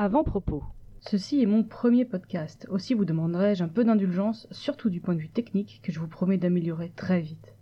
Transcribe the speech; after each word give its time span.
Avant-propos. 0.00 0.62
Ceci 1.00 1.42
est 1.42 1.46
mon 1.46 1.64
premier 1.64 2.04
podcast, 2.04 2.68
aussi 2.70 2.94
vous 2.94 3.04
demanderai-je 3.04 3.64
un 3.64 3.68
peu 3.68 3.82
d'indulgence, 3.82 4.46
surtout 4.52 4.90
du 4.90 5.00
point 5.00 5.14
de 5.14 5.18
vue 5.18 5.28
technique, 5.28 5.80
que 5.82 5.90
je 5.90 5.98
vous 5.98 6.06
promets 6.06 6.38
d'améliorer 6.38 6.92
très 6.94 7.20
vite. 7.20 7.56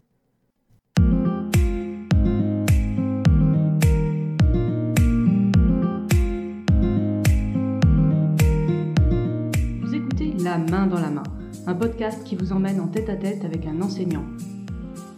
Vous 9.80 9.94
écoutez 9.94 10.34
La 10.44 10.58
main 10.58 10.86
dans 10.86 11.00
la 11.00 11.08
main, 11.08 11.22
un 11.66 11.74
podcast 11.74 12.22
qui 12.22 12.36
vous 12.36 12.52
emmène 12.52 12.80
en 12.80 12.88
tête 12.88 13.08
à 13.08 13.16
tête 13.16 13.46
avec 13.46 13.64
un 13.64 13.80
enseignant. 13.80 14.26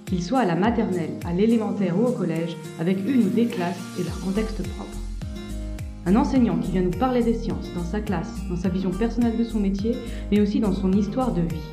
Qu'il 0.06 0.22
soit 0.22 0.38
à 0.38 0.44
la 0.44 0.54
maternelle, 0.54 1.18
à 1.26 1.32
l'élémentaire 1.32 1.98
ou 1.98 2.06
au 2.06 2.12
collège, 2.12 2.56
avec 2.78 2.98
une 3.00 3.26
ou 3.26 3.30
des 3.30 3.46
classes 3.46 3.98
et 3.98 4.04
leur 4.04 4.20
contexte 4.20 4.62
propre. 4.76 5.07
Un 6.08 6.16
enseignant 6.16 6.56
qui 6.56 6.70
vient 6.70 6.80
nous 6.80 6.98
parler 6.98 7.22
des 7.22 7.34
sciences 7.34 7.70
dans 7.74 7.84
sa 7.84 8.00
classe, 8.00 8.32
dans 8.48 8.56
sa 8.56 8.70
vision 8.70 8.88
personnelle 8.88 9.36
de 9.36 9.44
son 9.44 9.60
métier, 9.60 9.94
mais 10.30 10.40
aussi 10.40 10.58
dans 10.58 10.72
son 10.72 10.90
histoire 10.92 11.32
de 11.32 11.42
vie. 11.42 11.68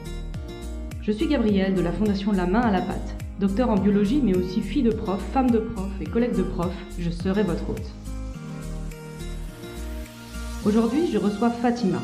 Je 1.01 1.13
suis 1.13 1.27
Gabrielle 1.27 1.73
de 1.73 1.79
la 1.79 1.93
Fondation 1.93 2.33
La 2.33 2.45
Main 2.45 2.59
à 2.59 2.69
la 2.69 2.81
Pâte. 2.81 3.15
Docteur 3.39 3.69
en 3.69 3.77
biologie, 3.77 4.19
mais 4.21 4.35
aussi 4.35 4.59
fille 4.59 4.83
de 4.83 4.91
prof, 4.91 5.23
femme 5.31 5.49
de 5.49 5.59
prof 5.59 5.89
et 6.01 6.05
collègue 6.05 6.35
de 6.35 6.43
prof, 6.43 6.73
je 6.99 7.09
serai 7.11 7.43
votre 7.43 7.69
hôte. 7.69 7.89
Aujourd'hui, 10.65 11.07
je 11.09 11.17
reçois 11.17 11.49
Fatima. 11.49 12.01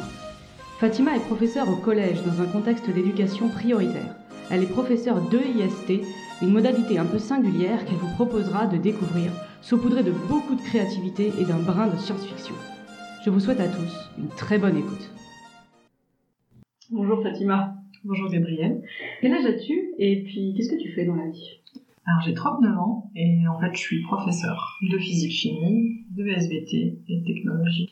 Fatima 0.80 1.18
est 1.18 1.28
professeure 1.28 1.68
au 1.68 1.76
collège 1.76 2.24
dans 2.24 2.42
un 2.42 2.48
contexte 2.48 2.90
d'éducation 2.90 3.50
prioritaire. 3.50 4.16
Elle 4.50 4.64
est 4.64 4.68
professeure 4.68 5.20
de 5.28 5.38
IST, 5.38 6.06
une 6.42 6.54
modalité 6.54 6.98
un 6.98 7.06
peu 7.06 7.20
singulière 7.20 7.84
qu'elle 7.84 7.98
vous 7.98 8.16
proposera 8.16 8.68
de 8.68 8.78
découvrir, 8.78 9.34
saupoudrée 9.62 10.04
de 10.04 10.12
beaucoup 10.12 10.56
de 10.56 10.62
créativité 10.62 11.32
et 11.40 11.46
d'un 11.46 11.60
brin 11.60 11.88
de 11.88 11.98
science-fiction. 11.98 12.56
Je 13.24 13.30
vous 13.30 13.40
souhaite 13.40 13.60
à 13.60 13.68
tous 13.68 14.10
une 14.18 14.30
très 14.30 14.58
bonne 14.58 14.78
écoute. 14.78 15.12
Bonjour 16.90 17.22
Fatima. 17.22 17.76
Bonjour 18.04 18.30
Gabrielle. 18.30 18.82
Quel 19.22 19.34
âge 19.34 19.46
as-tu 19.46 19.94
et 20.00 20.24
puis 20.24 20.56
qu'est-ce 20.56 20.70
que 20.70 20.82
tu 20.82 20.92
fais 20.92 21.06
dans 21.06 21.16
la 21.16 21.30
vie? 21.30 21.60
Alors 22.06 22.22
j'ai 22.22 22.34
39 22.34 22.78
ans 22.80 23.12
et 23.16 23.48
en 23.48 23.60
fait 23.60 23.74
je 23.74 23.80
suis 23.80 24.02
professeur 24.02 24.80
de 24.82 24.98
physique-chimie, 24.98 26.06
de 26.10 26.28
SVT 26.28 26.98
et 27.08 27.20
de 27.20 27.26
technologie. 27.26 27.92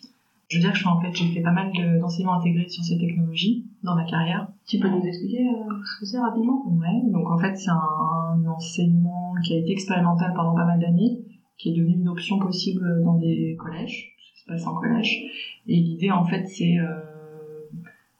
Je 0.49 0.57
veux 0.57 0.63
dire 0.63 0.73
que 0.73 0.79
je 0.79 0.87
en 0.87 0.99
fait, 0.99 1.13
j'ai 1.13 1.27
fait 1.27 1.41
pas 1.41 1.51
mal 1.51 1.71
d'enseignements 2.01 2.33
intégrés 2.33 2.67
sur 2.67 2.83
ces 2.83 2.97
technologies 2.97 3.67
dans 3.83 3.93
ma 3.95 4.03
carrière. 4.05 4.47
Tu 4.65 4.79
peux 4.79 4.89
nous 4.89 5.05
expliquer 5.05 5.47
euh, 5.47 5.73
ce 5.85 5.99
que 5.99 6.05
c'est 6.07 6.17
rapidement? 6.17 6.65
Ouais, 6.67 7.11
donc 7.11 7.29
en 7.29 7.37
fait 7.37 7.55
c'est 7.55 7.69
un 7.69 8.43
enseignement 8.47 9.35
qui 9.45 9.53
a 9.53 9.59
été 9.59 9.71
expérimental 9.71 10.33
pendant 10.35 10.55
pas 10.55 10.65
mal 10.65 10.79
d'années, 10.79 11.21
qui 11.59 11.69
est 11.69 11.77
devenu 11.77 12.01
une 12.01 12.09
option 12.09 12.39
possible 12.39 13.03
dans 13.03 13.17
des 13.17 13.55
collèges, 13.59 14.15
ça 14.33 14.41
se 14.41 14.45
passe 14.47 14.67
en 14.67 14.73
collège. 14.73 15.21
Et 15.67 15.75
l'idée 15.75 16.11
en 16.11 16.25
fait 16.25 16.45
c'est 16.47 16.79
euh, 16.79 16.99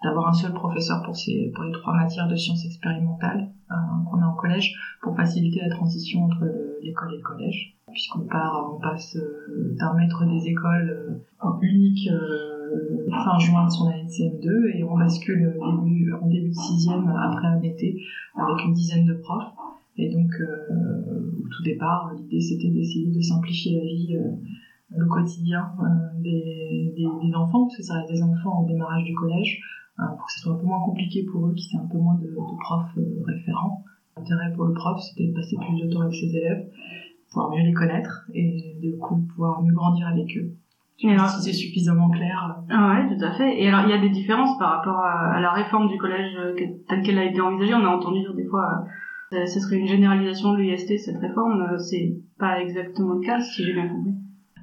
d'avoir 0.04 0.28
un 0.28 0.34
seul 0.34 0.54
professeur 0.54 1.02
pour, 1.04 1.16
ces, 1.16 1.52
pour 1.56 1.64
les 1.64 1.72
trois 1.72 1.94
matières 1.94 2.28
de 2.28 2.36
sciences 2.36 2.66
expérimentales 2.66 3.50
euh, 3.72 3.76
qu'on 4.12 4.22
a 4.22 4.26
en 4.26 4.36
collège, 4.36 4.76
pour 5.02 5.16
faciliter 5.16 5.62
la 5.62 5.70
transition 5.70 6.26
entre 6.26 6.46
l'école 6.84 7.14
et 7.14 7.18
le 7.18 7.24
collège 7.24 7.80
puisqu'on 7.92 8.22
part, 8.22 8.72
on 8.74 8.80
passe 8.80 9.16
euh, 9.16 9.76
d'un 9.80 9.94
maître 9.94 10.26
des 10.26 10.48
écoles 10.48 11.24
euh, 11.44 11.50
unique 11.62 12.10
euh, 12.12 13.08
fin 13.24 13.38
juin 13.40 13.66
de 13.66 13.72
son 13.72 13.88
année 13.88 14.04
de 14.04 14.10
CM2 14.10 14.78
et 14.78 14.84
on 14.84 14.98
bascule 14.98 15.54
début, 15.84 16.14
en 16.14 16.28
début 16.28 16.50
de 16.50 16.54
sixième 16.54 17.08
après 17.10 17.48
un 17.48 17.62
été 17.62 18.02
avec 18.36 18.66
une 18.66 18.74
dizaine 18.74 19.06
de 19.06 19.14
profs. 19.14 19.54
Et 20.02 20.10
donc, 20.10 20.32
au 20.42 21.48
tout 21.50 21.64
départ, 21.64 22.12
l'idée 22.16 22.40
c'était 22.40 22.70
d'essayer 22.70 23.12
de 23.12 23.22
simplifier 23.22 23.78
la 23.78 23.84
vie, 23.84 24.18
le 24.96 25.06
quotidien 25.06 25.72
des, 26.20 26.94
des, 26.96 27.36
enfants, 27.36 27.66
parce 27.66 27.78
que 27.78 27.84
ça 27.84 27.96
reste 27.96 28.12
des 28.12 28.24
enfants 28.24 28.64
au 28.64 28.68
démarrage 28.68 29.04
du 29.04 29.14
collège, 29.14 29.62
pour 29.98 30.26
que 30.26 30.32
ce 30.32 30.40
soit 30.40 30.54
un 30.54 30.58
peu 30.58 30.66
moins 30.66 30.80
compliqué 30.80 31.24
pour 31.24 31.48
eux, 31.48 31.54
qu'ils 31.54 31.78
aient 31.78 31.84
un 31.84 31.88
peu 31.88 31.98
moins 31.98 32.16
de, 32.16 32.28
de 32.28 32.60
profs 32.62 32.98
référents. 33.26 33.84
L'intérêt 34.16 34.54
pour 34.54 34.66
le 34.66 34.74
prof, 34.74 35.00
c'était 35.02 35.28
de 35.28 35.34
passer 35.34 35.58
plus 35.58 35.86
de 35.86 35.94
temps 35.94 36.02
avec 36.02 36.16
ses 36.16 36.34
élèves 36.34 36.66
pouvoir 37.30 37.52
mieux 37.52 37.64
les 37.64 37.74
connaître 37.74 38.26
et 38.34 38.76
du 38.82 38.98
coup 38.98 39.18
pouvoir 39.34 39.62
mieux 39.62 39.74
grandir 39.74 40.08
avec 40.08 40.36
eux. 40.38 40.52
alors, 41.04 41.30
si 41.30 41.42
c'est 41.44 41.54
suffisamment 41.54 42.10
clair. 42.10 42.58
Ah 42.70 42.90
ouais, 42.90 43.16
tout 43.16 43.24
à 43.24 43.32
fait. 43.32 43.62
Et 43.62 43.68
alors, 43.68 43.82
il 43.86 43.90
y 43.90 43.94
a 43.94 44.00
des 44.00 44.10
différences 44.10 44.58
par 44.58 44.78
rapport 44.78 45.00
à, 45.00 45.40
la 45.40 45.52
réforme 45.52 45.88
du 45.88 45.98
collège 45.98 46.36
euh, 46.38 46.56
telle 46.88 47.02
qu'elle 47.04 47.20
a 47.20 47.26
été 47.26 47.40
envisagée. 47.40 47.74
On 47.74 47.86
a 47.86 47.90
entendu 47.90 48.20
dire 48.22 48.34
des 48.34 48.46
fois, 48.46 48.66
euh, 48.66 48.90
ce 49.32 49.60
serait 49.60 49.78
une 49.78 49.88
généralisation 49.88 50.54
de 50.54 50.58
l'UST, 50.58 50.98
cette 50.98 51.18
réforme. 51.18 51.62
Euh, 51.62 51.78
c'est 51.78 52.18
pas 52.38 52.62
exactement 52.62 53.14
le 53.14 53.22
cas, 53.22 53.40
si 53.40 53.64
j'ai 53.64 53.74
bien 53.74 53.88
compris. 53.88 54.14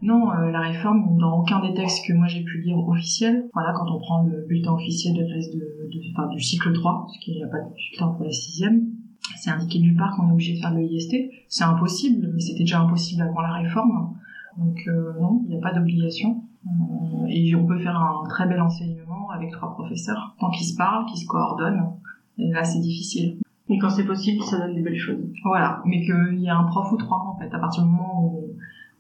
Non, 0.03 0.31
la 0.31 0.61
réforme, 0.61 1.17
dans 1.19 1.41
aucun 1.41 1.67
des 1.67 1.73
textes 1.73 2.07
que 2.07 2.13
moi 2.13 2.27
j'ai 2.27 2.45
pu 2.45 2.61
lire 2.61 2.77
officiels, 2.87 3.49
voilà, 3.55 3.73
quand 3.73 3.91
on 3.91 3.99
prend 3.99 4.25
le 4.25 4.45
bulletin 4.47 4.75
officiel 4.75 5.15
de 5.15 5.25
classe 5.25 5.51
de, 5.51 5.59
de, 5.59 6.01
enfin, 6.13 6.29
du 6.29 6.39
cycle 6.39 6.71
3, 6.75 7.07
parce 7.07 7.19
qu'il 7.19 7.35
n'y 7.35 7.43
a 7.43 7.47
pas 7.47 7.61
de 7.61 7.73
bulletin 7.73 8.09
pour 8.09 8.25
la 8.25 8.31
sixième, 8.31 8.89
c'est 9.37 9.51
indiqué 9.51 9.81
nulle 9.81 9.97
part 9.97 10.15
qu'on 10.15 10.29
est 10.29 10.33
obligé 10.33 10.55
de 10.55 10.61
faire 10.61 10.75
le 10.75 10.83
IST. 10.83 11.17
C'est 11.49 11.65
impossible, 11.65 12.31
mais 12.35 12.41
c'était 12.41 12.61
déjà 12.61 12.81
impossible 12.81 13.23
avant 13.23 13.41
la 13.41 13.55
réforme. 13.55 14.15
Donc 14.59 14.77
euh, 14.87 15.13
non, 15.21 15.43
il 15.45 15.51
n'y 15.51 15.57
a 15.57 15.61
pas 15.61 15.73
d'obligation. 15.73 16.43
Euh, 16.67 17.27
et 17.29 17.55
on 17.55 17.67
peut 17.67 17.79
faire 17.79 17.97
un 17.97 18.25
très 18.29 18.47
bel 18.47 18.61
enseignement 18.61 19.31
avec 19.31 19.51
trois 19.53 19.73
professeurs, 19.73 20.37
tant 20.41 20.51
qu'ils 20.51 20.67
se 20.67 20.77
parlent, 20.77 21.07
qu'ils 21.07 21.21
se 21.21 21.27
coordonnent. 21.27 21.93
Et 22.39 22.51
là, 22.51 22.65
c'est 22.65 22.81
difficile. 22.81 23.39
Et 23.69 23.79
quand 23.79 23.91
c'est 23.91 24.07
possible, 24.07 24.43
ça 24.43 24.59
donne 24.59 24.75
des 24.75 24.83
belles 24.83 24.99
choses. 24.99 25.25
Voilà, 25.45 25.83
mais 25.85 26.01
qu'il 26.05 26.39
y 26.41 26.49
a 26.49 26.57
un 26.57 26.65
prof 26.65 26.93
ou 26.93 26.97
trois, 26.97 27.19
en 27.19 27.39
fait, 27.39 27.53
à 27.53 27.59
partir 27.59 27.83
du 27.83 27.91
moment 27.91 28.25
où, 28.25 28.51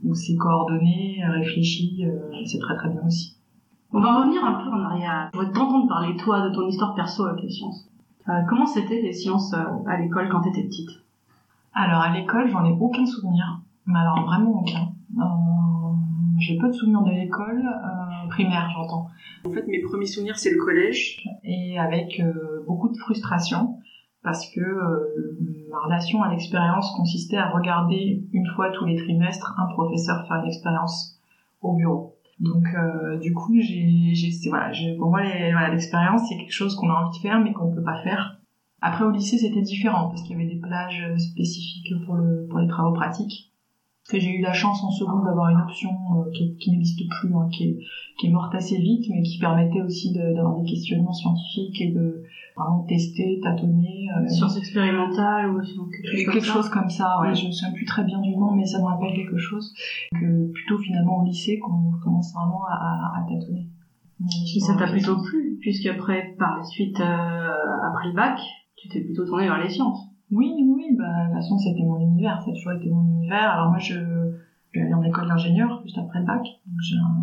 où 0.04 0.14
c'est 0.14 0.36
coordonné, 0.36 1.22
réfléchi, 1.24 2.04
euh, 2.04 2.42
c'est 2.44 2.58
très 2.58 2.76
très 2.76 2.88
bien 2.88 3.02
aussi. 3.06 3.36
On 3.92 4.00
va 4.00 4.20
revenir 4.20 4.44
un 4.44 4.54
peu 4.54 4.68
en 4.68 4.84
arrière. 4.84 5.30
Je 5.32 5.38
voudrais 5.38 5.52
t'entendre 5.52 5.88
parler, 5.88 6.16
toi, 6.16 6.48
de 6.48 6.54
ton 6.54 6.66
histoire 6.66 6.94
perso 6.94 7.24
avec 7.24 7.42
les 7.42 7.50
sciences. 7.50 7.88
Euh, 8.28 8.32
comment 8.48 8.66
c'était 8.66 9.00
les 9.00 9.12
sciences 9.12 9.54
euh, 9.54 9.62
à 9.86 9.98
l'école 9.98 10.28
quand 10.28 10.40
tu 10.40 10.48
étais 10.48 10.64
petite? 10.64 10.90
Alors 11.72 12.00
à 12.00 12.12
l'école, 12.12 12.48
j'en 12.48 12.64
ai 12.64 12.72
aucun 12.72 13.06
souvenir, 13.06 13.60
mais 13.86 13.98
alors 14.00 14.24
vraiment 14.24 14.62
aucun. 14.62 14.88
Euh, 15.18 15.94
j'ai 16.38 16.58
peu 16.58 16.68
de 16.68 16.72
souvenirs 16.72 17.02
de 17.02 17.10
l'école 17.10 17.62
primaire, 18.30 18.68
j'entends. 18.74 19.06
En 19.44 19.50
fait, 19.50 19.66
mes 19.68 19.80
premiers 19.80 20.06
souvenirs, 20.06 20.36
c'est 20.36 20.50
le 20.50 20.58
collège, 20.58 21.24
et 21.44 21.78
avec 21.78 22.20
beaucoup 22.66 22.88
de 22.88 22.96
frustration, 22.98 23.78
parce 24.26 24.50
que 24.50 24.60
ma 25.70 25.78
relation 25.78 26.20
à 26.20 26.30
l'expérience 26.30 26.92
consistait 26.96 27.36
à 27.36 27.48
regarder 27.48 28.24
une 28.32 28.46
fois 28.56 28.70
tous 28.70 28.84
les 28.84 28.96
trimestres 28.96 29.54
un 29.56 29.72
professeur 29.72 30.26
faire 30.26 30.38
une 30.38 30.48
expérience 30.48 31.20
au 31.62 31.76
bureau. 31.76 32.16
Donc 32.40 32.66
euh, 32.74 33.18
du 33.18 33.32
coup, 33.32 33.54
j'ai, 33.60 34.12
voilà, 34.48 34.72
pour 34.98 35.10
moi, 35.10 35.22
l'expérience, 35.70 36.22
c'est 36.28 36.36
quelque 36.36 36.52
chose 36.52 36.74
qu'on 36.74 36.90
a 36.90 36.94
envie 36.94 37.16
de 37.16 37.22
faire, 37.22 37.38
mais 37.38 37.52
qu'on 37.52 37.72
peut 37.72 37.84
pas 37.84 38.02
faire. 38.02 38.40
Après, 38.80 39.04
au 39.04 39.12
lycée, 39.12 39.38
c'était 39.38 39.62
différent 39.62 40.08
parce 40.08 40.22
qu'il 40.22 40.32
y 40.32 40.34
avait 40.42 40.52
des 40.52 40.60
plages 40.60 41.06
spécifiques 41.18 41.94
pour 42.04 42.58
les 42.58 42.66
travaux 42.66 42.94
pratiques 42.94 43.52
que 44.08 44.20
j'ai 44.20 44.30
eu 44.30 44.42
la 44.42 44.52
chance 44.52 44.82
en 44.84 44.90
seconde 44.90 45.24
d'avoir 45.24 45.50
une 45.50 45.60
option 45.60 45.90
euh, 45.90 46.30
qui, 46.32 46.56
qui 46.58 46.70
n'existe 46.70 47.02
plus, 47.20 47.34
hein, 47.34 47.48
qui, 47.52 47.64
est, 47.64 47.78
qui 48.18 48.26
est 48.26 48.30
morte 48.30 48.54
assez 48.54 48.76
vite, 48.78 49.06
mais 49.10 49.22
qui 49.22 49.38
permettait 49.38 49.82
aussi 49.82 50.12
d'avoir 50.12 50.56
des 50.56 50.64
questionnements 50.64 51.12
scientifiques 51.12 51.80
et 51.80 51.90
de 51.92 52.22
vraiment 52.56 52.84
tester, 52.84 53.40
tâtonner. 53.42 54.08
Euh, 54.16 54.28
Sciences 54.28 54.56
expérimentales 54.56 55.50
ou 55.50 55.60
quelque, 55.60 56.32
quelque 56.32 56.44
chose 56.44 56.68
comme 56.68 56.88
ça. 56.88 57.20
Ouais, 57.20 57.34
Je 57.34 57.46
me 57.46 57.52
souviens 57.52 57.72
plus 57.72 57.84
très 57.84 58.04
bien 58.04 58.20
du 58.20 58.36
nom, 58.36 58.52
mais 58.52 58.64
ça 58.64 58.78
me 58.78 58.84
rappelle 58.84 59.14
quelque 59.14 59.38
chose. 59.38 59.74
Que 60.12 60.52
plutôt 60.52 60.78
finalement 60.78 61.22
au 61.22 61.24
lycée 61.24 61.58
qu'on 61.58 61.92
commence 62.02 62.32
vraiment 62.32 62.64
à, 62.68 63.18
à, 63.18 63.26
tâtonner. 63.28 63.66
Et 64.54 64.60
ça 64.60 64.74
t'a 64.76 64.86
plutôt 64.86 65.20
plu, 65.20 65.58
puisqu'après, 65.60 66.34
par 66.38 66.56
la 66.56 66.64
suite, 66.64 66.98
euh, 67.00 67.50
après 67.86 68.08
le 68.08 68.14
bac, 68.14 68.40
tu 68.76 68.88
t'es 68.88 69.00
plutôt 69.00 69.26
tourné 69.26 69.44
vers 69.44 69.62
les 69.62 69.68
sciences. 69.68 70.15
Oui, 70.30 70.52
oui, 70.66 70.84
bah, 70.98 71.04
de 71.04 71.26
toute 71.26 71.34
façon, 71.34 71.58
c'était 71.58 71.84
mon 71.84 72.00
univers, 72.00 72.40
ça 72.42 72.50
a 72.50 72.54
toujours 72.54 72.72
été 72.72 72.90
mon 72.90 73.04
univers. 73.06 73.50
Alors 73.50 73.68
moi, 73.68 73.78
je, 73.78 73.94
je 74.72 74.80
aller 74.80 74.94
en 74.94 75.02
école 75.02 75.28
d'ingénieur 75.28 75.80
juste 75.84 75.98
après 75.98 76.20
le 76.20 76.26
bac. 76.26 76.42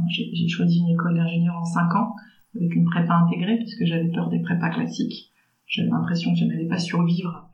J'ai 0.09 0.47
choisi 0.47 0.79
une 0.79 0.93
école 0.93 1.15
d'ingénieur 1.15 1.55
en 1.55 1.65
5 1.65 1.95
ans, 1.95 2.15
avec 2.55 2.73
une 2.75 2.85
prépa 2.85 3.15
intégrée, 3.15 3.57
puisque 3.57 3.85
j'avais 3.85 4.09
peur 4.09 4.29
des 4.29 4.39
prépas 4.39 4.69
classiques. 4.69 5.31
J'avais 5.67 5.89
l'impression 5.89 6.31
que 6.33 6.39
je 6.39 6.45
n'allais 6.45 6.67
pas 6.67 6.77
survivre. 6.77 7.49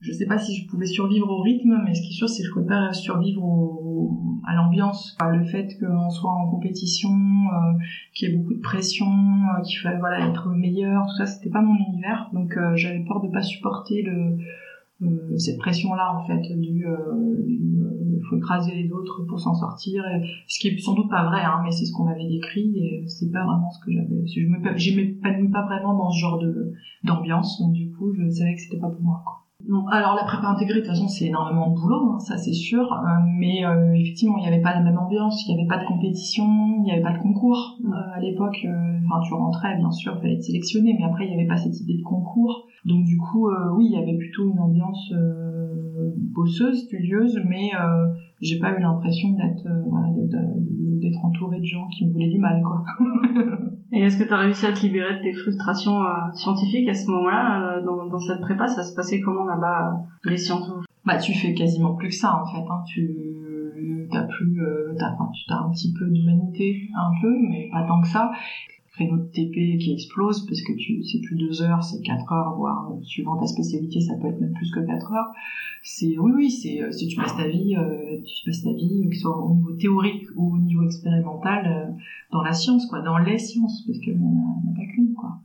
Je 0.00 0.12
sais 0.12 0.26
pas 0.26 0.38
si 0.38 0.54
je 0.54 0.68
pouvais 0.68 0.86
survivre 0.86 1.28
au 1.30 1.40
rythme, 1.40 1.80
mais 1.84 1.94
ce 1.94 2.02
qui 2.02 2.08
est 2.08 2.16
sûr, 2.16 2.28
c'est 2.28 2.42
que 2.42 2.48
je 2.48 2.52
pouvais 2.52 2.66
pas 2.66 2.92
survivre 2.92 3.42
au, 3.42 4.40
à 4.46 4.54
l'ambiance. 4.54 5.16
Le 5.20 5.44
fait 5.44 5.68
qu'on 5.80 6.10
soit 6.10 6.30
en 6.30 6.50
compétition, 6.50 7.10
euh, 7.10 7.72
qu'il 8.12 8.28
y 8.28 8.32
ait 8.32 8.36
beaucoup 8.36 8.54
de 8.54 8.60
pression, 8.60 9.06
euh, 9.06 9.62
qu'il 9.62 9.78
fallait 9.78 9.98
voilà, 9.98 10.28
être 10.28 10.50
meilleur, 10.50 11.06
tout 11.06 11.16
ça, 11.16 11.26
c'était 11.26 11.50
pas 11.50 11.62
mon 11.62 11.74
univers. 11.74 12.28
Donc 12.32 12.56
euh, 12.56 12.76
j'avais 12.76 13.02
peur 13.04 13.22
de 13.22 13.28
pas 13.28 13.42
supporter 13.42 14.02
le, 14.02 14.36
euh, 15.02 15.36
cette 15.38 15.58
pression-là, 15.58 16.16
en 16.16 16.26
fait, 16.26 16.56
du, 16.56 16.86
euh, 16.86 17.42
du 17.46 18.20
faut 18.28 18.36
écraser 18.36 18.74
les 18.74 18.90
autres 18.90 19.24
pour 19.28 19.38
s'en 19.38 19.54
sortir, 19.54 20.02
ce 20.46 20.58
qui 20.58 20.68
est 20.68 20.78
sans 20.78 20.94
doute 20.94 21.10
pas 21.10 21.26
vrai, 21.26 21.42
hein, 21.42 21.60
mais 21.62 21.70
c'est 21.70 21.84
ce 21.84 21.92
qu'on 21.92 22.04
m'avait 22.04 22.26
décrit, 22.26 22.78
et 22.78 23.04
c'est 23.06 23.30
pas 23.30 23.44
vraiment 23.44 23.70
ce 23.70 23.84
que 23.84 23.92
j'avais. 23.92 24.26
Je 24.26 24.96
m'épanouis 24.96 25.50
pas 25.50 25.66
vraiment 25.66 25.94
dans 25.94 26.10
ce 26.10 26.20
genre 26.20 26.38
de 26.38 26.72
d'ambiance, 27.02 27.60
donc 27.60 27.72
du 27.74 27.90
coup, 27.90 28.14
je 28.14 28.28
savais 28.30 28.54
que 28.54 28.60
c'était 28.60 28.78
pas 28.78 28.88
pour 28.88 29.02
moi. 29.02 29.22
Quoi. 29.26 29.43
Non, 29.66 29.86
alors 29.88 30.14
la 30.14 30.24
prépa 30.24 30.46
intégrée, 30.48 30.74
de 30.74 30.78
toute 30.80 30.88
façon, 30.88 31.08
c'est 31.08 31.24
énormément 31.24 31.70
de 31.70 31.74
boulot, 31.74 32.12
hein, 32.12 32.18
ça 32.18 32.36
c'est 32.36 32.52
sûr. 32.52 32.92
euh, 32.92 33.06
mais 33.38 33.64
euh, 33.64 33.94
effectivement, 33.94 34.36
il 34.36 34.42
n'y 34.42 34.48
avait 34.48 34.60
pas 34.60 34.74
la 34.74 34.82
même 34.82 34.98
ambiance, 34.98 35.42
il 35.46 35.54
n'y 35.54 35.60
avait 35.60 35.68
pas 35.68 35.78
de 35.78 35.86
compétition, 35.86 36.44
il 36.78 36.82
n'y 36.82 36.92
avait 36.92 37.00
pas 37.02 37.12
de 37.12 37.18
concours. 37.18 37.78
Euh, 37.84 38.16
à 38.16 38.20
l'époque, 38.20 38.58
euh, 38.66 38.98
enfin, 39.06 39.20
tu 39.26 39.32
rentrais, 39.32 39.76
bien 39.76 39.90
sûr, 39.90 40.12
il 40.16 40.20
fallait 40.20 40.34
être 40.34 40.42
sélectionné, 40.42 40.94
mais 40.98 41.04
après, 41.04 41.24
il 41.24 41.28
n'y 41.28 41.34
avait 41.34 41.48
pas 41.48 41.56
cette 41.56 41.80
idée 41.80 41.96
de 41.96 42.02
concours. 42.02 42.66
Donc 42.84 43.04
du 43.04 43.16
coup, 43.16 43.48
euh, 43.48 43.72
oui, 43.74 43.86
il 43.86 43.92
y 43.92 43.96
avait 43.96 44.18
plutôt 44.18 44.50
une 44.52 44.60
ambiance 44.60 45.10
euh, 45.12 45.53
bosseuse, 46.16 46.84
studieuse, 46.86 47.38
mais 47.48 47.70
euh, 47.74 48.12
j'ai 48.40 48.58
pas 48.58 48.76
eu 48.76 48.80
l'impression 48.80 49.30
d'être 49.30 49.66
euh, 49.66 49.82
voilà, 49.88 50.08
d'être- 50.16 51.24
entourée 51.24 51.60
de 51.60 51.64
gens 51.64 51.86
qui 51.88 52.06
me 52.06 52.12
voulaient 52.12 52.28
du 52.30 52.38
mal, 52.38 52.60
quoi. 52.62 52.84
Et 53.92 54.00
est-ce 54.00 54.18
que 54.18 54.24
tu 54.24 54.32
as 54.32 54.38
réussi 54.38 54.66
à 54.66 54.72
te 54.72 54.80
libérer 54.80 55.18
de 55.18 55.22
tes 55.22 55.32
frustrations 55.32 56.02
euh, 56.02 56.32
scientifiques 56.32 56.88
à 56.88 56.94
ce 56.94 57.10
moment-là 57.10 57.80
dans, 57.82 58.06
dans 58.06 58.18
cette 58.18 58.40
prépa? 58.40 58.66
Ça 58.68 58.82
se 58.82 58.94
passait 58.94 59.20
comment 59.20 59.44
là-bas, 59.44 60.02
les 60.24 60.36
sciences? 60.36 60.70
Bah, 61.04 61.18
tu 61.18 61.32
fais 61.34 61.54
quasiment 61.54 61.94
plus 61.94 62.08
que 62.08 62.14
ça, 62.14 62.42
en 62.42 62.46
fait. 62.46 62.66
Hein. 62.68 62.82
Tu 62.86 63.10
t'as 64.10 64.24
plus, 64.24 64.58
t'as, 64.98 65.12
enfin, 65.12 65.30
tu 65.32 65.52
as 65.52 65.58
un 65.58 65.70
petit 65.70 65.92
peu 65.98 66.08
d'humanité, 66.10 66.88
un 66.96 67.10
peu, 67.22 67.32
mais 67.48 67.68
pas 67.72 67.84
tant 67.86 68.00
que 68.00 68.08
ça. 68.08 68.30
Créneau 68.94 69.16
de 69.16 69.24
TP 69.32 69.76
qui 69.78 69.92
explose 69.92 70.46
parce 70.46 70.62
que 70.62 70.72
tu, 70.72 71.02
c'est 71.02 71.18
plus 71.20 71.34
deux 71.36 71.62
heures, 71.62 71.82
c'est 71.82 72.00
quatre 72.02 72.30
heures, 72.32 72.54
voire 72.56 72.90
euh, 72.92 73.02
suivant 73.02 73.36
ta 73.36 73.46
spécialité, 73.46 74.00
ça 74.00 74.14
peut 74.14 74.28
être 74.28 74.40
même 74.40 74.52
plus 74.52 74.70
que 74.70 74.80
quatre 74.86 75.12
heures. 75.12 75.32
C'est, 75.82 76.16
oui, 76.18 76.30
oui, 76.36 76.50
c'est, 76.50 76.80
euh, 76.80 76.92
si 76.92 77.08
tu 77.08 77.16
passes 77.16 77.36
ta 77.36 77.48
vie, 77.48 77.74
euh, 77.76 78.16
tu 78.24 78.44
passes 78.48 78.62
ta 78.62 78.72
vie, 78.72 79.08
que 79.10 79.14
ce 79.16 79.22
soit 79.22 79.36
au 79.44 79.52
niveau 79.52 79.72
théorique 79.72 80.26
ou 80.36 80.54
au 80.54 80.58
niveau 80.58 80.84
expérimental, 80.84 81.66
euh, 81.66 81.90
dans 82.30 82.42
la 82.42 82.52
science, 82.52 82.86
quoi, 82.86 83.00
dans 83.00 83.18
les 83.18 83.36
sciences, 83.38 83.82
parce 83.84 83.98
qu'il 83.98 84.16
n'y 84.16 84.24
en 84.24 84.28
a, 84.28 84.68
en 84.70 84.72
pas 84.74 84.86
qu'une, 84.94 85.12
quoi. 85.14 85.38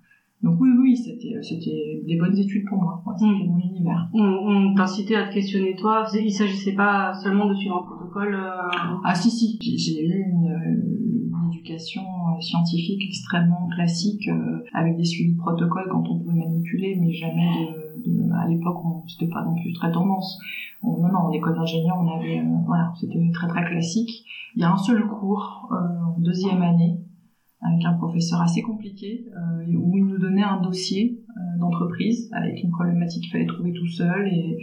Donc 0.44 0.56
oui, 0.62 0.70
oui, 0.80 0.96
c'était, 0.96 1.36
c'était 1.42 2.02
des 2.06 2.16
bonnes 2.18 2.38
études 2.38 2.66
pour 2.70 2.78
moi. 2.82 3.04
C'était 3.18 3.32
Mm. 3.32 3.48
mon 3.48 3.58
univers. 3.60 4.10
On, 4.14 4.22
on 4.22 4.76
t'incitait 4.76 5.16
à 5.16 5.28
te 5.28 5.34
questionner 5.34 5.76
toi. 5.76 6.06
Il 6.14 6.32
s'agissait 6.32 6.74
pas 6.76 7.14
seulement 7.16 7.48
de 7.50 7.56
suivre 7.56 7.78
un 7.78 7.84
protocole. 7.84 8.36
euh, 8.36 8.70
Ah 9.04 9.16
si 9.16 9.30
si, 9.32 9.58
j'ai- 9.62 10.06
eu 10.06 10.24
une 10.30 11.09
éducation 11.60 12.02
euh, 12.02 12.42
scientifique 12.42 13.02
extrêmement 13.04 13.68
classique 13.74 14.28
euh, 14.30 14.64
avec 14.74 14.96
des 14.98 15.04
suivis 15.06 15.34
de 15.34 15.38
protocole 15.38 15.88
quand 15.92 16.04
on 16.10 16.20
pouvait 16.20 16.34
manipuler, 16.38 16.98
mais 17.00 17.12
jamais 17.14 17.68
à 18.42 18.48
l'époque 18.48 18.78
c'était 19.08 19.28
pas 19.30 19.44
non 19.44 19.56
plus 19.56 19.74
très 19.74 19.92
tendance. 19.92 20.40
On- 20.84 20.98
non 21.02 21.10
non, 21.12 21.20
en 21.20 21.32
école 21.32 21.56
d'ingénieur 21.56 21.98
on 22.00 22.08
avait 22.18 22.40
euh, 22.40 22.44
voilà 22.66 22.92
c'était 23.00 23.20
très 23.34 23.48
très 23.48 23.66
classique. 23.66 24.24
Il 24.56 24.62
y 24.62 24.66
a 24.66 24.72
un 24.72 24.78
seul 24.78 25.06
cours 25.08 25.70
en 25.72 26.20
deuxième 26.20 26.62
année 26.62 27.00
avec 27.62 27.84
un 27.86 27.94
professeur 27.94 28.42
assez 28.42 28.62
compliqué 28.62 29.26
euh, 29.36 29.66
où 29.76 29.98
il 29.98 30.06
nous 30.06 30.18
donnait 30.18 30.44
un 30.44 30.62
dossier 30.62 31.20
euh, 31.30 31.60
d'entreprise 31.60 32.30
avec 32.32 32.64
une 32.64 32.72
problématique 32.72 33.24
qu'il 33.24 33.32
fallait 33.32 33.46
trouver 33.46 33.74
tout 33.74 33.88
seul 33.88 34.28
et 34.28 34.58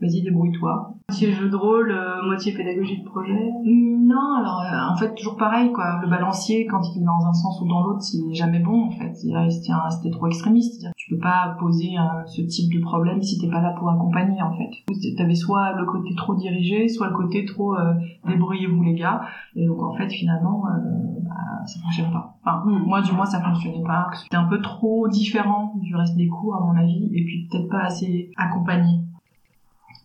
vas-y 0.00 0.22
débrouille-toi. 0.22 0.94
moitié 1.08 1.32
jeu 1.32 1.48
de 1.48 1.56
rôle, 1.56 1.90
euh, 1.90 2.22
moitié 2.26 2.52
pédagogie 2.52 3.00
de 3.00 3.04
projet. 3.04 3.50
Non, 3.64 4.34
alors 4.38 4.92
en 4.92 4.96
fait 4.96 5.14
toujours 5.14 5.36
pareil 5.36 5.72
quoi. 5.72 6.00
Le 6.02 6.10
balancier 6.10 6.66
quand 6.66 6.82
il 6.94 7.00
est 7.00 7.04
dans 7.04 7.26
un 7.26 7.32
sens 7.32 7.60
ou 7.62 7.68
dans 7.68 7.84
l'autre, 7.84 8.04
il 8.12 8.30
est 8.30 8.34
jamais 8.34 8.60
bon 8.60 8.84
en 8.84 8.90
fait. 8.90 9.14
C'était 9.14 10.10
trop 10.10 10.26
extrémiste. 10.26 10.86
Tu 11.04 11.14
peux 11.16 11.20
pas 11.20 11.56
poser 11.58 11.98
euh, 11.98 12.24
ce 12.26 12.42
type 12.42 12.72
de 12.72 12.80
problème 12.80 13.20
si 13.20 13.36
t'es 13.36 13.48
pas 13.48 13.60
là 13.60 13.74
pour 13.76 13.90
accompagner 13.90 14.40
en 14.40 14.52
fait. 14.56 14.70
T'avais 15.16 15.34
soit 15.34 15.72
le 15.72 15.84
côté 15.84 16.14
trop 16.14 16.36
dirigé, 16.36 16.88
soit 16.88 17.08
le 17.08 17.16
côté 17.16 17.44
trop 17.44 17.74
euh, 17.76 17.94
débrouillez-vous 18.28 18.82
les 18.84 18.94
gars. 18.94 19.22
Et 19.56 19.66
donc 19.66 19.82
en 19.82 19.94
fait 19.94 20.08
finalement 20.08 20.64
euh, 20.68 20.78
bah, 21.24 21.66
ça 21.66 21.80
fonctionne 21.80 22.12
pas. 22.12 22.36
Enfin 22.44 22.62
Mm. 22.64 22.84
moi 22.86 23.02
du 23.02 23.10
moins 23.10 23.26
ça 23.26 23.40
fonctionnait 23.42 23.82
pas. 23.84 24.10
C'était 24.14 24.36
un 24.36 24.44
peu 24.44 24.60
trop 24.60 25.08
différent 25.08 25.74
du 25.82 25.96
reste 25.96 26.16
des 26.16 26.28
cours 26.28 26.54
à 26.54 26.60
mon 26.60 26.76
avis 26.78 27.06
et 27.12 27.24
puis 27.24 27.48
peut-être 27.50 27.68
pas 27.68 27.80
assez 27.82 28.30
accompagné. 28.36 29.00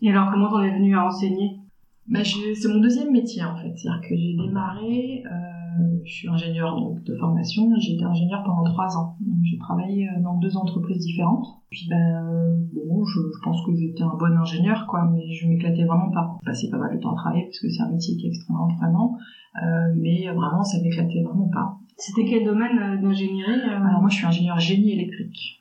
Et 0.02 0.10
alors 0.10 0.30
comment 0.32 0.48
t'en 0.50 0.62
es 0.62 0.70
venu 0.76 0.96
à 0.96 1.06
enseigner? 1.06 1.60
Bah, 2.08 2.20
c'est 2.24 2.68
mon 2.68 2.80
deuxième 2.80 3.12
métier 3.12 3.44
en 3.44 3.54
fait. 3.54 3.72
C'est-à-dire 3.76 4.00
que 4.08 4.16
j'ai 4.16 4.34
démarré, 4.36 5.22
euh, 5.26 5.57
je 6.04 6.12
suis 6.12 6.28
ingénieur 6.28 6.74
donc, 6.76 7.02
de 7.04 7.14
formation, 7.16 7.68
j'ai 7.78 7.94
été 7.94 8.04
ingénieur 8.04 8.42
pendant 8.44 8.64
trois 8.64 8.96
ans. 8.96 9.16
J'ai 9.42 9.58
travaillé 9.58 10.08
euh, 10.08 10.22
dans 10.22 10.36
deux 10.38 10.56
entreprises 10.56 10.98
différentes. 10.98 11.46
Puis 11.70 11.86
ben 11.88 11.96
euh, 11.96 12.56
bon, 12.86 13.04
je, 13.04 13.20
je 13.20 13.44
pense 13.44 13.64
que 13.64 13.74
j'étais 13.74 14.02
un 14.02 14.16
bon 14.18 14.36
ingénieur 14.36 14.86
quoi, 14.88 15.08
mais 15.12 15.32
je 15.32 15.48
m'éclatais 15.48 15.84
vraiment 15.84 16.10
pas. 16.10 16.36
Je 16.40 16.46
passais 16.46 16.70
pas 16.70 16.78
mal 16.78 16.96
de 16.96 17.00
temps 17.00 17.12
à 17.12 17.16
travailler 17.16 17.44
parce 17.44 17.60
que 17.60 17.68
c'est 17.68 17.82
un 17.82 17.90
métier 17.90 18.16
qui 18.16 18.26
est 18.26 18.30
extrêmement 18.30 18.68
prenant, 18.68 19.16
euh, 19.62 19.94
mais 19.96 20.28
vraiment 20.28 20.62
ça 20.62 20.78
m'éclatait 20.82 21.22
vraiment 21.22 21.48
pas. 21.48 21.76
C'était 21.96 22.24
quel 22.24 22.44
domaine 22.44 22.78
euh, 22.78 23.02
d'ingénierie 23.02 23.60
euh 23.68 23.84
Alors 23.84 24.00
moi 24.00 24.08
je 24.08 24.16
suis 24.16 24.26
ingénieur 24.26 24.58
génie 24.58 24.92
électrique. 24.92 25.58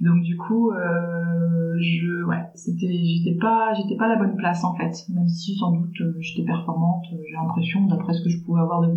Donc 0.00 0.22
du 0.22 0.36
coup, 0.36 0.70
euh, 0.70 1.76
je, 1.80 2.24
ouais, 2.24 2.44
c'était, 2.54 2.86
j'étais 2.86 3.36
pas, 3.36 3.72
j'étais 3.74 3.96
pas 3.96 4.04
à 4.04 4.08
la 4.10 4.16
bonne 4.16 4.36
place 4.36 4.62
en 4.62 4.74
fait. 4.74 4.92
Même 5.08 5.26
si 5.26 5.56
sans 5.56 5.72
doute 5.72 6.00
euh, 6.00 6.14
j'étais 6.20 6.44
performante, 6.44 7.04
euh, 7.12 7.16
j'ai 7.26 7.34
l'impression 7.34 7.86
d'après 7.86 8.12
ce 8.12 8.22
que 8.22 8.28
je 8.28 8.44
pouvais 8.44 8.60
avoir 8.60 8.82
de, 8.82 8.94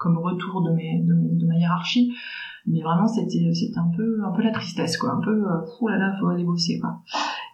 comme 0.00 0.18
retour 0.18 0.62
de 0.62 0.72
mes, 0.72 1.02
de 1.04 1.14
de 1.40 1.46
ma 1.46 1.56
hiérarchie. 1.56 2.10
Mais 2.66 2.80
vraiment 2.82 3.06
c'était, 3.06 3.52
c'était 3.54 3.78
un 3.78 3.90
peu, 3.96 4.22
un 4.24 4.32
peu 4.32 4.42
la 4.42 4.50
tristesse 4.52 4.96
quoi, 4.98 5.12
un 5.14 5.20
peu, 5.20 5.30
euh, 5.30 5.60
oh 5.80 5.88
là 5.88 5.96
là, 5.96 6.16
faut 6.20 6.26
aller 6.28 6.44
bosser 6.44 6.78
quoi. 6.78 7.00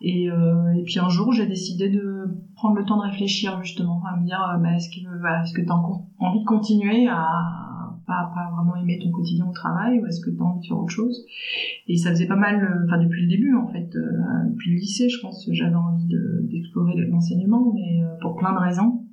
Et, 0.01 0.29
euh, 0.31 0.73
et 0.77 0.83
puis 0.83 0.99
un 0.99 1.09
jour 1.09 1.33
j'ai 1.33 1.47
décidé 1.47 1.89
de 1.89 2.25
prendre 2.57 2.75
le 2.77 2.85
temps 2.85 2.97
de 2.97 3.09
réfléchir 3.11 3.63
justement, 3.63 4.03
à 4.05 4.17
me 4.19 4.25
dire, 4.27 4.41
euh, 4.43 4.59
bah, 4.59 4.75
est-ce 4.75 4.89
que, 4.91 5.07
voilà, 5.21 5.43
est-ce 5.43 5.55
que 5.55 5.63
t'as 5.67 5.75
en- 5.75 6.07
envie 6.19 6.41
de 6.41 6.45
continuer 6.45 7.07
à 7.09 7.25
pas, 8.07 8.31
pas 8.35 8.51
vraiment 8.55 8.77
aimer 8.77 8.99
ton 9.03 9.11
quotidien 9.11 9.47
au 9.49 9.53
travail 9.53 10.01
ou 10.01 10.07
est-ce 10.07 10.21
que 10.21 10.31
tu 10.31 10.41
as 10.41 10.45
envie 10.45 10.61
de 10.61 10.67
faire 10.67 10.79
autre 10.79 10.93
chose? 10.93 11.25
Et 11.89 11.97
ça 11.97 12.11
faisait 12.11 12.27
pas 12.27 12.37
mal, 12.37 12.57
euh, 12.63 12.85
enfin 12.87 12.99
depuis 13.03 13.23
le 13.23 13.29
début 13.29 13.55
en 13.57 13.69
fait, 13.69 13.89
euh, 13.97 14.49
depuis 14.51 14.73
le 14.73 14.77
lycée 14.79 15.09
je 15.09 15.21
pense 15.21 15.49
j'avais 15.53 15.75
envie 15.75 16.07
de- 16.07 16.47
d'explorer 16.51 16.95
l'enseignement, 17.09 17.73
mais 17.75 18.03
euh, 18.03 18.09
pour 18.21 18.37
plein 18.37 18.53
de 18.53 18.59
raisons, 18.59 19.06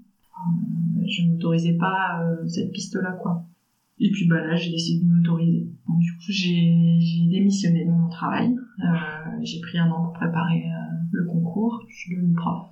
je 1.07 1.27
m'autorisais 1.27 1.77
pas 1.77 2.21
euh, 2.21 2.47
cette 2.47 2.71
piste-là 2.71 3.13
quoi. 3.21 3.45
Et 3.99 4.09
puis 4.11 4.27
bah 4.27 4.45
là 4.45 4.55
j'ai 4.55 4.71
décidé 4.71 5.05
de 5.05 5.11
m'autoriser. 5.11 5.69
Donc 5.87 5.99
du 5.99 6.11
coup 6.13 6.31
j'ai 6.31 7.29
démissionné 7.31 7.85
de 7.85 7.91
mon 7.91 8.09
travail, 8.09 8.55
euh, 8.79 9.39
j'ai 9.41 9.59
pris 9.61 9.77
un 9.77 9.89
an 9.89 10.03
pour 10.03 10.13
préparer 10.13 10.63
euh, 10.65 10.95
le 11.11 11.25
concours, 11.25 11.83
je 11.89 11.95
suis 11.95 12.15
devenue 12.15 12.33
prof. 12.33 12.69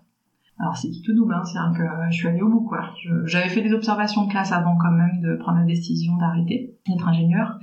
Alors 0.59 0.77
c'est 0.77 0.89
tout 1.03 1.15
double, 1.15 1.33
hein, 1.33 1.43
c'est-à-dire 1.43 1.77
que 1.77 2.11
je 2.11 2.15
suis 2.15 2.27
allée 2.27 2.41
au 2.41 2.49
bout 2.49 2.61
quoi. 2.61 2.93
J'avais 3.25 3.49
fait 3.49 3.63
des 3.63 3.73
observations 3.73 4.25
de 4.25 4.29
classe 4.29 4.51
avant 4.51 4.77
quand 4.77 4.91
même 4.91 5.19
de 5.21 5.35
prendre 5.37 5.57
la 5.57 5.65
décision 5.65 6.15
d'arrêter 6.17 6.77
d'être 6.87 7.07
ingénieur. 7.07 7.59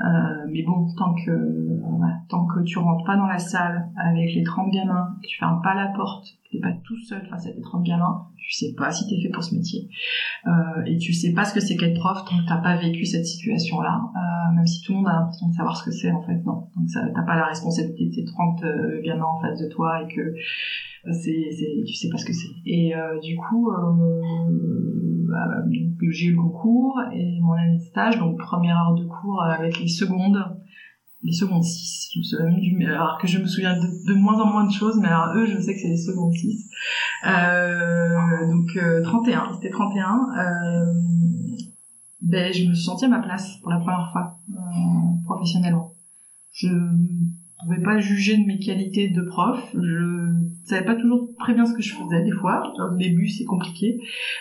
Euh, 0.00 0.46
mais 0.50 0.62
bon, 0.62 0.86
tant 0.96 1.14
que 1.14 1.80
voilà, 1.98 2.20
tant 2.28 2.46
que 2.46 2.60
tu 2.62 2.78
rentres 2.78 3.04
pas 3.04 3.16
dans 3.16 3.26
la 3.26 3.38
salle 3.38 3.90
avec 3.96 4.32
les 4.34 4.44
30 4.44 4.70
gamins, 4.72 5.16
tu 5.22 5.38
fermes 5.38 5.60
pas 5.62 5.74
la 5.74 5.88
porte, 5.88 6.37
t'es 6.50 6.58
pas 6.58 6.72
tout 6.84 6.98
seul 6.98 7.26
face 7.28 7.46
à 7.46 7.52
tes 7.52 7.60
30 7.60 7.84
gamins, 7.84 8.26
tu 8.36 8.52
sais 8.52 8.72
pas 8.76 8.90
si 8.90 9.06
t'es 9.06 9.20
fait 9.20 9.28
pour 9.28 9.42
ce 9.42 9.54
métier. 9.54 9.88
Euh, 10.46 10.84
et 10.86 10.96
tu 10.96 11.12
sais 11.12 11.32
pas 11.32 11.44
ce 11.44 11.52
que 11.52 11.60
c'est 11.60 11.76
qu'être 11.76 11.94
prof 11.94 12.24
tant 12.24 12.38
que 12.38 12.48
t'as 12.48 12.58
pas 12.58 12.76
vécu 12.76 13.04
cette 13.04 13.26
situation-là. 13.26 14.00
Euh, 14.16 14.54
même 14.54 14.66
si 14.66 14.82
tout 14.82 14.92
le 14.92 14.98
monde 14.98 15.08
a 15.08 15.12
l'impression 15.12 15.48
de 15.48 15.54
savoir 15.54 15.76
ce 15.76 15.84
que 15.84 15.90
c'est, 15.90 16.10
en 16.10 16.22
fait, 16.22 16.36
non. 16.44 16.68
Donc 16.76 16.86
t'as 16.92 17.22
pas 17.22 17.36
la 17.36 17.46
responsabilité 17.46 18.06
de 18.06 18.14
tes 18.14 18.24
30 18.24 18.62
euh, 18.64 19.02
gamins 19.02 19.24
en 19.24 19.40
face 19.40 19.60
de 19.60 19.68
toi 19.68 20.02
et 20.02 20.14
que 20.14 20.34
c'est, 21.12 21.50
c'est, 21.52 21.84
tu 21.86 21.94
sais 21.94 22.08
pas 22.08 22.18
ce 22.18 22.24
que 22.24 22.32
c'est. 22.32 22.48
Et 22.66 22.94
euh, 22.94 23.18
du 23.20 23.36
coup, 23.36 23.70
euh, 23.70 23.76
bah, 25.28 25.46
j'ai 26.10 26.26
eu 26.26 26.32
le 26.32 26.42
concours 26.42 27.00
et 27.12 27.40
mon 27.40 27.52
année 27.52 27.76
de 27.76 27.82
stage, 27.82 28.18
donc 28.18 28.38
première 28.38 28.76
heure 28.76 28.94
de 28.94 29.04
cours 29.04 29.42
avec 29.42 29.78
les 29.80 29.88
secondes, 29.88 30.38
les 31.22 31.32
secondes 31.32 31.64
6. 31.64 32.10
Je 32.14 32.18
me 32.18 32.24
souviens 32.24 32.58
du, 32.58 32.86
alors 32.86 33.18
que 33.20 33.26
je 33.26 33.38
me 33.38 33.46
souviens 33.46 33.74
de, 33.74 34.06
de 34.06 34.14
moins 34.14 34.40
en 34.40 34.46
moins 34.50 34.66
de 34.66 34.72
choses, 34.72 34.98
mais 35.00 35.08
alors 35.08 35.34
eux, 35.36 35.46
je 35.46 35.60
sais 35.60 35.74
que 35.74 35.80
c'est 35.80 35.88
les 35.88 35.96
secondes 35.96 36.32
6. 36.32 36.70
Euh, 37.26 38.50
donc 38.50 38.76
euh, 38.76 39.02
31, 39.02 39.54
c'était 39.54 39.70
31. 39.70 40.04
Euh, 40.38 40.92
ben, 42.22 42.52
je 42.52 42.64
me 42.64 42.74
suis 42.74 42.84
sentie 42.84 43.04
à 43.04 43.08
ma 43.08 43.20
place 43.20 43.56
pour 43.62 43.70
la 43.70 43.78
première 43.78 44.10
fois, 44.12 44.38
euh, 44.50 45.24
professionnellement. 45.24 45.94
Je 46.52 46.68
pouvais 47.62 47.82
pas 47.82 47.98
juger 47.98 48.36
de 48.36 48.44
mes 48.44 48.58
qualités 48.58 49.08
de 49.08 49.22
prof. 49.22 49.58
Je 49.74 50.48
savais 50.64 50.84
pas 50.84 50.94
toujours 50.94 51.28
très 51.38 51.54
bien 51.54 51.64
ce 51.66 51.74
que 51.74 51.82
je 51.82 51.94
faisais 51.94 52.24
des 52.24 52.32
fois. 52.32 52.72
Au 52.78 52.96
début, 52.96 53.28
c'est 53.28 53.44
compliqué, 53.44 54.00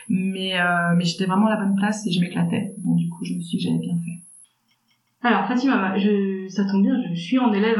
mais 0.10 0.60
euh, 0.60 0.96
mais 0.96 1.06
j'étais 1.06 1.26
vraiment 1.26 1.48
à 1.48 1.52
la 1.52 1.66
bonne 1.66 1.76
place 1.76 2.06
et 2.08 2.12
je 2.12 2.20
m'éclatais. 2.20 2.76
Donc 2.84 2.98
du 2.98 3.10
coup, 3.10 3.24
je 3.24 3.34
me 3.34 3.42
suis 3.42 3.58
dit 3.58 3.64
que 3.64 3.70
j'avais 3.70 3.80
bien 3.80 3.96
fait. 3.96 4.27
Alors 5.24 5.48
Fatima, 5.48 5.78
bah, 5.78 5.98
je, 5.98 6.48
ça 6.48 6.66
tombe 6.66 6.84
bien, 6.84 6.96
je 7.14 7.20
suis 7.20 7.40
en 7.40 7.52
élève 7.52 7.80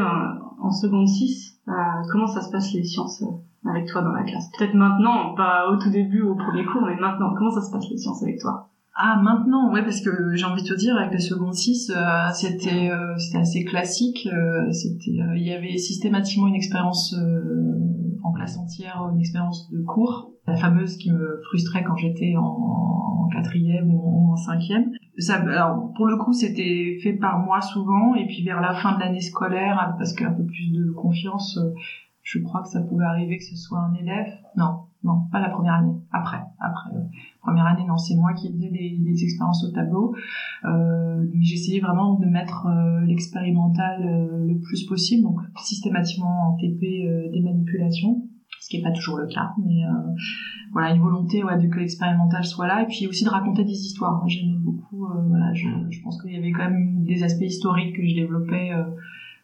en 0.60 0.70
seconde 0.70 1.06
6. 1.06 1.60
Euh, 1.68 1.72
comment 2.10 2.26
ça 2.26 2.40
se 2.40 2.50
passe 2.50 2.72
les 2.72 2.84
sciences 2.84 3.22
euh, 3.22 3.70
avec 3.70 3.86
toi 3.86 4.02
dans 4.02 4.12
la 4.12 4.24
classe? 4.24 4.50
Peut-être 4.58 4.74
maintenant, 4.74 5.34
pas 5.34 5.70
au 5.70 5.76
tout 5.76 5.90
début, 5.90 6.22
au 6.22 6.34
premier 6.34 6.64
cours, 6.64 6.82
mais 6.82 6.96
maintenant, 6.96 7.34
comment 7.36 7.50
ça 7.50 7.62
se 7.62 7.70
passe 7.70 7.88
les 7.90 7.96
sciences 7.96 8.22
avec 8.22 8.38
toi? 8.40 8.68
Ah, 8.94 9.20
maintenant, 9.22 9.72
ouais, 9.72 9.82
parce 9.82 10.00
que 10.00 10.34
j'ai 10.34 10.44
envie 10.44 10.62
de 10.62 10.68
te 10.68 10.74
dire, 10.74 10.96
avec 10.96 11.12
les 11.12 11.20
secondes 11.20 11.54
6, 11.54 11.90
euh, 11.94 12.30
c'était 12.34 12.90
euh, 12.90 13.16
c'était 13.18 13.38
assez 13.38 13.64
classique. 13.64 14.26
euh, 14.26 14.72
c'était, 14.72 15.20
euh, 15.20 15.36
il 15.36 15.44
y 15.46 15.52
avait 15.52 15.78
systématiquement 15.78 16.48
une 16.48 16.56
expérience 16.56 17.14
euh, 17.14 17.78
en 18.28 18.32
classe 18.32 18.58
entière, 18.58 19.08
une 19.12 19.20
expérience 19.20 19.70
de 19.70 19.80
cours, 19.80 20.32
la 20.46 20.56
fameuse 20.56 20.96
qui 20.96 21.10
me 21.10 21.40
frustrait 21.48 21.84
quand 21.84 21.96
j'étais 21.96 22.34
en, 22.36 23.28
quatrième 23.32 23.94
ou 23.94 24.00
en, 24.00 24.28
ou 24.28 24.32
en 24.32 24.36
cinquième. 24.36 24.90
Ça, 25.18 25.36
alors, 25.36 25.92
pour 25.96 26.06
le 26.06 26.16
coup, 26.16 26.32
c'était 26.32 26.98
fait 27.02 27.12
par 27.12 27.38
moi 27.40 27.60
souvent, 27.60 28.14
et 28.14 28.26
puis 28.26 28.42
vers 28.44 28.60
la 28.60 28.74
fin 28.74 28.94
de 28.94 29.00
l'année 29.00 29.20
scolaire, 29.20 29.94
parce 29.98 30.12
qu'un 30.12 30.32
peu 30.32 30.44
plus 30.44 30.70
de 30.72 30.90
confiance, 30.92 31.58
euh, 31.58 31.74
Je 32.22 32.38
crois 32.40 32.62
que 32.62 32.68
ça 32.68 32.80
pouvait 32.82 33.04
arriver 33.04 33.38
que 33.38 33.44
ce 33.44 33.56
soit 33.56 33.78
un 33.78 33.94
élève. 33.94 34.32
Non, 34.56 34.87
non, 35.04 35.28
pas 35.30 35.40
la 35.40 35.50
première 35.50 35.74
année. 35.74 35.94
Après, 36.10 36.40
après. 36.58 36.96
Euh, 36.96 37.02
première 37.40 37.66
année, 37.66 37.84
non, 37.86 37.96
c'est 37.96 38.16
moi 38.16 38.32
qui 38.32 38.52
faisais 38.52 38.70
des, 38.70 38.98
des 38.98 39.22
expériences 39.22 39.64
au 39.64 39.70
tableau. 39.72 40.14
Euh, 40.64 41.24
J'essayais 41.40 41.80
vraiment 41.80 42.14
de 42.14 42.26
mettre 42.26 42.66
euh, 42.66 43.00
l'expérimental 43.06 44.02
euh, 44.04 44.46
le 44.46 44.58
plus 44.58 44.84
possible, 44.86 45.22
donc 45.22 45.38
systématiquement 45.56 46.50
en 46.50 46.56
TP 46.56 46.80
des 47.32 47.40
manipulations, 47.40 48.22
ce 48.60 48.68
qui 48.68 48.78
n'est 48.78 48.82
pas 48.82 48.92
toujours 48.92 49.18
le 49.18 49.26
cas, 49.28 49.52
mais 49.64 49.82
voilà, 50.72 50.94
une 50.94 51.00
volonté 51.00 51.44
ouais, 51.44 51.56
de 51.58 51.68
que 51.68 51.78
l'expérimental 51.78 52.44
soit 52.44 52.66
là, 52.66 52.82
et 52.82 52.86
puis 52.86 53.06
aussi 53.06 53.24
de 53.24 53.30
raconter 53.30 53.64
des 53.64 53.70
histoires. 53.70 54.26
J'aimais 54.26 54.58
beaucoup, 54.58 55.06
voilà, 55.28 55.52
je, 55.54 55.68
je 55.90 56.02
pense 56.02 56.20
qu'il 56.20 56.32
y 56.32 56.36
avait 56.36 56.52
quand 56.52 56.64
même 56.64 57.04
des 57.04 57.22
aspects 57.22 57.44
historiques 57.44 57.94
que 57.94 58.06
je 58.06 58.14
développais 58.14 58.72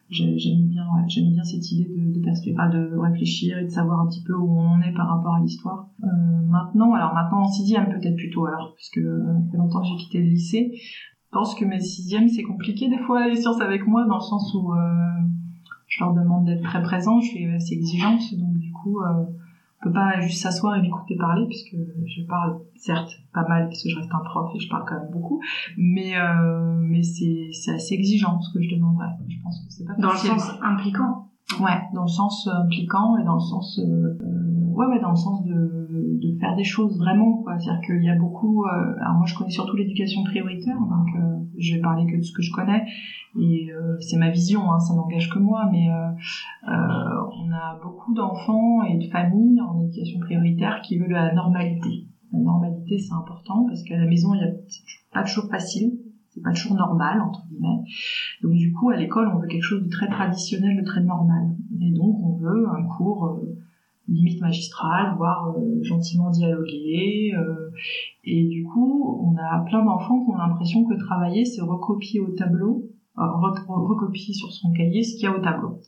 j'aime 0.09 0.67
bien 0.67 0.85
j'aime 1.07 1.31
bien 1.31 1.43
cette 1.43 1.71
idée 1.71 1.85
de 1.85 2.05
de, 2.15 2.89
de 2.89 2.97
réfléchir 2.97 3.57
et 3.57 3.63
de 3.63 3.69
savoir 3.69 4.01
un 4.01 4.07
petit 4.07 4.23
peu 4.23 4.33
où 4.33 4.59
on 4.59 4.67
en 4.67 4.81
est 4.81 4.93
par 4.93 5.07
rapport 5.07 5.35
à 5.35 5.39
l'histoire. 5.39 5.87
Euh, 6.03 6.07
maintenant 6.47 6.93
alors 6.93 7.13
maintenant 7.13 7.41
en 7.41 7.47
sixième 7.47 7.89
peut-être 7.89 8.15
plutôt 8.15 8.45
alors 8.45 8.73
puisque 8.75 8.97
euh, 8.97 9.23
ça 9.45 9.51
fait 9.51 9.57
longtemps 9.57 9.81
que 9.81 9.87
j'ai 9.87 9.95
quitté 9.95 10.19
le 10.19 10.29
lycée. 10.29 10.71
Je 10.73 11.39
pense 11.39 11.55
que 11.55 11.65
mes 11.65 11.79
sixièmes 11.79 12.29
c'est 12.29 12.43
compliqué 12.43 12.89
des 12.89 12.99
fois 12.99 13.27
les 13.27 13.35
sciences 13.35 13.61
avec 13.61 13.85
moi 13.87 14.05
dans 14.07 14.15
le 14.15 14.21
sens 14.21 14.53
où 14.53 14.73
euh, 14.73 14.77
je 15.87 16.03
leur 16.03 16.13
demande 16.13 16.45
d'être 16.45 16.63
très 16.63 16.81
présent 16.81 17.19
je 17.19 17.27
suis 17.27 17.45
assez 17.47 17.73
exigeante 17.73 18.21
donc 18.37 18.57
du 18.57 18.71
coup 18.71 19.01
euh, 19.01 19.25
peut 19.85 19.93
pas 19.93 20.19
juste 20.19 20.41
s'asseoir 20.41 20.75
et 20.75 20.81
m'écouter 20.81 21.15
parler 21.15 21.45
puisque 21.47 21.75
je 21.75 22.25
parle 22.27 22.59
certes 22.75 23.11
pas 23.33 23.47
mal 23.47 23.67
parce 23.67 23.83
que 23.83 23.89
je 23.89 23.97
reste 23.97 24.11
un 24.11 24.23
prof 24.23 24.51
et 24.55 24.59
je 24.59 24.69
parle 24.69 24.83
quand 24.87 24.99
même 24.99 25.11
beaucoup 25.11 25.39
mais 25.77 26.17
euh, 26.17 26.75
mais 26.81 27.03
c'est 27.03 27.49
c'est 27.51 27.73
assez 27.73 27.93
exigeant 27.93 28.41
ce 28.41 28.53
que 28.53 28.63
je 28.63 28.75
demanderais. 28.75 29.09
Je 29.27 29.35
pense 29.43 29.59
que 29.59 29.71
c'est 29.71 29.85
pas 29.85 29.93
dans 29.99 30.11
le 30.11 30.17
sens 30.17 30.51
impliquant. 30.61 31.29
Ouais 31.59 31.79
dans 31.93 32.03
le 32.03 32.07
sens 32.07 32.47
euh, 32.47 32.63
impliquant 32.63 33.17
et 33.17 33.23
dans 33.23 33.35
le 33.35 33.39
sens 33.39 33.79
euh, 33.79 34.17
ouais 34.75 34.99
dans 34.99 35.11
le 35.11 35.15
sens 35.15 35.43
de 35.43 36.19
de 36.21 36.39
faire 36.39 36.55
des 36.55 36.63
choses 36.63 36.97
vraiment 36.97 37.41
quoi 37.43 37.57
c'est 37.59 37.69
à 37.69 37.73
dire 37.73 37.81
qu'il 37.85 38.03
y 38.03 38.09
a 38.09 38.15
beaucoup 38.15 38.65
euh, 38.65 38.95
alors 39.01 39.15
moi 39.15 39.25
je 39.25 39.35
connais 39.35 39.49
surtout 39.49 39.75
l'éducation 39.75 40.23
prioritaire 40.23 40.77
donc 40.77 41.07
euh, 41.15 41.35
je 41.57 41.75
vais 41.75 41.81
parler 41.81 42.05
que 42.05 42.17
de 42.17 42.21
ce 42.21 42.33
que 42.33 42.41
je 42.41 42.51
connais 42.51 42.83
et 43.37 43.69
euh, 43.71 43.97
c'est 43.99 44.17
ma 44.17 44.29
vision, 44.29 44.71
hein, 44.71 44.79
ça 44.79 44.93
n'engage 44.93 45.29
que 45.29 45.39
moi, 45.39 45.67
mais 45.71 45.89
euh, 45.89 46.11
on 46.67 47.51
a 47.51 47.79
beaucoup 47.83 48.13
d'enfants 48.13 48.83
et 48.83 48.97
de 48.97 49.09
familles 49.09 49.59
en 49.61 49.81
éducation 49.81 50.19
prioritaire 50.19 50.81
qui 50.81 50.97
veulent 50.97 51.11
la 51.11 51.33
normalité. 51.33 52.05
La 52.31 52.39
normalité, 52.39 52.97
c'est 52.97 53.13
important 53.13 53.65
parce 53.67 53.83
qu'à 53.83 53.97
la 53.97 54.05
maison, 54.05 54.33
il 54.33 54.41
y 54.41 54.43
a 54.43 54.53
pas 55.11 55.23
toujours 55.23 55.49
facile, 55.49 55.99
c'est 56.29 56.41
pas 56.41 56.53
toujours 56.53 56.75
normal 56.75 57.21
entre 57.21 57.45
guillemets. 57.47 57.83
Donc 58.41 58.53
du 58.53 58.71
coup, 58.71 58.89
à 58.89 58.95
l'école, 58.95 59.29
on 59.33 59.39
veut 59.39 59.47
quelque 59.47 59.63
chose 59.63 59.83
de 59.83 59.89
très 59.89 60.07
traditionnel, 60.07 60.77
de 60.77 60.85
très 60.85 61.01
normal, 61.01 61.55
et 61.81 61.91
donc 61.91 62.15
on 62.23 62.37
veut 62.37 62.67
un 62.69 62.83
cours 62.83 63.41
limite 64.07 64.41
magistral, 64.41 65.15
voire 65.17 65.55
euh, 65.57 65.83
gentiment 65.83 66.29
dialogué. 66.29 67.33
Euh, 67.35 67.71
et 68.23 68.47
du 68.47 68.63
coup, 68.63 69.19
on 69.23 69.35
a 69.37 69.59
plein 69.65 69.83
d'enfants 69.83 70.23
qui 70.23 70.31
ont 70.31 70.37
l'impression 70.37 70.85
que 70.85 70.93
travailler, 70.95 71.45
c'est 71.45 71.61
recopier 71.61 72.19
au 72.19 72.31
tableau 72.31 72.89
recopier 73.17 74.33
sur 74.33 74.51
son 74.51 74.71
cahier 74.71 75.03
ce 75.03 75.15
qu'il 75.15 75.23
y 75.23 75.27
a 75.27 75.35
au 75.35 75.41
tableau. 75.41 75.79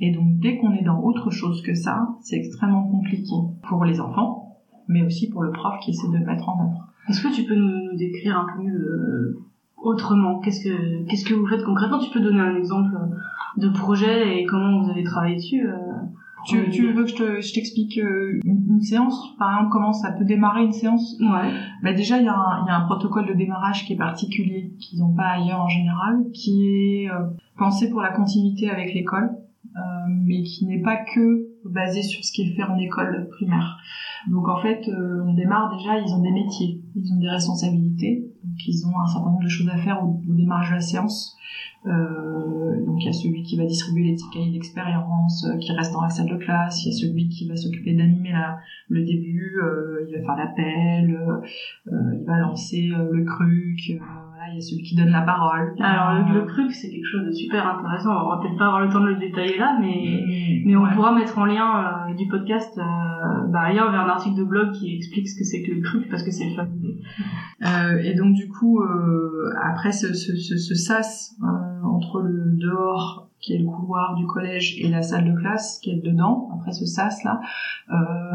Et 0.00 0.12
donc 0.12 0.38
dès 0.38 0.58
qu'on 0.58 0.72
est 0.72 0.84
dans 0.84 1.02
autre 1.02 1.30
chose 1.30 1.62
que 1.62 1.74
ça, 1.74 2.08
c'est 2.20 2.36
extrêmement 2.36 2.88
compliqué 2.88 3.32
pour 3.68 3.84
les 3.84 4.00
enfants, 4.00 4.58
mais 4.88 5.02
aussi 5.02 5.28
pour 5.28 5.42
le 5.42 5.50
prof 5.50 5.74
qui 5.82 5.90
essaie 5.90 6.08
de 6.08 6.18
le 6.18 6.24
mettre 6.24 6.48
en 6.48 6.64
œuvre. 6.64 6.88
Est-ce 7.08 7.22
que 7.22 7.34
tu 7.34 7.44
peux 7.44 7.56
nous, 7.56 7.96
décrire 7.96 8.38
un 8.38 8.46
peu 8.56 8.68
euh, 8.68 9.44
autrement 9.76 10.40
Qu'est-ce 10.40 10.64
que 10.64 11.04
qu'est-ce 11.04 11.24
que 11.24 11.34
vous 11.34 11.46
faites 11.46 11.64
concrètement? 11.64 11.98
Tu 11.98 12.10
peux 12.10 12.20
donner 12.20 12.40
un 12.40 12.56
exemple 12.56 12.96
de 13.56 13.68
projet 13.68 14.38
et 14.38 14.46
comment 14.46 14.82
vous 14.82 14.90
avez 14.90 15.02
travaillé 15.02 15.36
dessus 15.36 15.68
euh? 15.68 15.76
Tu, 16.46 16.70
tu 16.70 16.92
veux 16.92 17.04
que 17.04 17.40
je 17.40 17.52
t'explique 17.54 17.98
euh, 17.98 18.40
une, 18.44 18.80
séance 18.80 19.36
Par 19.38 19.52
exemple, 19.52 19.70
comment 19.72 19.92
ça 19.92 20.12
peut 20.12 20.24
démarrer 20.24 20.64
une 20.64 20.72
séance? 20.72 21.16
Ouais. 21.20 21.52
Bah 21.82 21.92
déjà, 21.92 22.18
il 22.18 22.24
y, 22.24 22.28
a 22.28 22.34
un, 22.34 22.66
y 22.66 22.70
a 22.70 22.76
un 22.76 22.86
protocole 22.86 23.26
de 23.26 23.34
démarrage 23.34 23.86
qui 23.86 23.92
est 23.92 23.96
particulier, 23.96 24.72
qu'ils 24.78 25.00
n'ont 25.00 25.14
pas 25.14 25.28
ailleurs 25.28 25.60
en 25.60 25.68
général, 25.68 26.24
qui 26.34 26.66
est 26.66 27.10
euh, 27.10 27.28
pensé 27.56 27.90
pour 27.90 28.00
la 28.00 28.10
continuité 28.10 28.70
avec 28.70 28.92
l'école, 28.94 29.30
euh, 29.76 29.80
mais 30.08 30.42
qui 30.42 30.66
n'est 30.66 30.82
pas 30.82 30.96
que 30.96 31.48
basé 31.64 32.02
sur 32.02 32.24
ce 32.24 32.32
qui 32.32 32.42
est 32.42 32.56
fait 32.56 32.64
en 32.64 32.76
école 32.76 33.28
primaire. 33.30 33.78
Donc 34.28 34.48
en 34.48 34.60
fait, 34.60 34.88
euh, 34.88 35.24
on 35.26 35.34
démarre 35.34 35.74
déjà, 35.76 35.98
ils 35.98 36.12
ont 36.12 36.22
des 36.22 36.30
métiers, 36.30 36.80
ils 36.94 37.12
ont 37.12 37.18
des 37.18 37.28
responsabilités, 37.28 38.32
donc 38.44 38.56
ils 38.66 38.86
ont 38.86 38.98
un 38.98 39.06
certain 39.06 39.30
nombre 39.30 39.42
de 39.42 39.48
choses 39.48 39.68
à 39.68 39.78
faire 39.78 40.02
au, 40.02 40.20
au 40.28 40.34
démarrage 40.34 40.70
de 40.70 40.74
la 40.74 40.80
séance. 40.80 41.36
Euh, 41.84 42.84
donc 42.84 42.98
il 43.00 43.06
y 43.06 43.08
a 43.08 43.12
celui 43.12 43.42
qui 43.42 43.56
va 43.56 43.64
distribuer 43.64 44.04
les 44.04 44.12
petits 44.12 44.30
cahiers 44.32 44.52
d'expérience, 44.52 45.44
euh, 45.44 45.56
qui 45.58 45.72
reste 45.72 45.92
dans 45.92 46.02
la 46.02 46.10
salle 46.10 46.28
de 46.28 46.36
classe, 46.36 46.84
il 46.84 46.86
y 46.86 46.94
a 46.94 46.96
celui 46.96 47.28
qui 47.28 47.48
va 47.48 47.56
s'occuper 47.56 47.94
d'animer 47.94 48.32
le 48.88 49.02
début, 49.02 49.58
euh, 49.60 50.06
il 50.08 50.16
va 50.16 50.22
faire 50.22 50.36
l'appel, 50.36 51.18
il 51.86 52.24
va 52.24 52.38
lancer 52.38 52.88
le 52.88 53.24
cruc, 53.24 53.98
il 54.52 54.56
y 54.56 54.58
a 54.58 54.60
celui 54.60 54.82
qui 54.82 54.94
donne 54.94 55.10
la 55.10 55.22
parole. 55.22 55.74
Alors 55.80 56.26
le, 56.26 56.40
le 56.40 56.46
cruc 56.46 56.72
c'est 56.72 56.90
quelque 56.90 57.06
chose 57.06 57.24
de 57.26 57.32
super 57.32 57.66
intéressant, 57.66 58.10
on 58.26 58.30
va 58.30 58.38
peut-être 58.42 58.58
pas 58.58 58.66
avoir 58.66 58.80
le 58.82 58.88
temps 58.90 59.00
de 59.00 59.06
le 59.06 59.16
détailler 59.16 59.58
là, 59.58 59.76
mais, 59.80 60.22
mmh. 60.26 60.62
mais 60.66 60.76
on 60.76 60.86
pourra 60.94 61.12
mettre 61.12 61.38
en 61.38 61.44
lien 61.44 62.06
du 62.16 62.28
podcast 62.28 62.78
bah, 63.48 63.60
ailleurs 63.60 63.90
vers 63.90 64.02
un 64.02 64.08
article 64.08 64.36
de 64.36 64.44
blog 64.44 64.72
qui 64.72 64.94
explique 64.96 65.28
ce 65.28 65.38
que 65.38 65.44
c'est 65.44 65.62
que 65.62 65.72
le 65.72 65.80
cruc 65.80 66.08
parce 66.08 66.22
que 66.22 66.30
c'est 66.30 66.46
le 66.46 66.62
euh, 67.64 68.02
et 68.02 68.14
donc 68.14 68.34
du 68.34 68.48
coup 68.48 68.82
après 69.62 69.92
ce, 69.92 70.14
ce, 70.14 70.36
ce, 70.36 70.56
ce 70.56 70.74
sas 70.74 71.34
entre 71.82 72.20
le 72.20 72.56
dehors 72.56 73.28
qui 73.42 73.54
est 73.54 73.58
le 73.58 73.66
couloir 73.66 74.14
du 74.14 74.26
collège 74.26 74.76
et 74.78 74.88
la 74.88 75.02
salle 75.02 75.30
de 75.30 75.38
classe 75.38 75.78
qui 75.80 75.90
est 75.90 76.00
dedans 76.00 76.48
après 76.54 76.72
ce 76.72 76.86
sas 76.86 77.22
là 77.24 77.40
euh, 77.90 77.94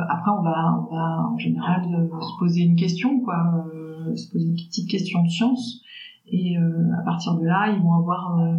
après 0.10 0.32
on 0.32 0.42
va 0.42 0.86
on 0.90 0.94
va 0.94 1.30
en 1.34 1.38
général 1.38 1.82
euh, 1.86 2.22
se 2.22 2.38
poser 2.38 2.62
une 2.62 2.76
question 2.76 3.22
quoi 3.22 3.66
euh, 3.74 4.16
se 4.16 4.30
poser 4.32 4.46
une 4.46 4.56
petite 4.56 4.90
question 4.90 5.24
de 5.24 5.30
science 5.30 5.82
et 6.30 6.58
euh, 6.58 6.94
à 7.00 7.04
partir 7.04 7.36
de 7.36 7.46
là 7.46 7.74
ils 7.76 7.82
vont 7.82 7.94
avoir 7.94 8.40
euh, 8.40 8.58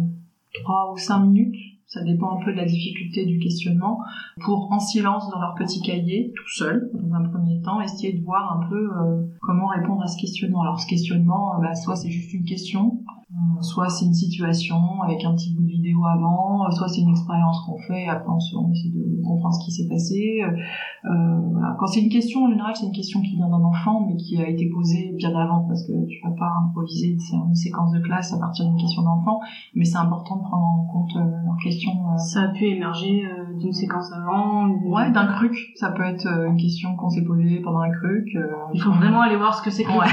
trois 0.53 0.91
ou 0.91 0.97
cinq 0.97 1.19
minutes 1.25 1.55
ça 1.89 2.03
dépend 2.03 2.39
un 2.39 2.45
peu 2.45 2.51
de 2.51 2.57
la 2.57 2.65
difficulté 2.65 3.25
du 3.25 3.39
questionnement, 3.39 3.99
pour 4.41 4.71
en 4.71 4.79
silence 4.79 5.27
dans 5.31 5.39
leur 5.39 5.55
petit 5.55 5.81
cahier, 5.81 6.31
tout 6.35 6.49
seul, 6.49 6.91
dans 6.93 7.15
un 7.15 7.27
premier 7.27 7.61
temps, 7.61 7.81
essayer 7.81 8.13
de 8.13 8.23
voir 8.23 8.61
un 8.61 8.69
peu 8.69 8.91
euh, 8.95 9.25
comment 9.41 9.65
répondre 9.65 10.03
à 10.03 10.07
ce 10.07 10.21
questionnement. 10.21 10.61
Alors 10.61 10.79
ce 10.79 10.85
questionnement, 10.85 11.59
bah, 11.59 11.73
soit 11.73 11.95
c'est 11.95 12.11
juste 12.11 12.31
une 12.31 12.45
question, 12.45 13.01
euh, 13.07 13.18
soit 13.61 13.89
c'est 13.89 14.05
une 14.05 14.13
situation 14.13 15.01
avec 15.03 15.23
un 15.23 15.33
petit 15.33 15.53
bout 15.53 15.61
de 15.61 15.67
vidéo 15.67 16.03
avant, 16.05 16.65
euh, 16.65 16.71
soit 16.71 16.87
c'est 16.87 17.01
une 17.01 17.09
expérience 17.09 17.61
qu'on 17.65 17.77
fait, 17.77 18.07
après 18.07 18.29
on, 18.29 18.59
on, 18.59 18.71
essaie 18.71 18.89
de 18.89 19.21
comprendre 19.23 19.53
ce 19.53 19.65
qui 19.65 19.71
s'est 19.71 19.87
passé. 19.87 20.41
Euh, 20.41 21.39
voilà. 21.51 21.75
Quand 21.79 21.87
c'est 21.87 22.01
une 22.01 22.09
question, 22.09 22.45
en 22.45 22.49
général, 22.49 22.75
c'est 22.75 22.85
une 22.85 22.91
question 22.91 23.21
qui 23.21 23.35
vient 23.35 23.49
d'un 23.49 23.63
enfant, 23.63 24.07
mais 24.07 24.15
qui 24.15 24.41
a 24.41 24.49
été 24.49 24.69
posée 24.69 25.13
bien 25.15 25.35
avant, 25.35 25.65
parce 25.67 25.83
que 25.85 26.07
tu 26.07 26.19
vas 26.23 26.31
pas 26.31 26.51
improviser 26.65 27.17
une 27.33 27.55
séquence 27.55 27.91
de 27.91 27.99
classe 27.99 28.33
à 28.33 28.39
partir 28.39 28.65
d'une 28.65 28.77
question 28.77 29.03
d'enfant, 29.03 29.39
mais 29.75 29.85
c'est 29.85 29.97
important 29.97 30.37
de 30.37 30.41
prendre 30.41 30.65
en 30.65 30.85
compte 30.91 31.13
leur 31.15 31.57
question. 31.61 31.91
Ça 32.17 32.43
a 32.43 32.47
pu 32.47 32.65
émerger 32.65 33.23
d'une 33.59 33.73
séquence 33.73 34.11
avant 34.11 34.69
Ouais, 34.85 35.11
d'un 35.11 35.27
cruc. 35.27 35.55
Ça 35.75 35.91
peut 35.91 36.03
être 36.03 36.27
une 36.47 36.57
question 36.57 36.95
qu'on 36.95 37.09
s'est 37.09 37.23
posée 37.23 37.61
pendant 37.63 37.79
un 37.79 37.91
cruc. 37.91 38.35
Il 38.73 38.81
faut 38.81 38.91
vraiment 38.91 39.21
aller 39.21 39.35
voir 39.35 39.53
ce 39.53 39.61
que 39.61 39.69
c'est 39.69 39.83
que 39.83 39.91
ouais. 39.91 40.07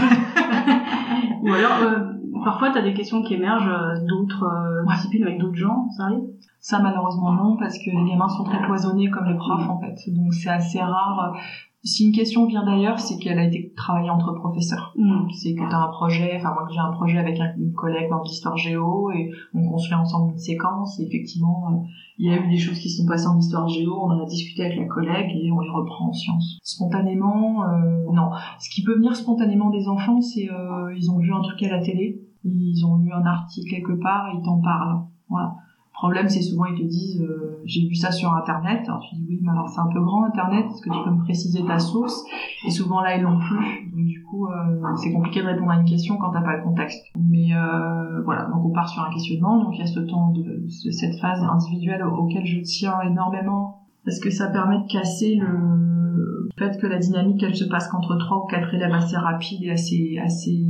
Ou 1.42 1.52
alors 1.52 2.15
parfois 2.46 2.70
tu 2.70 2.78
as 2.78 2.82
des 2.82 2.94
questions 2.94 3.22
qui 3.22 3.34
émergent 3.34 3.68
euh, 3.68 4.06
d'autres 4.06 4.44
euh, 4.44 4.84
disciplines 4.94 5.24
avec 5.24 5.40
d'autres 5.40 5.56
gens, 5.56 5.88
ça 5.96 6.04
arrive? 6.04 6.22
Ça 6.60 6.78
malheureusement 6.78 7.32
non, 7.32 7.56
parce 7.56 7.76
que 7.76 7.90
les 7.90 8.10
gamins 8.10 8.28
sont 8.28 8.44
très 8.44 8.62
cloisonnés 8.62 9.10
comme 9.10 9.26
les 9.26 9.36
profs 9.36 9.68
en 9.68 9.80
fait. 9.80 9.96
Donc 10.14 10.32
c'est 10.32 10.48
assez 10.48 10.80
rare. 10.80 11.34
Si 11.82 12.06
une 12.06 12.12
question 12.12 12.46
vient 12.46 12.64
d'ailleurs, 12.64 12.98
c'est 12.98 13.16
qu'elle 13.18 13.38
a 13.38 13.44
été 13.44 13.72
travaillée 13.76 14.10
entre 14.10 14.32
professeurs. 14.32 14.92
Mm. 14.96 15.28
C'est 15.30 15.54
que 15.54 15.68
tu 15.68 15.74
as 15.74 15.78
un 15.78 15.88
projet, 15.88 16.34
enfin 16.36 16.52
moi 16.54 16.66
j'ai 16.70 16.78
un 16.78 16.92
projet 16.92 17.18
avec 17.18 17.38
un 17.40 17.52
collègue 17.76 18.10
dans 18.10 18.22
l'histoire 18.22 18.56
géo 18.56 19.10
et 19.10 19.30
on 19.52 19.68
construit 19.68 19.94
ensemble 19.94 20.32
une 20.32 20.38
séquence 20.38 21.00
et 21.00 21.04
effectivement 21.04 21.68
euh, 21.70 21.86
il 22.18 22.30
y 22.30 22.32
a 22.32 22.38
eu 22.38 22.48
des 22.48 22.58
choses 22.58 22.78
qui 22.78 22.90
sont 22.90 23.06
passées 23.06 23.26
en 23.26 23.38
histoire 23.38 23.68
géo, 23.68 23.92
on 23.92 24.10
en 24.10 24.22
a 24.22 24.26
discuté 24.26 24.64
avec 24.64 24.78
la 24.78 24.86
collègue 24.86 25.30
et 25.34 25.50
on 25.52 25.60
les 25.60 25.70
reprend 25.70 26.08
en 26.08 26.12
sciences. 26.12 26.58
Spontanément, 26.62 27.64
euh, 27.64 28.12
non. 28.12 28.30
Ce 28.58 28.70
qui 28.70 28.82
peut 28.82 28.94
venir 28.94 29.14
spontanément 29.14 29.70
des 29.70 29.86
enfants, 29.88 30.20
c'est 30.20 30.50
euh, 30.50 30.94
ils 30.96 31.10
ont 31.10 31.18
vu 31.18 31.32
un 31.32 31.42
truc 31.42 31.62
à 31.62 31.68
la 31.68 31.80
télé, 31.80 32.25
ils 32.44 32.84
ont 32.84 32.96
lu 32.96 33.12
un 33.12 33.24
article 33.24 33.70
quelque 33.70 33.92
part 33.92 34.28
et 34.28 34.36
ils 34.38 34.42
t'en 34.42 34.60
parlent. 34.60 35.02
Voilà. 35.28 35.54
Le 35.96 35.98
problème, 35.98 36.28
c'est 36.28 36.42
souvent 36.42 36.66
ils 36.66 36.78
te 36.78 36.84
disent 36.84 37.22
euh, 37.22 37.62
j'ai 37.64 37.88
vu 37.88 37.94
ça 37.94 38.12
sur 38.12 38.30
internet. 38.34 38.82
Alors 38.86 39.00
tu 39.08 39.14
dis 39.14 39.24
oui, 39.26 39.40
mais 39.42 39.50
alors 39.50 39.66
c'est 39.70 39.80
un 39.80 39.86
peu 39.86 39.98
grand 40.02 40.24
internet. 40.24 40.66
Est-ce 40.66 40.82
que 40.82 40.90
tu 40.90 41.04
peux 41.04 41.10
me 41.10 41.24
préciser 41.24 41.64
ta 41.64 41.78
source? 41.78 42.22
Et 42.66 42.70
souvent 42.70 43.00
là 43.00 43.16
ils 43.16 43.22
l'ont 43.22 43.38
plus. 43.38 43.90
Donc 43.90 44.04
du 44.04 44.22
coup 44.22 44.46
euh, 44.46 44.94
c'est 44.96 45.10
compliqué 45.10 45.40
de 45.40 45.46
répondre 45.46 45.70
à 45.70 45.76
une 45.76 45.86
question 45.86 46.18
quand 46.18 46.32
t'as 46.32 46.42
pas 46.42 46.58
le 46.58 46.64
contexte. 46.64 47.02
Mais 47.18 47.54
euh, 47.54 48.20
voilà, 48.24 48.44
donc 48.44 48.62
on 48.66 48.72
part 48.72 48.90
sur 48.90 49.02
un 49.02 49.10
questionnement. 49.10 49.64
Donc 49.64 49.74
il 49.74 49.78
y 49.78 49.82
a 49.82 49.86
ce 49.86 50.00
temps 50.00 50.32
de, 50.32 50.66
cette 50.68 51.18
phase 51.18 51.42
individuelle 51.42 52.04
auquel 52.04 52.44
je 52.44 52.60
tiens 52.60 53.00
énormément 53.00 53.86
parce 54.04 54.20
que 54.20 54.28
ça 54.28 54.48
permet 54.48 54.78
de 54.78 54.92
casser 54.92 55.36
le 55.36 56.50
fait 56.58 56.78
que 56.78 56.86
la 56.86 56.98
dynamique 56.98 57.42
elle 57.42 57.56
se 57.56 57.64
passe 57.64 57.88
qu'entre 57.88 58.16
trois 58.16 58.44
ou 58.44 58.46
quatre 58.46 58.72
élèves 58.74 58.92
assez 58.92 59.16
rapides 59.16 59.62
et 59.62 59.70
assez 59.70 60.18
assez 60.22 60.62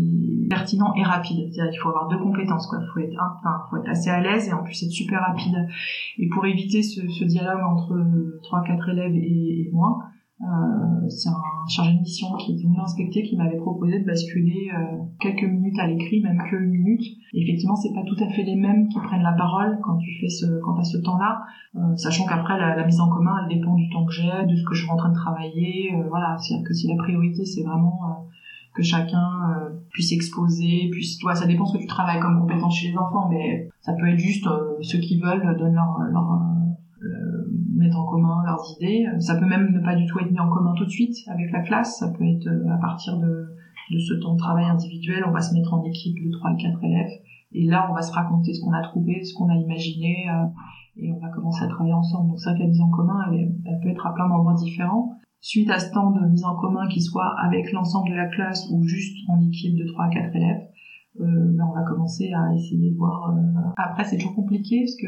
pertinent 0.48 0.92
et 0.94 1.02
rapide. 1.02 1.52
C'est-à-dire 1.52 1.72
qu'il 1.72 1.80
faut 1.80 1.88
avoir 1.88 2.08
deux 2.08 2.18
compétences, 2.18 2.66
quoi. 2.66 2.78
Il 2.80 2.88
faut 2.92 3.00
être, 3.00 3.16
enfin, 3.38 3.62
faut 3.70 3.76
être 3.78 3.88
assez 3.88 4.10
à 4.10 4.20
l'aise 4.20 4.48
et 4.48 4.52
en 4.52 4.62
plus 4.62 4.82
être 4.82 4.90
super 4.90 5.20
rapide. 5.20 5.54
Et 6.18 6.28
pour 6.28 6.46
éviter 6.46 6.82
ce, 6.82 7.06
ce 7.08 7.24
dialogue 7.24 7.62
entre 7.62 7.96
trois, 8.42 8.62
quatre 8.62 8.88
élèves 8.88 9.14
et, 9.14 9.68
et 9.68 9.70
moi, 9.72 9.98
euh, 10.42 11.08
c'est 11.08 11.30
un 11.30 11.66
chargé 11.66 11.94
de 11.94 12.00
mission 12.00 12.36
qui 12.36 12.52
était 12.52 12.64
venu 12.64 12.78
inspecter 12.78 13.22
qui 13.22 13.36
m'avait 13.36 13.56
proposé 13.56 14.00
de 14.00 14.04
basculer 14.04 14.68
euh, 14.74 14.98
quelques 15.18 15.44
minutes 15.44 15.78
à 15.78 15.86
l'écrit, 15.86 16.20
même 16.20 16.42
que 16.50 16.56
une 16.56 16.72
minute. 16.72 17.02
Et 17.32 17.42
effectivement, 17.42 17.74
c'est 17.76 17.94
pas 17.94 18.02
tout 18.02 18.22
à 18.22 18.28
fait 18.28 18.42
les 18.42 18.54
mêmes 18.54 18.88
qui 18.88 18.98
prennent 19.00 19.22
la 19.22 19.32
parole 19.32 19.78
quand 19.82 19.96
tu 19.96 20.10
fais 20.20 20.28
ce, 20.28 20.60
quand 20.60 20.74
t'as 20.74 20.84
ce 20.84 20.98
temps-là, 20.98 21.42
euh, 21.76 21.96
sachant 21.96 22.26
qu'après 22.26 22.58
la, 22.58 22.76
la, 22.76 22.84
mise 22.84 23.00
en 23.00 23.08
commun, 23.08 23.34
elle 23.42 23.56
dépend 23.56 23.74
du 23.74 23.88
temps 23.88 24.04
que 24.04 24.12
j'ai, 24.12 24.46
de 24.46 24.56
ce 24.56 24.64
que 24.64 24.74
je 24.74 24.82
suis 24.82 24.90
en 24.90 24.96
train 24.96 25.08
de 25.08 25.14
travailler. 25.14 25.94
Euh, 25.94 26.06
voilà, 26.10 26.36
c'est-à-dire 26.38 26.68
que 26.68 26.74
si 26.74 26.86
la 26.86 26.96
priorité 26.96 27.44
c'est 27.46 27.62
vraiment 27.62 27.98
euh, 28.04 28.22
que 28.76 28.82
chacun 28.82 29.30
puisse 29.90 30.12
exposer, 30.12 30.88
puisse, 30.92 31.18
toi, 31.18 31.34
ça 31.34 31.46
dépend 31.46 31.64
ce 31.64 31.78
que 31.78 31.82
tu 31.82 31.86
travailles 31.86 32.20
comme 32.20 32.38
compétence 32.38 32.76
chez 32.76 32.88
les 32.88 32.96
enfants, 32.96 33.28
mais 33.30 33.68
ça 33.80 33.94
peut 33.94 34.06
être 34.08 34.18
juste 34.18 34.46
ceux 34.82 34.98
qui 34.98 35.18
veulent 35.18 35.56
donnent 35.58 35.74
leur, 35.74 35.98
leur 36.12 36.46
mettre 37.76 37.98
en 37.98 38.04
commun 38.04 38.42
leurs 38.44 38.64
idées. 38.76 39.06
Ça 39.20 39.36
peut 39.36 39.46
même 39.46 39.72
ne 39.72 39.80
pas 39.80 39.94
du 39.94 40.06
tout 40.06 40.18
être 40.18 40.30
mis 40.30 40.40
en 40.40 40.48
commun 40.48 40.74
tout 40.76 40.84
de 40.84 40.90
suite 40.90 41.16
avec 41.28 41.50
la 41.52 41.60
classe. 41.60 41.98
Ça 41.98 42.08
peut 42.08 42.24
être 42.24 42.46
euh, 42.46 42.72
à 42.72 42.78
partir 42.78 43.18
de, 43.18 43.46
de 43.90 43.98
ce 43.98 44.14
temps 44.14 44.34
de 44.34 44.38
travail 44.38 44.64
individuel, 44.64 45.24
on 45.26 45.32
va 45.32 45.40
se 45.40 45.54
mettre 45.54 45.72
en 45.74 45.84
équipe 45.84 46.16
de 46.16 46.30
3 46.30 46.52
et 46.52 46.62
4 46.62 46.84
élèves. 46.84 47.12
Et 47.52 47.64
là, 47.64 47.86
on 47.90 47.94
va 47.94 48.02
se 48.02 48.12
raconter 48.12 48.52
ce 48.52 48.60
qu'on 48.60 48.72
a 48.72 48.82
trouvé, 48.82 49.22
ce 49.22 49.34
qu'on 49.34 49.48
a 49.48 49.54
imaginé, 49.54 50.28
euh, 50.28 50.46
et 50.96 51.12
on 51.12 51.18
va 51.18 51.28
commencer 51.28 51.64
à 51.64 51.68
travailler 51.68 51.94
ensemble. 51.94 52.30
Donc 52.30 52.40
ça, 52.40 52.54
la 52.54 52.66
mise 52.66 52.80
en 52.80 52.90
commun, 52.90 53.20
elle, 53.30 53.54
elle 53.64 53.80
peut 53.80 53.88
être 53.88 54.06
à 54.06 54.14
plein 54.14 54.28
d'endroits 54.28 54.54
différents. 54.54 55.12
Suite 55.40 55.70
à 55.70 55.78
ce 55.78 55.92
temps 55.92 56.10
de 56.10 56.26
mise 56.26 56.44
en 56.44 56.56
commun 56.56 56.88
qui 56.88 57.00
soit 57.00 57.34
avec 57.40 57.70
l'ensemble 57.72 58.10
de 58.10 58.16
la 58.16 58.26
classe 58.26 58.66
ou 58.70 58.82
juste 58.84 59.16
en 59.28 59.40
équipe 59.46 59.76
de 59.76 59.86
3 59.86 60.06
à 60.06 60.08
4 60.08 60.36
élèves, 60.36 60.62
euh, 61.20 61.52
ben 61.52 61.64
on 61.70 61.74
va 61.74 61.82
commencer 61.84 62.32
à 62.32 62.54
essayer 62.54 62.90
de 62.90 62.96
voir. 62.96 63.30
Euh... 63.30 63.70
Après, 63.76 64.04
c'est 64.04 64.16
toujours 64.16 64.34
compliqué 64.34 64.80
parce 64.80 64.96
que 64.96 65.06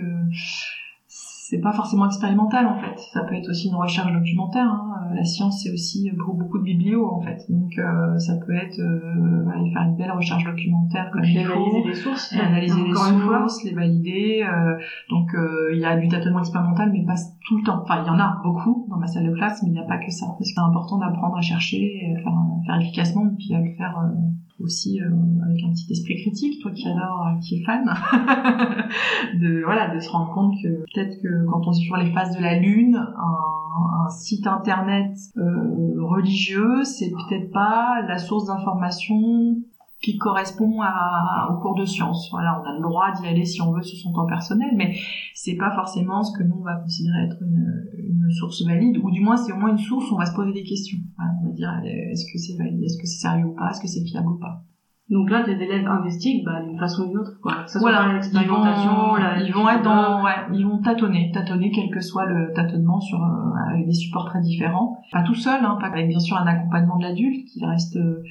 c'est 1.48 1.60
pas 1.60 1.72
forcément 1.72 2.04
expérimental 2.04 2.66
en 2.66 2.78
fait. 2.78 2.98
Ça 3.10 3.22
peut 3.22 3.34
être 3.34 3.48
aussi 3.48 3.68
une 3.68 3.74
recherche 3.74 4.12
documentaire. 4.12 4.66
Hein. 4.66 5.08
La 5.14 5.24
science 5.24 5.62
c'est 5.62 5.72
aussi 5.72 6.10
pour 6.22 6.34
beaucoup 6.34 6.58
de 6.58 6.64
biblios 6.64 7.10
en 7.10 7.22
fait. 7.22 7.38
Donc 7.48 7.70
euh, 7.78 8.18
ça 8.18 8.34
peut 8.36 8.54
être 8.54 8.78
euh, 8.78 9.48
aller 9.48 9.72
faire 9.72 9.82
une 9.84 9.96
belle 9.96 10.12
recherche 10.12 10.44
documentaire 10.44 11.10
comme 11.10 11.24
il 11.24 11.42
faut, 11.46 11.86
les 11.86 11.94
sources, 11.94 12.34
analyser 12.34 12.82
les 12.84 12.92
sources, 12.92 13.64
les 13.64 13.72
valider. 13.72 14.44
Euh, 14.46 14.76
donc 15.08 15.34
euh, 15.34 15.70
il 15.72 15.78
y 15.78 15.86
a 15.86 15.96
du 15.96 16.08
tâtonnement 16.08 16.40
expérimental 16.40 16.90
mais 16.92 17.06
pas 17.06 17.16
tout 17.46 17.56
le 17.56 17.64
temps. 17.64 17.80
Enfin 17.82 18.02
il 18.02 18.06
y 18.06 18.10
en 18.10 18.18
a 18.18 18.42
beaucoup 18.42 18.86
dans 18.90 18.98
ma 18.98 19.06
salle 19.06 19.24
de 19.24 19.34
classe 19.34 19.62
mais 19.62 19.70
il 19.70 19.72
n'y 19.72 19.80
a 19.80 19.84
pas 19.84 19.96
que 19.96 20.10
ça. 20.10 20.26
Parce 20.26 20.50
que 20.50 20.54
c'est 20.54 20.60
important 20.60 20.98
d'apprendre 20.98 21.38
à 21.38 21.40
chercher, 21.40 21.78
et 21.78 22.14
à 22.14 22.20
faire, 22.20 22.32
à 22.34 22.66
faire 22.66 22.78
efficacement 22.78 23.24
et 23.24 23.36
puis 23.38 23.54
à 23.54 23.60
le 23.60 23.74
faire 23.74 23.98
euh, 24.04 24.12
aussi 24.60 25.00
euh, 25.00 25.08
avec 25.44 25.64
un 25.64 25.70
petit 25.70 25.92
esprit 25.92 26.16
critique, 26.16 26.60
toi 26.60 26.72
qui 26.72 26.88
adore, 26.88 27.26
euh, 27.26 27.38
qui 27.40 27.56
est 27.56 27.64
fan, 27.64 27.84
de 29.40 29.62
voilà, 29.64 29.94
de 29.94 30.00
se 30.00 30.10
rendre 30.10 30.32
compte 30.32 30.54
que 30.62 30.68
peut-être 30.92 31.20
que 31.22 31.46
quand 31.46 31.66
on 31.66 31.72
est 31.72 31.74
sur 31.74 31.96
les 31.96 32.10
phases 32.12 32.36
de 32.36 32.42
la 32.42 32.58
lune, 32.58 32.96
un, 32.96 34.04
un 34.06 34.10
site 34.10 34.46
internet 34.46 35.12
euh, 35.36 36.02
religieux, 36.02 36.84
c'est 36.84 37.10
peut-être 37.10 37.52
pas 37.52 38.02
la 38.06 38.18
source 38.18 38.46
d'information 38.46 39.56
qui 40.00 40.16
correspond 40.16 40.80
à, 40.82 41.48
au 41.50 41.60
cours 41.60 41.74
de 41.74 41.84
sciences. 41.84 42.28
Voilà, 42.30 42.60
on 42.60 42.68
a 42.68 42.74
le 42.74 42.82
droit 42.82 43.12
d'y 43.12 43.26
aller 43.26 43.44
si 43.44 43.60
on 43.60 43.72
veut 43.72 43.82
sur 43.82 43.98
son 43.98 44.12
temps 44.12 44.26
personnel, 44.26 44.70
mais 44.76 44.94
c'est 45.34 45.56
pas 45.56 45.74
forcément 45.74 46.22
ce 46.22 46.36
que 46.38 46.44
nous 46.44 46.56
on 46.60 46.64
va 46.64 46.76
considérer 46.76 47.24
être 47.24 47.42
une, 47.42 47.88
une 47.98 48.30
source 48.30 48.64
valide, 48.64 48.98
ou 49.02 49.10
du 49.10 49.20
moins 49.20 49.36
c'est 49.36 49.52
au 49.52 49.56
moins 49.56 49.70
une 49.70 49.78
source 49.78 50.10
où 50.10 50.14
on 50.14 50.18
va 50.18 50.26
se 50.26 50.34
poser 50.34 50.52
des 50.52 50.64
questions. 50.64 50.98
Voilà, 51.16 51.32
on 51.42 51.46
va 51.46 51.52
dire 51.52 51.70
est-ce 51.84 52.24
que 52.32 52.38
c'est 52.38 52.56
valide, 52.56 52.82
est-ce 52.82 52.96
que 52.96 53.06
c'est 53.06 53.28
sérieux 53.28 53.46
ou 53.46 53.54
pas, 53.54 53.70
est-ce 53.70 53.80
que 53.80 53.88
c'est 53.88 54.04
fiable 54.04 54.28
ou 54.28 54.38
pas. 54.38 54.62
Donc 55.10 55.30
là, 55.30 55.42
tes 55.42 55.52
élèves 55.52 55.86
investiguent 55.86 56.44
bah, 56.44 56.62
d'une 56.62 56.78
façon 56.78 57.04
ou 57.04 57.08
d'une 57.08 57.18
autre, 57.18 57.40
quoi. 57.40 57.64
Que 57.64 57.70
ça 57.70 57.78
voilà, 57.78 58.12
l'expérimentation, 58.12 59.16
ils 59.16 59.44
vont, 59.44 59.46
ils 59.46 59.52
vont 59.54 59.68
être 59.70 59.82
dans, 59.82 60.22
ouais, 60.22 60.36
ils 60.52 60.66
vont 60.66 60.82
tâtonner, 60.82 61.30
tâtonner 61.32 61.70
quel 61.70 61.88
que 61.88 62.00
soit 62.00 62.26
le 62.26 62.52
tâtonnement 62.52 63.00
sur 63.00 63.18
euh, 63.18 63.70
avec 63.70 63.86
des 63.86 63.94
supports 63.94 64.26
très 64.26 64.42
différents. 64.42 64.98
Pas 65.10 65.22
tout 65.22 65.34
seul, 65.34 65.64
hein, 65.64 65.78
pas 65.80 65.86
avec 65.86 66.08
bien 66.08 66.18
sûr 66.18 66.36
un 66.36 66.46
accompagnement 66.46 66.98
de 66.98 67.04
l'adulte 67.04 67.46
qui 67.46 67.64
reste 67.64 67.96
euh, 67.96 68.22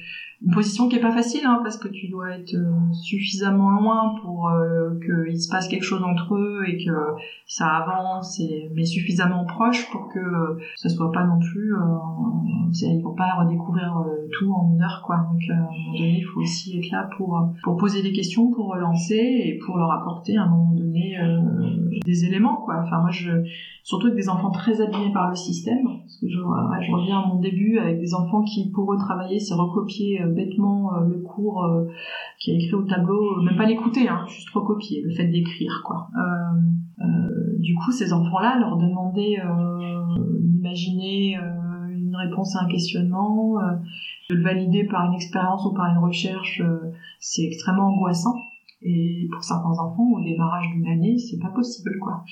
une 0.44 0.52
position 0.52 0.88
qui 0.88 0.96
est 0.96 1.00
pas 1.00 1.12
facile 1.12 1.44
hein, 1.44 1.60
parce 1.62 1.76
que 1.76 1.88
tu 1.88 2.08
dois 2.08 2.30
être 2.30 2.54
euh, 2.54 2.92
suffisamment 2.92 3.70
loin 3.70 4.14
pour 4.22 4.48
euh, 4.48 4.98
qu'il 5.00 5.40
se 5.40 5.48
passe 5.48 5.66
quelque 5.68 5.84
chose 5.84 6.02
entre 6.02 6.36
eux 6.36 6.62
et 6.66 6.84
que 6.84 6.92
ça 7.48 7.66
avance 7.66 8.40
mais 8.74 8.84
suffisamment 8.84 9.46
proche 9.46 9.90
pour 9.90 10.08
que 10.08 10.18
euh, 10.18 10.58
ça 10.76 10.90
soit 10.90 11.10
pas 11.10 11.24
non 11.24 11.38
plus 11.38 11.74
euh, 11.74 11.80
ils 12.82 13.02
vont 13.02 13.14
pas 13.14 13.32
redécouvrir 13.40 13.96
euh, 13.98 14.28
tout 14.38 14.52
en 14.52 14.70
une 14.70 14.82
heure 14.82 15.02
donc 15.08 15.40
à 15.50 15.54
un 15.54 15.56
moment 15.56 15.92
donné 15.92 16.18
il 16.18 16.24
faut 16.24 16.40
aussi 16.40 16.78
être 16.78 16.90
là 16.90 17.08
pour 17.16 17.40
pour 17.64 17.78
poser 17.78 18.02
des 18.02 18.12
questions 18.12 18.52
pour 18.52 18.68
relancer 18.68 19.14
et 19.16 19.58
pour 19.64 19.78
leur 19.78 19.90
apporter 19.90 20.36
à 20.36 20.42
un 20.42 20.48
moment 20.48 20.74
donné 20.74 21.16
des 22.04 22.24
éléments 22.26 22.66
enfin 22.68 23.00
moi 23.00 23.10
surtout 23.82 24.06
avec 24.06 24.18
des 24.18 24.28
enfants 24.28 24.50
très 24.50 24.82
abîmés 24.82 25.12
par 25.12 25.30
le 25.30 25.34
système 25.34 25.84
parce 25.84 26.18
que 26.20 26.28
je 26.28 26.38
reviens 26.38 27.20
à 27.20 27.26
mon 27.26 27.40
début 27.40 27.78
avec 27.78 27.98
des 27.98 28.14
enfants 28.14 28.42
qui 28.42 28.70
pour 28.70 28.92
eux 28.92 28.98
travailler 28.98 29.40
c'est 29.40 29.54
recopier 29.54 30.22
bêtement 30.28 30.94
euh, 30.94 31.06
le 31.06 31.18
cours 31.18 31.64
euh, 31.64 31.86
qui 32.38 32.50
est 32.50 32.56
écrit 32.56 32.74
au 32.74 32.82
tableau, 32.82 33.40
même 33.42 33.56
pas 33.56 33.66
l'écouter, 33.66 34.08
hein, 34.08 34.24
juste 34.28 34.50
recopier, 34.50 35.02
le 35.02 35.10
fait 35.14 35.26
d'écrire 35.26 35.82
quoi. 35.84 36.08
Euh, 36.16 37.58
du 37.58 37.74
coup, 37.74 37.90
ces 37.90 38.12
enfants-là, 38.12 38.58
leur 38.58 38.76
demander 38.76 39.36
d'imaginer 40.40 41.36
une 41.90 42.14
réponse 42.14 42.56
à 42.56 42.64
un 42.64 42.68
questionnement, 42.68 43.56
de 44.30 44.34
le 44.34 44.42
valider 44.42 44.84
par 44.84 45.04
une 45.06 45.14
expérience 45.14 45.64
ou 45.66 45.74
par 45.74 45.86
une 45.86 45.98
recherche, 45.98 46.62
c'est 47.18 47.42
extrêmement 47.42 47.88
angoissant. 47.88 48.36
Et 48.80 49.28
pour 49.32 49.42
certains 49.42 49.70
enfants, 49.70 50.08
au 50.12 50.22
démarrage 50.22 50.66
d'une 50.72 50.86
année, 50.86 51.18
c'est 51.18 51.38
pas 51.38 51.50
possible, 51.50 51.98
quoi. 52.00 52.22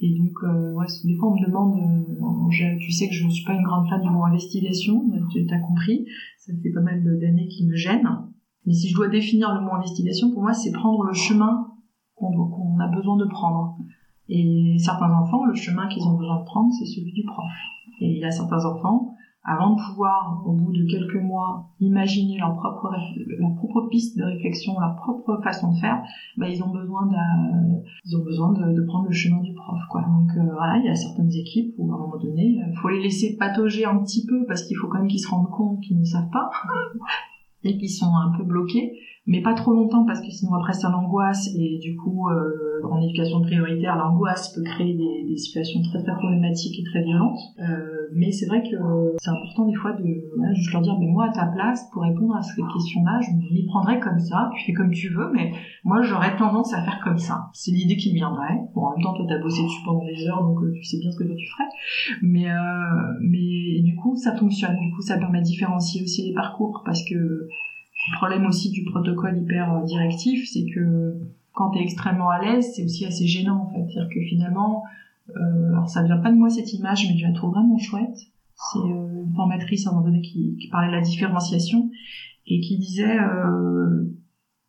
Et 0.00 0.14
donc, 0.16 0.32
euh, 0.44 0.74
des 1.04 1.14
fois, 1.16 1.30
on 1.30 1.34
me 1.34 1.46
demande, 1.46 1.78
euh, 1.78 2.76
tu 2.78 2.90
sais 2.90 3.08
que 3.08 3.14
je 3.14 3.26
ne 3.26 3.30
suis 3.30 3.44
pas 3.44 3.52
une 3.52 3.62
grande 3.62 3.86
fan 3.88 4.00
du 4.00 4.08
mot 4.08 4.24
investigation, 4.24 5.04
tu 5.30 5.46
as 5.50 5.58
compris, 5.58 6.06
ça 6.38 6.52
fait 6.62 6.70
pas 6.70 6.80
mal 6.80 7.04
d'années 7.20 7.48
qui 7.48 7.66
me 7.66 7.74
gêne. 7.74 8.08
Mais 8.66 8.72
si 8.72 8.88
je 8.88 8.94
dois 8.94 9.08
définir 9.08 9.54
le 9.54 9.60
mot 9.60 9.74
investigation, 9.74 10.30
pour 10.30 10.42
moi, 10.42 10.54
c'est 10.54 10.72
prendre 10.72 11.02
le 11.02 11.12
chemin 11.12 11.66
qu'on 12.14 12.32
qu'on 12.32 12.78
a 12.78 12.88
besoin 12.88 13.16
de 13.16 13.26
prendre. 13.26 13.76
Et 14.28 14.76
certains 14.78 15.12
enfants, 15.12 15.44
le 15.44 15.54
chemin 15.54 15.88
qu'ils 15.88 16.04
ont 16.04 16.16
besoin 16.16 16.40
de 16.40 16.44
prendre, 16.44 16.70
c'est 16.78 16.86
celui 16.86 17.12
du 17.12 17.24
prof. 17.24 17.50
Et 18.00 18.12
il 18.12 18.18
y 18.18 18.24
a 18.24 18.30
certains 18.30 18.64
enfants, 18.64 19.09
avant 19.42 19.74
de 19.74 19.80
pouvoir, 19.80 20.42
au 20.44 20.52
bout 20.52 20.72
de 20.72 20.84
quelques 20.84 21.22
mois, 21.22 21.70
imaginer 21.80 22.38
leur 22.38 22.54
propre, 22.56 22.90
leur 23.38 23.54
propre 23.54 23.88
piste 23.88 24.18
de 24.18 24.24
réflexion, 24.24 24.78
leur 24.78 24.96
propre 24.96 25.40
façon 25.42 25.72
de 25.72 25.78
faire, 25.78 26.02
bah, 26.36 26.48
ils 26.48 26.62
ont 26.62 26.68
besoin 26.68 27.06
de, 27.06 27.16
ils 28.04 28.16
ont 28.16 28.22
besoin 28.22 28.52
de, 28.52 28.84
prendre 28.84 29.06
le 29.06 29.14
chemin 29.14 29.40
du 29.40 29.54
prof, 29.54 29.80
quoi. 29.88 30.02
Donc, 30.02 30.36
euh, 30.36 30.52
voilà, 30.52 30.76
il 30.78 30.84
y 30.84 30.88
a 30.88 30.94
certaines 30.94 31.32
équipes 31.32 31.74
où, 31.78 31.90
à 31.90 31.94
un 31.94 31.98
moment 31.98 32.18
donné, 32.18 32.60
il 32.66 32.76
faut 32.82 32.88
les 32.88 33.02
laisser 33.02 33.36
patauger 33.38 33.84
un 33.86 33.98
petit 34.02 34.26
peu 34.26 34.44
parce 34.46 34.62
qu'il 34.64 34.76
faut 34.76 34.88
quand 34.88 34.98
même 34.98 35.08
qu'ils 35.08 35.20
se 35.20 35.28
rendent 35.28 35.50
compte 35.50 35.80
qu'ils 35.80 35.98
ne 35.98 36.04
savent 36.04 36.30
pas 36.30 36.50
et 37.64 37.78
qu'ils 37.78 37.90
sont 37.90 38.14
un 38.14 38.36
peu 38.36 38.44
bloqués 38.44 38.92
mais 39.26 39.42
pas 39.42 39.54
trop 39.54 39.72
longtemps 39.72 40.04
parce 40.06 40.20
que 40.20 40.30
sinon 40.30 40.54
après 40.54 40.72
ça 40.72 40.88
l'angoisse 40.88 41.48
et 41.54 41.78
du 41.78 41.96
coup 41.96 42.28
euh, 42.28 42.80
en 42.90 43.00
éducation 43.02 43.42
prioritaire 43.42 43.96
l'angoisse 43.96 44.52
peut 44.54 44.62
créer 44.62 44.94
des, 44.94 45.28
des, 45.28 45.36
situations 45.36 45.82
très 45.82 46.02
très 46.02 46.14
problématiques 46.14 46.78
et 46.80 46.84
très 46.84 47.02
violentes. 47.02 47.38
Euh, 47.60 48.08
mais 48.12 48.32
c'est 48.32 48.46
vrai 48.46 48.62
que 48.62 48.76
c'est 49.18 49.30
important 49.30 49.66
des 49.66 49.74
fois 49.74 49.92
de 49.92 50.04
voilà, 50.36 50.52
juste 50.54 50.72
leur 50.72 50.82
dire 50.82 50.96
mais 50.98 51.06
moi 51.06 51.26
à 51.26 51.32
ta 51.32 51.46
place 51.46 51.88
pour 51.92 52.02
répondre 52.02 52.34
à 52.34 52.42
ces 52.42 52.62
questions 52.72 53.04
là 53.04 53.20
je 53.20 53.54
m'y 53.54 53.66
prendrais 53.66 54.00
comme 54.00 54.18
ça 54.18 54.50
tu 54.56 54.66
fais 54.66 54.72
comme 54.72 54.90
tu 54.90 55.08
veux 55.10 55.30
mais 55.32 55.52
moi 55.84 56.02
j'aurais 56.02 56.36
tendance 56.36 56.72
à 56.72 56.82
faire 56.82 57.00
comme 57.04 57.18
ça. 57.18 57.50
C'est 57.52 57.72
l'idée 57.72 57.96
qui 57.96 58.10
me 58.10 58.16
viendrait. 58.16 58.58
Bon 58.74 58.86
en 58.86 58.90
même 58.92 59.02
temps 59.02 59.14
toi 59.14 59.26
t'as 59.28 59.38
bossé 59.38 59.62
dessus 59.62 59.82
pendant 59.84 60.04
des 60.04 60.26
heures 60.26 60.42
donc 60.42 60.62
euh, 60.62 60.72
tu 60.72 60.82
sais 60.82 60.98
bien 60.98 61.10
ce 61.10 61.18
que 61.18 61.24
toi 61.24 61.36
tu 61.36 61.46
ferais. 61.46 61.68
Mais 62.22 62.50
euh, 62.50 62.56
mais 63.20 63.82
du 63.82 63.94
coup 63.96 64.16
ça 64.16 64.34
fonctionne. 64.34 64.76
Du 64.78 64.92
coup 64.92 65.02
ça 65.02 65.18
permet 65.18 65.40
de 65.40 65.44
différencier 65.44 66.02
aussi 66.02 66.26
les 66.26 66.34
parcours 66.34 66.82
parce 66.84 67.04
que 67.04 67.48
le 68.08 68.16
problème 68.16 68.46
aussi 68.46 68.70
du 68.70 68.84
protocole 68.84 69.38
hyper 69.38 69.82
directif, 69.84 70.48
c'est 70.48 70.64
que 70.74 71.18
quand 71.52 71.70
tu 71.70 71.78
es 71.78 71.82
extrêmement 71.82 72.30
à 72.30 72.40
l'aise, 72.40 72.72
c'est 72.74 72.84
aussi 72.84 73.04
assez 73.04 73.26
gênant 73.26 73.62
en 73.62 73.70
fait. 73.70 73.86
C'est-à-dire 73.92 74.14
que 74.14 74.20
finalement, 74.20 74.84
euh, 75.36 75.72
alors 75.72 75.88
ça 75.88 76.02
vient 76.02 76.18
pas 76.18 76.30
de 76.30 76.36
moi 76.36 76.50
cette 76.50 76.72
image, 76.72 77.06
mais 77.08 77.18
je 77.18 77.26
la 77.26 77.32
trouve 77.32 77.50
vraiment 77.50 77.78
chouette. 77.78 78.16
C'est 78.72 78.78
euh, 78.78 79.24
une 79.24 79.32
formatrice 79.34 79.86
à 79.86 79.90
un 79.90 79.92
moment 79.94 80.06
donné 80.06 80.22
qui, 80.22 80.56
qui, 80.56 80.68
parlait 80.68 80.88
de 80.88 80.96
la 80.96 81.00
différenciation 81.00 81.90
et 82.46 82.60
qui 82.60 82.78
disait 82.78 83.18
euh, 83.18 84.09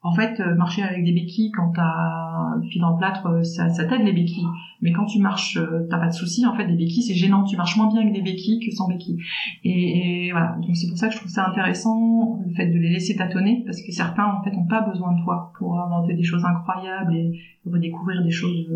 en 0.04 0.14
fait, 0.14 0.40
euh, 0.40 0.56
marcher 0.56 0.82
avec 0.82 1.04
des 1.06 1.14
béquilles 1.14 1.52
quand 1.52 1.72
t'as 1.74 2.60
pied 2.70 2.82
dans 2.82 2.92
le 2.92 2.98
plâtre, 2.98 3.28
euh, 3.28 3.44
ça, 3.44 3.70
ça 3.70 3.86
t'aide 3.86 4.02
les 4.04 4.14
béquilles. 4.14 4.48
Mais 4.82 4.92
quand 4.92 5.06
tu 5.06 5.20
marches, 5.20 5.58
euh, 5.58 5.86
t'as 5.92 6.00
pas 6.00 6.08
de 6.08 6.14
souci. 6.14 6.44
En 6.48 6.56
fait, 6.56 6.66
des 6.66 6.76
béquilles, 6.76 7.04
c'est 7.04 7.14
gênant. 7.14 7.44
Tu 7.44 7.56
marches 7.56 7.78
moins 7.78 7.88
bien 7.88 8.02
avec 8.02 8.14
des 8.14 8.22
béquilles 8.22 8.60
que 8.60 8.72
sans 8.76 8.88
béquilles. 8.88 9.20
Et, 9.64 10.28
et 10.28 10.32
voilà. 10.32 10.58
Donc 10.62 10.76
c'est 10.76 10.88
pour 10.88 10.98
ça 10.98 11.08
que 11.08 11.14
je 11.14 11.20
trouve 11.20 11.30
ça 11.30 11.48
intéressant 11.48 12.40
le 12.44 12.52
fait 12.56 12.68
de 12.68 12.80
les 12.80 12.90
laisser 12.90 13.16
tâtonner, 13.16 13.62
parce 13.66 13.80
que 13.82 13.92
certains 13.92 14.26
en 14.26 14.44
fait 14.44 14.56
ont 14.56 14.66
pas 14.66 14.82
besoin 14.82 15.14
de 15.14 15.22
toi 15.24 15.54
pour 15.60 15.80
inventer 15.80 16.16
des 16.16 16.24
choses 16.24 16.44
incroyables 16.46 17.16
et 17.16 17.40
redécouvrir 17.66 18.24
des 18.24 18.32
choses 18.32 18.72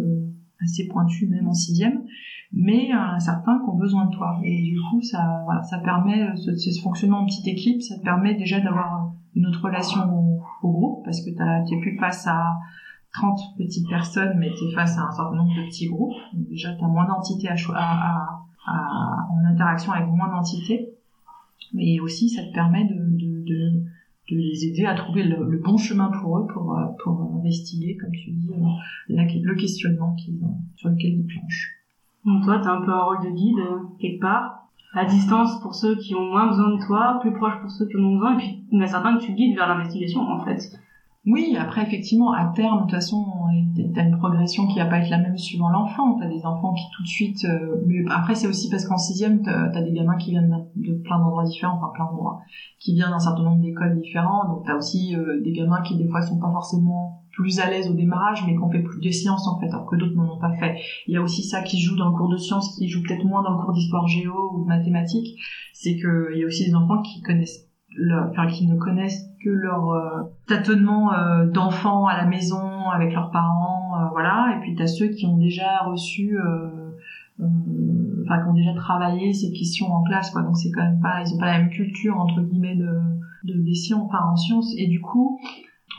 assez 0.61 0.87
pointues 0.87 1.27
même 1.27 1.47
en 1.47 1.53
sixième. 1.53 2.03
Mais 2.53 2.89
euh, 2.93 3.17
certains 3.17 3.59
qui 3.63 3.69
ont 3.69 3.77
besoin 3.77 4.05
de 4.05 4.11
toi. 4.11 4.39
Et 4.43 4.61
du 4.61 4.77
coup, 4.89 5.01
ça, 5.01 5.41
voilà, 5.45 5.63
ça 5.63 5.79
permet 5.79 6.35
ce, 6.35 6.55
ce 6.55 6.79
fonctionnement 6.81 7.21
en 7.21 7.25
petite 7.25 7.47
équipe, 7.47 7.81
ça 7.81 7.97
te 7.97 8.03
permet 8.03 8.35
déjà 8.35 8.59
d'avoir 8.59 9.11
une 9.35 9.47
autre 9.47 9.63
relation 9.63 9.99
groupe 10.71 11.05
parce 11.05 11.21
que 11.21 11.29
tu 11.29 11.75
n'es 11.75 11.81
plus 11.81 11.97
face 11.97 12.27
à 12.27 12.55
30 13.13 13.39
petites 13.57 13.87
personnes, 13.87 14.37
mais 14.37 14.49
tu 14.57 14.65
es 14.65 14.73
face 14.73 14.97
à 14.97 15.03
un 15.03 15.11
certain 15.11 15.35
nombre 15.35 15.55
de 15.55 15.67
petits 15.67 15.87
groupes. 15.87 16.15
Déjà, 16.33 16.73
tu 16.75 16.83
as 16.83 16.87
moins 16.87 17.05
d'entités 17.05 17.47
à, 17.47 17.55
à, 17.73 18.39
à, 18.67 19.27
en 19.31 19.45
interaction 19.45 19.91
avec 19.93 20.07
moins 20.07 20.29
d'entités. 20.29 20.89
Mais 21.73 21.99
aussi, 21.99 22.29
ça 22.29 22.43
te 22.43 22.53
permet 22.53 22.85
de, 22.85 23.83
les 24.29 24.65
aider 24.65 24.85
à 24.85 24.95
trouver 24.95 25.23
le, 25.23 25.57
bon 25.63 25.77
chemin 25.77 26.09
pour 26.09 26.39
eux, 26.39 26.47
pour, 26.47 26.75
pour 27.03 27.21
investiguer, 27.37 27.95
comme 27.97 28.11
tu 28.11 28.31
dis, 28.31 28.49
le 29.07 29.55
questionnement 29.55 30.15
sur 30.75 30.89
lequel 30.89 31.13
ils 31.13 31.25
planchent. 31.25 31.71
Donc 32.25 32.43
toi, 32.43 32.59
tu 32.59 32.67
as 32.67 32.71
un 32.71 32.81
peu 32.81 32.91
un 32.91 33.03
rôle 33.03 33.23
de 33.23 33.29
guide, 33.29 33.59
quelque 33.99 34.19
part 34.19 34.64
à 34.93 35.05
distance 35.05 35.59
pour 35.61 35.75
ceux 35.75 35.95
qui 35.95 36.15
ont 36.15 36.25
moins 36.25 36.47
besoin 36.47 36.69
de 36.69 36.79
toi, 36.85 37.17
plus 37.19 37.31
proche 37.31 37.59
pour 37.59 37.69
ceux 37.71 37.85
qui 37.85 37.97
en 37.97 38.03
ont 38.03 38.13
besoin, 38.13 38.33
et 38.33 38.37
puis 38.37 38.59
il 38.71 38.87
certains 38.87 39.17
que 39.17 39.21
tu 39.23 39.33
guides 39.33 39.55
vers 39.55 39.67
l'investigation 39.67 40.21
en 40.21 40.43
fait. 40.43 40.59
Oui, 41.25 41.57
après 41.59 41.81
effectivement, 41.81 42.33
à 42.33 42.51
terme, 42.55 42.77
de 42.77 42.81
toute 42.83 42.91
façon, 42.91 43.25
t'as 43.95 44.03
une 44.03 44.17
progression 44.17 44.67
qui 44.67 44.77
va 44.77 44.85
pas 44.85 44.99
être 44.99 45.09
la 45.09 45.17
même 45.17 45.37
suivant 45.39 45.69
l'enfant. 45.69 46.19
T'as 46.19 46.27
des 46.27 46.45
enfants 46.45 46.73
qui 46.73 46.83
tout 46.95 47.01
de 47.01 47.07
suite, 47.07 47.45
euh, 47.45 47.81
mais 47.87 48.03
après 48.11 48.35
c'est 48.35 48.45
aussi 48.45 48.69
parce 48.69 48.85
qu'en 48.87 48.97
sixième, 48.97 49.41
t'as 49.41 49.71
as 49.71 49.81
des 49.81 49.91
gamins 49.91 50.17
qui 50.17 50.31
viennent 50.31 50.67
de 50.75 50.93
plein 50.93 51.17
d'endroits 51.17 51.45
différents, 51.45 51.77
enfin 51.77 51.91
plein 51.95 52.05
d'endroits, 52.05 52.41
qui 52.79 52.93
viennent 52.93 53.09
d'un 53.09 53.17
certain 53.17 53.41
nombre 53.41 53.59
d'écoles 53.59 53.99
différentes. 53.99 54.49
Donc 54.49 54.65
t'as 54.67 54.75
aussi 54.75 55.15
euh, 55.15 55.41
des 55.41 55.51
gamins 55.51 55.81
qui 55.81 55.97
des 55.97 56.07
fois 56.07 56.21
sont 56.21 56.39
pas 56.39 56.51
forcément 56.51 57.23
plus 57.31 57.59
à 57.59 57.69
l'aise 57.71 57.89
au 57.89 57.93
démarrage, 57.93 58.43
mais 58.45 58.53
qu'on 58.53 58.69
fait 58.69 58.83
plus 58.83 59.01
de 59.01 59.09
sciences 59.09 59.47
en 59.47 59.59
fait, 59.59 59.67
alors 59.69 59.87
que 59.87 59.95
d'autres 59.95 60.15
n'en 60.15 60.35
ont 60.35 60.39
pas 60.39 60.53
fait. 60.59 60.77
Il 61.07 61.15
y 61.15 61.17
a 61.17 61.23
aussi 61.23 61.43
ça 61.43 61.63
qui 61.63 61.79
joue 61.79 61.95
dans 61.95 62.09
le 62.09 62.15
cours 62.15 62.29
de 62.29 62.37
sciences, 62.37 62.77
qui 62.77 62.87
joue 62.87 63.01
peut-être 63.01 63.25
moins 63.25 63.41
dans 63.41 63.57
le 63.57 63.65
cours 63.65 63.73
d'histoire 63.73 64.07
géo 64.07 64.51
ou 64.53 64.61
de 64.61 64.67
mathématiques, 64.67 65.39
c'est 65.73 65.97
que 65.97 66.29
il 66.35 66.39
y 66.39 66.43
a 66.43 66.45
aussi 66.45 66.65
des 66.65 66.75
enfants 66.75 67.01
qui 67.01 67.21
connaissent 67.21 67.64
enfin 68.29 68.47
qui 68.47 68.67
ne 68.67 68.75
connaissent 68.75 69.29
que 69.43 69.49
leur 69.49 69.91
euh, 69.91 70.23
tâtonnement 70.47 71.13
euh, 71.13 71.45
d'enfants 71.45 72.07
à 72.07 72.17
la 72.17 72.25
maison 72.25 72.89
avec 72.89 73.13
leurs 73.13 73.31
parents, 73.31 73.91
euh, 73.99 74.09
voilà. 74.11 74.55
Et 74.55 74.59
puis 74.61 74.75
t'as 74.75 74.87
ceux 74.87 75.07
qui 75.07 75.25
ont 75.25 75.37
déjà 75.37 75.79
reçu, 75.85 76.37
enfin 77.39 78.41
qui 78.41 78.49
ont 78.49 78.53
déjà 78.53 78.73
travaillé 78.73 79.33
ces 79.33 79.51
questions 79.51 79.87
en 79.91 80.03
classe, 80.03 80.31
quoi. 80.31 80.41
Donc 80.41 80.57
c'est 80.57 80.71
quand 80.71 80.83
même 80.83 80.99
pas, 80.99 81.21
ils 81.21 81.33
ont 81.33 81.37
pas 81.37 81.51
la 81.51 81.59
même 81.59 81.69
culture 81.69 82.17
entre 82.17 82.41
guillemets 82.41 82.75
de, 82.75 82.99
de 83.43 83.53
des 83.61 83.75
sciences, 83.75 84.03
enfin 84.07 84.23
en 84.31 84.35
sciences. 84.35 84.73
Et 84.77 84.87
du 84.87 84.99
coup, 85.01 85.39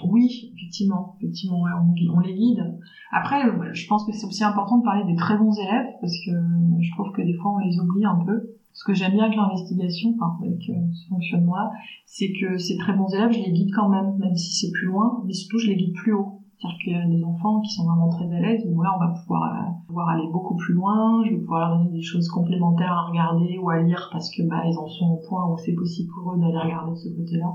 oui, 0.04 0.52
effectivement, 0.54 1.16
effectivement, 1.18 1.62
on, 1.62 2.16
on, 2.16 2.20
les 2.20 2.35
guide. 2.35 2.78
Après, 3.12 3.42
je 3.72 3.87
pense 3.88 4.04
que 4.04 4.12
c'est 4.12 4.26
aussi 4.26 4.44
important 4.44 4.78
de 4.78 4.85
parler 4.85 5.04
des 5.04 5.16
très 5.16 5.37
bons 5.37 5.56
élèves 5.59 5.87
parce 6.00 6.14
que 6.24 6.32
je 6.80 6.90
trouve 6.92 7.12
que 7.12 7.22
des 7.22 7.35
fois 7.35 7.52
on 7.54 7.59
les 7.59 7.78
oublie 7.78 8.04
un 8.04 8.18
peu 8.24 8.56
ce 8.76 8.85
que 8.85 8.92
j'aime 8.92 9.12
bien 9.12 9.24
avec 9.24 9.37
l'investigation, 9.37 10.14
enfin 10.20 10.37
avec 10.42 10.68
euh, 10.68 10.74
ce 10.92 11.09
fonctionnement-là, 11.09 11.70
c'est 12.04 12.30
que 12.38 12.59
ces 12.59 12.76
très 12.76 12.92
bons 12.92 13.09
élèves, 13.09 13.32
je 13.32 13.38
les 13.38 13.50
guide 13.50 13.74
quand 13.74 13.88
même, 13.88 14.18
même 14.18 14.37
si 14.37 14.52
c'est 14.52 14.70
plus 14.70 14.87
loin, 14.87 15.22
mais 15.24 15.32
surtout 15.32 15.59
je 15.59 15.68
les 15.68 15.76
guide 15.76 15.94
plus 15.94 16.12
haut. 16.12 16.42
C'est-à-dire 16.59 16.78
qu'il 16.85 16.92
y 16.92 16.96
a 16.96 17.06
des 17.06 17.24
enfants 17.24 17.61
qui 17.61 17.70
sont 17.70 17.87
vraiment 17.87 18.11
très 18.11 18.30
à 18.30 18.38
l'aise, 18.38 18.62
où 18.68 18.82
là 18.82 18.92
on 18.94 18.98
va 18.98 19.14
pouvoir, 19.18 19.44
euh, 19.44 19.70
pouvoir 19.87 20.11
aller 20.11 20.28
beaucoup 20.30 20.56
plus 20.56 20.74
loin, 20.74 21.22
je 21.24 21.30
vais 21.30 21.38
pouvoir 21.38 21.61
leur 21.61 21.78
donner 21.78 21.96
des 21.96 22.02
choses 22.02 22.28
complémentaires 22.28 22.92
à 22.92 23.09
regarder 23.09 23.56
ou 23.56 23.70
à 23.70 23.80
lire 23.80 24.11
parce 24.12 24.28
que 24.28 24.42
bah 24.42 24.62
ils 24.66 24.76
en 24.76 24.87
sont 24.87 25.06
au 25.06 25.26
point 25.26 25.50
où 25.50 25.56
c'est 25.56 25.74
possible 25.74 26.11
pour 26.12 26.35
eux 26.35 26.38
d'aller 26.38 26.59
regarder 26.59 26.90
de 26.90 26.96
ce 26.96 27.09
côté-là. 27.09 27.54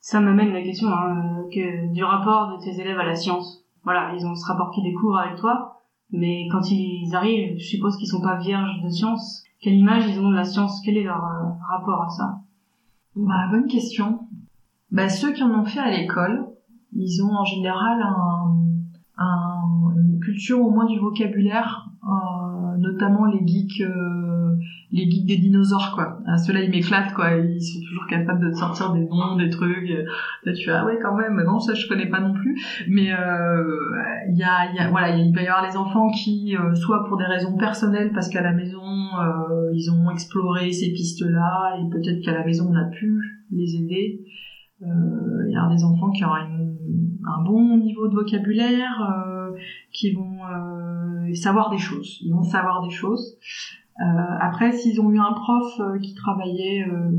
Ça 0.00 0.20
m'amène 0.20 0.52
la 0.52 0.62
question 0.62 0.88
hein, 0.88 1.44
que 1.52 1.92
du 1.92 2.02
rapport 2.02 2.56
de 2.56 2.64
tes 2.64 2.80
élèves 2.80 2.98
à 2.98 3.04
la 3.04 3.14
science. 3.14 3.64
Voilà, 3.84 4.14
ils 4.14 4.26
ont 4.26 4.34
ce 4.34 4.46
rapport 4.46 4.70
qui 4.72 4.82
découvre 4.82 5.18
avec 5.18 5.36
toi, 5.36 5.80
mais 6.10 6.48
quand 6.50 6.70
ils 6.70 7.14
arrivent, 7.14 7.56
je 7.58 7.64
suppose 7.64 7.96
qu'ils 7.96 8.08
sont 8.08 8.20
pas 8.20 8.38
vierges 8.38 8.82
de 8.82 8.88
science 8.88 9.44
quelle 9.60 9.74
image 9.74 10.08
ils 10.08 10.18
ont 10.18 10.30
de 10.30 10.36
la 10.36 10.44
science? 10.44 10.80
Quel 10.82 10.96
est 10.96 11.02
leur 11.02 11.22
euh, 11.22 11.50
rapport 11.68 12.02
à 12.02 12.08
ça? 12.08 12.40
Bah, 13.14 13.48
Bonne 13.50 13.66
question. 13.66 14.20
Bah, 14.90 15.10
ceux 15.10 15.32
qui 15.32 15.42
en 15.42 15.50
ont 15.50 15.64
fait 15.64 15.80
à 15.80 15.90
l'école, 15.90 16.46
ils 16.94 17.22
ont 17.22 17.34
en 17.34 17.44
général 17.44 18.00
un, 18.00 18.29
culture 20.30 20.60
au 20.60 20.70
moins 20.70 20.86
du 20.86 20.98
vocabulaire, 20.98 21.86
euh, 22.04 22.76
notamment 22.78 23.26
les 23.26 23.46
geeks, 23.46 23.80
euh, 23.80 24.56
les 24.92 25.10
geeks 25.10 25.26
des 25.26 25.38
dinosaures 25.38 25.92
quoi. 25.94 26.18
Ah, 26.26 26.36
Ceux-là 26.36 26.62
ils 26.62 26.70
m'éclatent 26.70 27.12
quoi, 27.14 27.32
ils 27.34 27.60
sont 27.60 27.80
toujours 27.80 28.06
capables 28.06 28.48
de 28.48 28.52
sortir 28.52 28.92
des 28.92 29.00
noms, 29.00 29.36
des 29.36 29.50
trucs. 29.50 29.88
Là 30.44 30.52
tu 30.52 30.64
fais 30.64 30.70
ah 30.70 30.84
ouais 30.84 30.98
quand 31.02 31.16
même, 31.16 31.42
non 31.44 31.58
ça 31.58 31.74
je 31.74 31.88
connais 31.88 32.06
pas 32.06 32.20
non 32.20 32.32
plus. 32.32 32.56
Mais 32.88 33.12
euh, 33.12 33.64
il 34.28 34.38
y 34.38 34.42
a, 34.42 34.72
y 34.72 34.78
a 34.78 34.88
voilà, 34.88 35.16
il 35.16 35.34
va 35.34 35.42
y 35.42 35.48
avoir 35.48 35.66
les 35.66 35.76
enfants 35.76 36.10
qui 36.10 36.54
soit 36.74 37.04
pour 37.08 37.16
des 37.16 37.24
raisons 37.24 37.56
personnelles 37.56 38.12
parce 38.14 38.28
qu'à 38.28 38.42
la 38.42 38.52
maison 38.52 38.80
ils 39.74 39.90
ont 39.90 40.10
exploré 40.10 40.72
ces 40.72 40.92
pistes-là 40.92 41.76
et 41.80 41.90
peut-être 41.90 42.22
qu'à 42.24 42.32
la 42.32 42.44
maison 42.44 42.70
on 42.70 42.76
a 42.76 42.84
pu 42.84 43.18
les 43.50 43.76
aider. 43.76 44.24
Il 44.82 45.52
y 45.52 45.56
a 45.56 45.68
des 45.74 45.84
enfants 45.84 46.10
qui 46.10 46.24
ont 46.24 46.32
un 46.32 47.42
bon 47.44 47.76
niveau 47.78 48.08
de 48.08 48.14
vocabulaire, 48.14 49.52
qui 49.92 50.12
vont 50.12 50.38
savoir 51.34 51.70
des 51.70 51.78
choses. 51.78 52.18
Ils 52.22 52.32
vont 52.32 52.42
savoir 52.42 52.82
des 52.82 52.90
choses. 52.90 53.36
Euh, 54.00 54.04
après, 54.40 54.72
s'ils 54.72 55.00
ont 55.00 55.10
eu 55.10 55.18
un 55.18 55.32
prof 55.32 55.80
euh, 55.80 55.98
qui 55.98 56.14
travaillait 56.14 56.86
euh, 56.88 57.10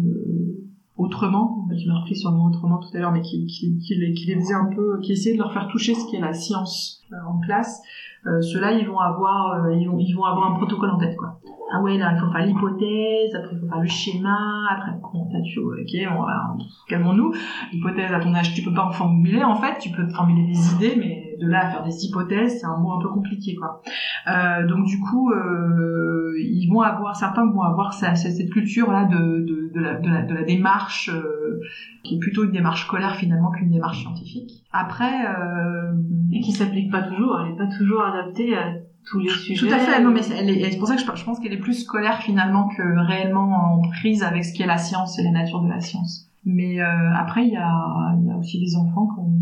autrement, 0.97 1.67
je 1.69 1.85
l'ai 1.85 1.91
repris 1.91 2.15
sur 2.15 2.31
le 2.31 2.37
mot 2.37 2.47
autrement 2.47 2.79
tout 2.79 2.89
à 2.95 2.99
l'heure, 2.99 3.11
mais 3.11 3.21
qui, 3.21 3.45
qui, 3.45 3.77
qui, 3.77 3.95
les, 3.95 4.35
faisait 4.35 4.55
un 4.55 4.69
peu, 4.73 4.99
qui 5.01 5.11
essayait 5.11 5.35
de 5.35 5.41
leur 5.41 5.53
faire 5.53 5.67
toucher 5.67 5.93
ce 5.93 6.05
qui 6.07 6.15
est 6.15 6.21
la 6.21 6.33
science 6.33 7.03
en 7.27 7.39
classe, 7.39 7.81
euh, 7.81 8.10
ceux-là, 8.23 8.73
ils 8.73 8.87
vont 8.87 8.99
avoir, 8.99 9.71
ils 9.71 9.87
vont, 9.87 9.97
ils 9.97 10.13
vont 10.13 10.25
avoir 10.25 10.51
un 10.51 10.55
protocole 10.55 10.89
en 10.91 10.97
tête, 10.97 11.15
quoi. 11.15 11.33
Ah 11.73 11.81
ouais, 11.81 11.97
là, 11.97 12.11
il 12.13 12.19
faut 12.19 12.29
faire 12.31 12.45
l'hypothèse, 12.45 13.33
après 13.33 13.55
il 13.55 13.59
faut 13.59 13.67
faire 13.67 13.79
le 13.79 13.87
schéma, 13.87 14.67
après, 14.71 14.91
bon, 15.13 15.25
t'as 15.31 15.41
tu, 15.41 15.59
ok, 15.59 16.13
on 16.13 16.21
va, 16.21 16.53
calmons-nous. 16.87 17.31
L'hypothèse, 17.71 18.11
à 18.11 18.19
ton 18.19 18.33
âge, 18.35 18.53
tu 18.53 18.61
peux 18.61 18.73
pas 18.73 18.87
en 18.87 18.91
formuler, 18.91 19.43
en 19.43 19.55
fait, 19.55 19.77
tu 19.79 19.89
peux 19.89 20.07
formuler 20.09 20.47
des 20.47 20.73
idées, 20.73 20.95
mais 20.97 21.20
de 21.41 21.47
là 21.47 21.67
à 21.67 21.71
faire 21.71 21.83
des 21.83 22.05
hypothèses, 22.05 22.59
c'est 22.59 22.65
un 22.65 22.77
mot 22.77 22.91
un 22.91 23.01
peu 23.01 23.09
compliqué, 23.09 23.55
quoi. 23.55 23.81
Euh, 24.27 24.67
donc 24.67 24.85
du 24.85 24.99
coup, 24.99 25.31
euh, 25.31 26.33
ils 26.39 26.67
vont 26.69 26.81
avoir, 26.81 27.15
certains 27.15 27.45
vont 27.45 27.61
avoir 27.61 27.93
cette, 27.93 28.17
cette 28.17 28.49
culture 28.49 28.91
là 28.91 29.05
de, 29.05 29.17
de, 29.17 29.71
de, 29.73 29.79
la, 29.79 29.95
de, 29.95 30.09
la, 30.09 30.21
de 30.23 30.33
la 30.33 30.43
démarche 30.43 31.09
euh, 31.09 31.59
qui 32.03 32.15
est 32.15 32.19
plutôt 32.19 32.45
une 32.45 32.51
démarche 32.51 32.85
scolaire 32.85 33.15
finalement 33.15 33.51
qu'une 33.51 33.71
démarche 33.71 34.01
scientifique. 34.01 34.63
Après, 34.71 35.11
et 36.31 36.39
qui 36.39 36.51
s'applique 36.53 36.91
pas 36.91 37.01
toujours, 37.01 37.41
elle 37.41 37.53
est 37.53 37.57
pas 37.57 37.67
toujours 37.77 38.03
adaptée 38.03 38.55
à 38.55 38.73
tous 39.05 39.19
les 39.19 39.29
sujets. 39.29 39.67
Tout 39.67 39.73
à 39.73 39.79
fait, 39.79 40.01
non 40.01 40.11
mais 40.11 40.21
c'est 40.21 40.77
pour 40.77 40.87
ça 40.87 40.95
que 40.95 41.01
je, 41.01 41.25
pense 41.25 41.39
qu'elle 41.39 41.53
est 41.53 41.59
plus 41.59 41.83
scolaire 41.83 42.19
finalement 42.19 42.69
que 42.69 43.07
réellement 43.07 43.75
en 43.75 43.81
prise 43.81 44.23
avec 44.23 44.45
ce 44.45 44.53
qu'est 44.53 44.65
la 44.65 44.77
science 44.77 45.19
et 45.19 45.23
la 45.23 45.31
nature 45.31 45.61
de 45.61 45.69
la 45.69 45.81
science. 45.81 46.31
Mais 46.45 46.81
euh, 46.81 46.85
après, 47.15 47.45
il 47.45 47.53
y 47.53 47.57
a, 47.57 48.15
y 48.25 48.31
a 48.31 48.37
aussi 48.37 48.59
des 48.59 48.75
enfants 48.75 49.07
qui 49.07 49.19
ont, 49.19 49.39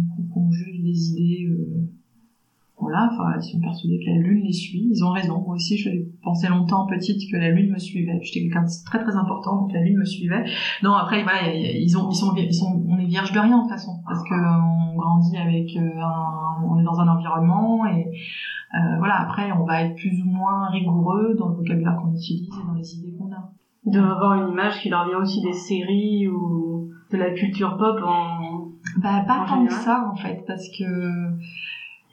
juste 0.52 0.82
des 0.82 1.12
idées 1.12 1.48
euh, 1.50 1.90
voilà, 2.82 3.10
enfin, 3.12 3.38
ils 3.38 3.44
sont 3.44 3.60
persuadés 3.60 4.00
que 4.00 4.10
la 4.10 4.18
lune 4.18 4.44
les 4.46 4.54
suit. 4.54 4.88
Ils 4.90 5.04
ont 5.04 5.12
raison. 5.12 5.42
Moi 5.42 5.56
aussi, 5.56 5.78
je 5.78 5.90
pensais 6.24 6.48
longtemps 6.48 6.86
petite 6.88 7.30
que 7.30 7.36
la 7.36 7.52
lune 7.52 7.72
me 7.72 7.78
suivait. 7.78 8.20
J'étais 8.22 8.42
quelqu'un 8.42 8.64
de 8.64 8.70
très 8.86 9.00
très 9.00 9.16
important, 9.16 9.62
donc 9.62 9.74
la 9.74 9.82
lune 9.82 9.98
me 9.98 10.06
suivait. 10.06 10.46
Non, 10.82 10.94
après, 10.94 11.24
voilà, 11.24 11.54
ils 11.54 11.98
ont, 11.98 12.10
ils 12.10 12.54
sont, 12.54 12.84
on 12.88 12.98
est 12.98 13.06
vierge 13.06 13.34
de 13.34 13.40
rien 13.40 13.58
de 13.58 13.62
toute 13.64 13.72
façon, 13.72 13.92
parce 14.06 14.24
que 14.24 14.34
on 14.34 14.96
grandit 14.96 15.38
avec, 15.38 15.76
euh, 15.76 16.02
un, 16.02 16.64
on 16.70 16.80
est 16.80 16.84
dans 16.84 17.00
un 17.00 17.08
environnement 17.10 17.86
et 17.86 18.08
euh, 18.08 18.98
voilà. 19.00 19.22
Après, 19.22 19.52
on 19.52 19.66
va 19.66 19.84
être 19.84 19.96
plus 19.96 20.22
ou 20.22 20.30
moins 20.30 20.70
rigoureux 20.70 21.36
dans 21.38 21.50
le 21.50 21.56
vocabulaire 21.56 21.98
qu'on 22.02 22.14
utilise 22.14 22.48
et 22.48 22.66
dans 22.66 22.74
les 22.74 22.96
idées 22.96 23.14
qu'on 23.18 23.32
a. 23.34 23.52
Ils 23.86 23.92
doivent 23.92 24.12
avoir 24.12 24.34
une 24.42 24.54
image 24.54 24.80
qui 24.82 24.90
leur 24.90 25.08
vient 25.08 25.20
aussi 25.20 25.42
des 25.42 25.54
séries 25.54 26.28
ou 26.30 26.90
de 27.12 27.18
la 27.18 27.32
culture 27.32 27.78
pop 27.78 28.00
en. 28.06 28.69
Bah 29.02 29.22
pas 29.26 29.46
tant 29.48 29.66
que 29.66 29.74
ça 29.74 30.10
en 30.12 30.16
fait, 30.16 30.44
parce 30.46 30.68
que 30.78 31.34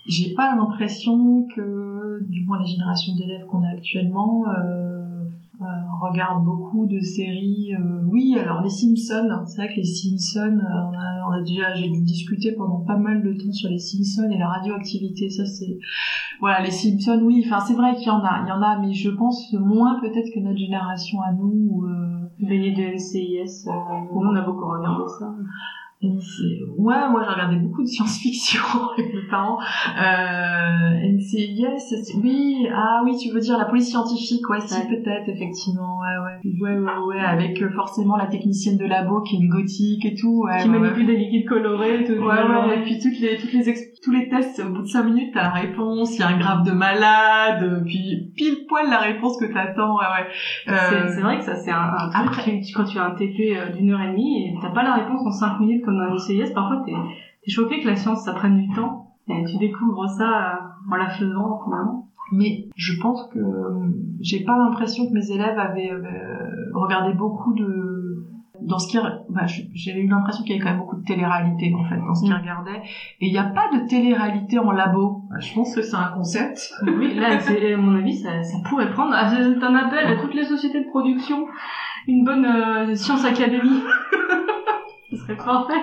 j'ai 0.06 0.34
pas 0.34 0.54
l'impression 0.54 1.46
que, 1.54 2.20
du 2.28 2.44
moins 2.44 2.60
les 2.60 2.66
générations 2.66 3.14
d'élèves 3.16 3.44
qu'on 3.46 3.62
a 3.64 3.68
actuellement, 3.68 4.44
euh, 4.48 5.24
euh, 5.62 5.64
regardent 6.00 6.44
beaucoup 6.44 6.86
de 6.86 7.00
séries. 7.00 7.74
Euh, 7.74 8.02
oui, 8.06 8.36
alors 8.38 8.62
les 8.62 8.70
Simpsons, 8.70 9.28
c'est 9.46 9.56
vrai 9.56 9.68
que 9.68 9.76
les 9.76 9.84
Simpsons, 9.84 10.60
on 10.60 10.94
a, 10.94 11.28
on 11.28 11.32
a 11.32 11.42
déjà, 11.42 11.74
j'ai 11.74 11.88
dû 11.88 12.02
discuter 12.02 12.52
pendant 12.52 12.80
pas 12.84 12.96
mal 12.96 13.22
de 13.22 13.32
temps 13.32 13.52
sur 13.52 13.68
les 13.68 13.78
Simpsons 13.78 14.30
et 14.30 14.38
la 14.38 14.48
radioactivité. 14.48 15.28
Ça 15.28 15.44
c'est, 15.44 15.78
voilà, 16.38 16.62
les 16.62 16.70
Simpsons, 16.70 17.20
oui. 17.24 17.42
Enfin, 17.44 17.58
c'est 17.60 17.74
vrai 17.74 17.96
qu'il 17.96 18.06
y 18.06 18.10
en 18.10 18.22
a, 18.22 18.42
il 18.44 18.48
y 18.48 18.52
en 18.52 18.62
a, 18.62 18.78
mais 18.78 18.92
je 18.92 19.10
pense 19.10 19.52
moins 19.54 19.98
peut-être 20.00 20.28
que 20.32 20.40
notre 20.40 20.58
génération 20.58 21.20
à 21.22 21.32
nous. 21.32 21.84
Veillée 22.38 22.72
de 22.72 22.94
NCIS, 22.94 23.66
on 24.12 24.34
a 24.34 24.42
beaucoup 24.42 24.68
regardé 24.68 25.04
ça. 25.18 25.34
Ouais, 26.02 27.08
moi 27.10 27.22
j'ai 27.24 27.32
regardé 27.32 27.56
beaucoup 27.56 27.82
de 27.82 27.86
science-fiction 27.86 28.60
avec 28.92 29.14
mes 29.14 29.26
parents. 29.30 29.58
Euh, 29.98 31.12
NCIS, 31.12 32.12
oui, 32.22 32.68
ah 32.72 33.00
oui, 33.04 33.16
tu 33.16 33.30
veux 33.32 33.40
dire 33.40 33.56
la 33.56 33.64
police 33.64 33.88
scientifique, 33.88 34.48
ouais, 34.50 34.60
si 34.60 34.74
peut-être, 34.86 35.28
effectivement, 35.28 36.00
ouais, 36.00 36.18
ouais, 36.22 36.60
ouais, 36.60 36.78
ouais, 36.78 36.98
ouais, 37.06 37.20
avec 37.20 37.60
euh, 37.62 37.70
forcément 37.70 38.16
la 38.16 38.26
technicienne 38.26 38.76
de 38.76 38.84
labo 38.84 39.22
qui 39.22 39.36
est 39.36 39.38
une 39.40 39.48
gothique 39.48 40.04
et 40.04 40.14
tout, 40.14 40.44
ouais, 40.44 40.62
qui 40.62 40.68
manipule 40.68 41.06
des 41.06 41.16
liquides 41.16 41.48
colorés, 41.48 42.04
tout, 42.04 42.12
ouais, 42.12 42.42
ouais, 42.42 42.78
et 42.78 42.82
puis 42.82 42.98
toutes 43.00 43.18
les, 43.18 43.38
toutes 43.38 43.52
les, 43.52 43.64
tous 44.02 44.12
les 44.12 44.28
tests, 44.28 44.60
au 44.60 44.70
bout 44.70 44.82
de 44.82 44.88
5 44.88 45.04
minutes, 45.04 45.30
t'as 45.32 45.44
la 45.44 45.50
réponse, 45.50 46.14
il 46.16 46.20
y 46.20 46.22
a 46.22 46.28
un 46.28 46.38
grave 46.38 46.64
de 46.64 46.72
malade, 46.72 47.82
puis 47.86 48.32
pile 48.36 48.66
poil 48.68 48.90
la 48.90 48.98
réponse 48.98 49.38
que 49.38 49.46
t'attends, 49.46 49.96
ouais, 49.96 50.04
ouais. 50.04 50.72
Euh... 50.72 51.08
C'est 51.08 51.22
vrai 51.22 51.38
que 51.38 51.44
ça 51.44 51.56
c'est 51.56 51.70
un, 51.70 51.90
un 51.98 52.26
truc, 52.26 52.38
Après... 52.38 52.60
quand 52.74 52.84
tu 52.84 52.98
as 52.98 53.04
un 53.04 53.10
TP 53.12 53.56
euh, 53.56 53.72
d'une 53.72 53.92
heure 53.92 54.02
et 54.02 54.08
demie 54.08 54.44
et 54.44 54.54
t'as 54.60 54.70
pas 54.70 54.82
la 54.82 54.94
réponse 54.94 55.26
en 55.26 55.30
5 55.30 55.60
minutes 55.60 55.85
comme 55.86 55.96
dans 55.96 56.12
un 56.12 56.18
CIS, 56.18 56.52
parfois 56.52 56.82
t'es 56.84 56.92
T'es 57.46 57.52
choqué 57.52 57.80
que 57.80 57.86
la 57.86 57.94
science, 57.94 58.24
ça 58.24 58.32
prenne 58.32 58.56
du 58.60 58.68
temps. 58.74 59.06
Et 59.28 59.44
tu 59.44 59.56
découvres 59.58 60.08
ça 60.08 60.24
euh, 60.24 60.92
en 60.92 60.96
la 60.96 61.08
faisant, 61.08 61.60
finalement. 61.64 62.08
Mais 62.32 62.68
je 62.74 63.00
pense 63.00 63.28
que 63.32 63.38
euh, 63.38 63.86
j'ai 64.20 64.44
pas 64.44 64.56
l'impression 64.58 65.06
que 65.06 65.12
mes 65.12 65.30
élèves 65.30 65.58
avaient 65.58 65.92
euh, 65.92 66.02
regardé 66.74 67.12
beaucoup 67.14 67.54
de 67.54 68.24
dans 68.62 68.78
ce 68.78 68.88
qui 68.88 68.98
bah, 69.28 69.44
j'ai 69.46 70.00
eu 70.00 70.08
l'impression 70.08 70.42
qu'il 70.42 70.52
y 70.52 70.54
avait 70.54 70.64
quand 70.64 70.70
même 70.70 70.80
beaucoup 70.80 70.96
de 70.96 71.04
télé-réalité 71.04 71.72
en 71.78 71.84
fait 71.84 71.98
dans 71.98 72.14
ce 72.14 72.22
qu'ils 72.24 72.32
mm. 72.32 72.40
regardaient 72.40 72.82
et 73.20 73.26
il 73.26 73.30
n'y 73.30 73.38
a 73.38 73.44
pas 73.44 73.68
de 73.72 73.86
télé-réalité 73.86 74.58
en 74.58 74.72
labo 74.72 75.24
bah, 75.30 75.36
je 75.38 75.52
pense 75.52 75.74
que 75.74 75.82
c'est 75.82 75.94
un 75.94 76.08
concept 76.14 76.72
oui 76.86 77.14
là 77.14 77.38
c'est 77.38 77.74
à 77.74 77.76
mon 77.76 77.94
avis 77.96 78.16
ça, 78.16 78.42
ça 78.42 78.56
pourrait 78.66 78.90
prendre 78.90 79.12
ah, 79.14 79.28
c'est 79.28 79.62
un 79.62 79.74
appel 79.74 80.06
à 80.06 80.16
toutes 80.16 80.34
les 80.34 80.44
sociétés 80.44 80.80
de 80.80 80.88
production 80.88 81.46
une 82.08 82.24
bonne 82.24 82.96
science 82.96 83.26
académie 83.26 83.82
ce 85.10 85.16
serait 85.16 85.36
parfait 85.36 85.74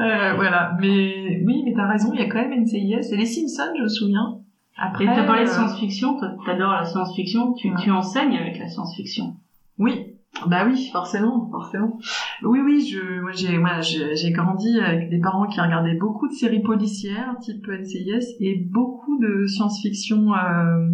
euh, 0.00 0.34
voilà 0.34 0.76
mais 0.80 1.42
oui 1.44 1.62
mais 1.64 1.72
t'as 1.74 1.88
raison 1.88 2.12
il 2.12 2.20
y 2.20 2.22
a 2.22 2.28
quand 2.28 2.46
même 2.46 2.62
NCIS 2.62 3.12
et 3.12 3.16
les 3.16 3.26
Simpsons 3.26 3.72
je 3.76 3.82
me 3.82 3.88
souviens 3.88 4.42
après, 4.76 5.04
t'as 5.04 5.24
parlé 5.24 5.44
de 5.44 5.48
euh, 5.48 5.52
science-fiction, 5.52 6.18
t'adores 6.46 6.72
la 6.72 6.84
science-fiction, 6.84 7.52
tu, 7.52 7.72
tu 7.82 7.90
enseignes 7.90 8.36
avec 8.36 8.58
la 8.58 8.68
science-fiction. 8.68 9.36
Oui, 9.78 10.16
bah 10.46 10.64
oui, 10.66 10.88
forcément, 10.90 11.48
forcément. 11.50 11.98
Oui, 12.42 12.60
oui, 12.64 12.88
je, 12.90 13.20
moi 13.20 13.32
j'ai, 13.32 13.58
moi 13.58 13.80
j'ai 13.80 14.30
grandi 14.32 14.80
avec 14.80 15.10
des 15.10 15.20
parents 15.20 15.46
qui 15.46 15.60
regardaient 15.60 15.96
beaucoup 15.96 16.26
de 16.26 16.32
séries 16.32 16.62
policières, 16.62 17.36
type 17.40 17.68
NCIS, 17.68 18.36
et 18.40 18.56
beaucoup 18.56 19.18
de 19.18 19.46
science-fiction, 19.46 20.34
euh, 20.34 20.88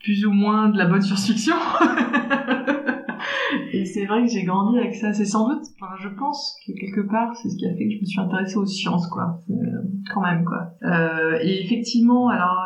plus 0.00 0.24
ou 0.26 0.30
moins 0.30 0.68
de 0.68 0.78
la 0.78 0.86
bonne 0.86 1.02
science-fiction. 1.02 1.56
et 3.72 3.84
c'est 3.84 4.06
vrai 4.06 4.22
que 4.22 4.30
j'ai 4.30 4.44
grandi 4.44 4.78
avec 4.78 4.94
ça. 4.94 5.12
C'est 5.12 5.24
sans 5.24 5.48
doute, 5.48 5.64
enfin, 5.80 5.94
je 6.00 6.08
pense 6.08 6.56
que 6.66 6.72
quelque 6.72 7.08
part, 7.08 7.34
c'est 7.36 7.48
ce 7.48 7.56
qui 7.56 7.66
a 7.66 7.70
fait 7.70 7.88
que 7.88 7.94
je 7.94 8.00
me 8.00 8.04
suis 8.04 8.20
intéressée 8.20 8.56
aux 8.56 8.66
sciences, 8.66 9.06
quoi. 9.08 9.38
quand 10.12 10.22
même, 10.22 10.44
quoi. 10.44 10.68
Euh, 10.82 11.38
et 11.42 11.62
effectivement, 11.62 12.28
alors 12.28 12.56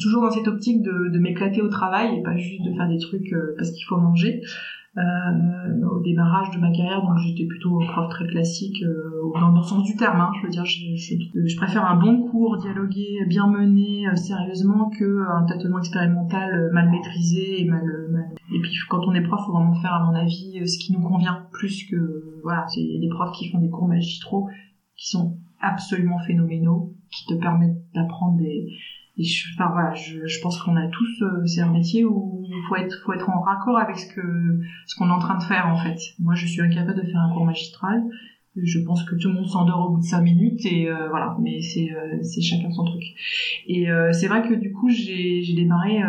toujours 0.00 0.22
dans 0.22 0.30
cette 0.30 0.48
optique 0.48 0.82
de, 0.82 1.18
m'éclater 1.18 1.62
au 1.62 1.68
travail 1.68 2.18
et 2.18 2.22
pas 2.22 2.36
juste 2.36 2.62
de 2.64 2.72
faire 2.74 2.88
des 2.88 2.98
trucs 2.98 3.32
euh, 3.32 3.54
parce 3.56 3.70
qu'il 3.70 3.84
faut 3.88 3.96
manger. 3.96 4.40
Euh, 4.96 5.86
au 5.90 6.00
démarrage 6.02 6.54
de 6.54 6.60
ma 6.60 6.70
carrière, 6.70 7.02
donc 7.02 7.18
j'étais 7.18 7.46
plutôt 7.46 7.80
prof 7.80 8.08
très 8.10 8.28
classique 8.28 8.80
euh, 8.84 9.10
dans, 9.40 9.50
dans, 9.50 9.58
le 9.58 9.64
sens 9.64 9.82
du 9.82 9.96
terme. 9.96 10.20
Hein, 10.20 10.30
je 10.38 10.46
veux 10.46 10.52
dire, 10.52 10.64
je, 10.64 10.94
je, 10.94 11.16
je, 11.44 11.56
préfère 11.56 11.84
un 11.84 11.96
bon 11.96 12.28
cours 12.28 12.58
dialogué, 12.58 13.24
bien 13.26 13.48
mené, 13.48 14.06
euh, 14.06 14.14
sérieusement, 14.14 14.90
que 14.90 15.24
un 15.28 15.46
tâtonnement 15.46 15.80
expérimental 15.80 16.70
mal 16.72 16.90
maîtrisé 16.90 17.62
et 17.62 17.64
mal, 17.64 17.82
mal, 18.12 18.36
Et 18.54 18.60
puis 18.60 18.70
quand 18.88 19.00
on 19.08 19.14
est 19.14 19.22
prof, 19.22 19.40
faut 19.44 19.52
vraiment 19.52 19.74
faire, 19.74 19.94
à 19.94 20.04
mon 20.04 20.14
avis, 20.14 20.64
ce 20.64 20.78
qui 20.78 20.92
nous 20.92 21.02
convient, 21.02 21.48
plus 21.50 21.86
que 21.90 22.40
voilà, 22.44 22.64
c'est 22.68 22.80
des 22.80 23.08
profs 23.08 23.32
qui 23.32 23.50
font 23.50 23.58
des 23.58 23.70
cours 23.70 23.88
magistraux 23.88 24.48
qui 24.96 25.08
sont 25.08 25.38
absolument 25.60 26.20
phénoménaux, 26.20 26.94
qui 27.10 27.26
te 27.26 27.34
permettent 27.34 27.82
d'apprendre 27.94 28.36
des 28.38 28.68
et 29.16 29.24
je, 29.24 29.46
enfin 29.54 29.70
voilà, 29.72 29.94
je, 29.94 30.26
je 30.26 30.40
pense 30.40 30.60
qu'on 30.60 30.76
a 30.76 30.88
tous 30.88 31.22
euh, 31.22 31.46
c'est 31.46 31.60
un 31.60 31.70
métier 31.70 32.04
où 32.04 32.44
faut 32.68 32.76
être 32.76 33.00
faut 33.04 33.12
être 33.12 33.30
en 33.30 33.40
raccord 33.40 33.78
avec 33.78 33.96
ce 33.96 34.12
que 34.12 34.60
ce 34.86 34.96
qu'on 34.96 35.08
est 35.08 35.12
en 35.12 35.18
train 35.18 35.38
de 35.38 35.42
faire 35.42 35.68
en 35.68 35.76
fait. 35.76 35.98
Moi, 36.18 36.34
je 36.34 36.46
suis 36.46 36.60
incapable 36.60 37.00
de 37.00 37.06
faire 37.06 37.20
un 37.20 37.32
cours 37.32 37.44
magistral. 37.44 38.02
Je 38.56 38.78
pense 38.80 39.02
que 39.04 39.16
tout 39.16 39.28
le 39.28 39.34
monde 39.34 39.48
s'endort 39.48 39.86
au 39.86 39.94
bout 39.94 40.00
de 40.00 40.06
cinq 40.06 40.22
minutes 40.22 40.64
et 40.64 40.88
euh, 40.88 41.08
voilà, 41.08 41.36
mais 41.40 41.60
c'est 41.60 41.90
euh, 41.90 42.22
c'est 42.22 42.40
chacun 42.40 42.70
son 42.70 42.84
truc. 42.84 43.02
Et 43.66 43.86
c'est 44.12 44.26
vrai 44.26 44.48
que 44.48 44.54
du 44.54 44.72
coup 44.72 44.88
j'ai 44.88 45.42
j'ai 45.42 45.54
démarré 45.54 46.00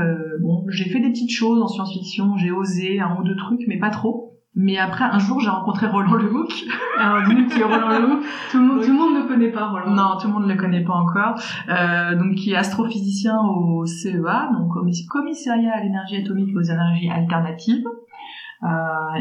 bon, 0.41 0.65
j'ai 0.69 0.85
fait 0.85 0.99
des 0.99 1.09
petites 1.09 1.31
choses 1.31 1.61
en 1.61 1.67
science-fiction, 1.67 2.37
j'ai 2.37 2.51
osé 2.51 2.99
un 2.99 3.19
ou 3.19 3.23
deux 3.23 3.35
trucs, 3.35 3.61
mais 3.67 3.77
pas 3.77 3.91
trop. 3.91 4.24
Mais 4.55 4.77
après, 4.77 5.03
un 5.03 5.19
jour, 5.19 5.39
j'ai 5.41 5.49
rencontré 5.49 5.87
Roland 5.87 6.15
Lehoucq. 6.15 6.65
Alors, 6.97 7.27
dis-nous 7.27 7.47
qui 7.47 7.59
est 7.59 7.63
Roland 7.63 7.99
Lehoucq. 7.99 8.23
Tout 8.51 8.59
le 8.59 8.65
monde, 8.65 8.81
tout 8.81 8.91
le 8.91 8.97
monde 8.97 9.15
ne 9.15 9.27
connaît 9.27 9.51
pas 9.51 9.67
Roland. 9.67 9.91
Non, 9.91 10.17
tout 10.19 10.27
le 10.27 10.33
monde 10.33 10.47
ne 10.47 10.53
le 10.53 10.59
connaît 10.59 10.83
pas 10.83 10.93
encore. 10.93 11.35
Euh, 11.69 12.15
donc, 12.15 12.35
qui 12.35 12.51
est 12.51 12.55
astrophysicien 12.55 13.37
au 13.41 13.85
CEA, 13.85 14.49
donc 14.53 14.71
commissariat 15.09 15.73
à 15.75 15.81
l'énergie 15.81 16.17
atomique 16.17 16.49
et 16.49 16.57
aux 16.57 16.61
énergies 16.61 17.09
alternatives. 17.09 17.85
Euh, 18.63 18.67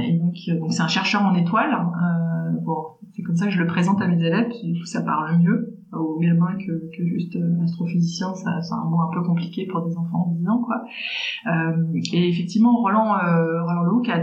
et 0.00 0.12
donc, 0.12 0.34
donc 0.60 0.72
c'est 0.72 0.82
un 0.82 0.88
chercheur 0.88 1.22
en 1.22 1.34
étoiles. 1.34 1.72
Euh, 1.72 2.60
bon, 2.62 2.84
c'est 3.12 3.22
comme 3.22 3.36
ça 3.36 3.46
que 3.46 3.52
je 3.52 3.60
le 3.60 3.66
présente 3.66 4.00
à 4.00 4.06
mes 4.06 4.24
élèves, 4.24 4.50
du 4.62 4.80
coup, 4.80 4.86
ça 4.86 5.02
parle 5.02 5.38
mieux 5.38 5.74
aux 5.92 6.18
gamins 6.18 6.56
que, 6.56 6.96
que 6.96 7.06
juste 7.06 7.36
euh, 7.36 7.62
astrophysicien, 7.62 8.34
ça, 8.34 8.60
c'est 8.60 8.74
un 8.74 8.84
mot 8.84 9.00
un 9.00 9.10
peu 9.12 9.22
compliqué 9.22 9.66
pour 9.66 9.86
des 9.86 9.96
enfants 9.96 10.32
de 10.32 10.38
10 10.38 10.48
ans, 10.48 10.62
quoi. 10.64 10.82
Euh, 11.46 12.00
et 12.12 12.28
effectivement, 12.28 12.74
Roland, 12.76 13.16
euh, 13.16 13.62
Roland 13.62 13.82
Lehoucq 13.84 14.08
a 14.08 14.20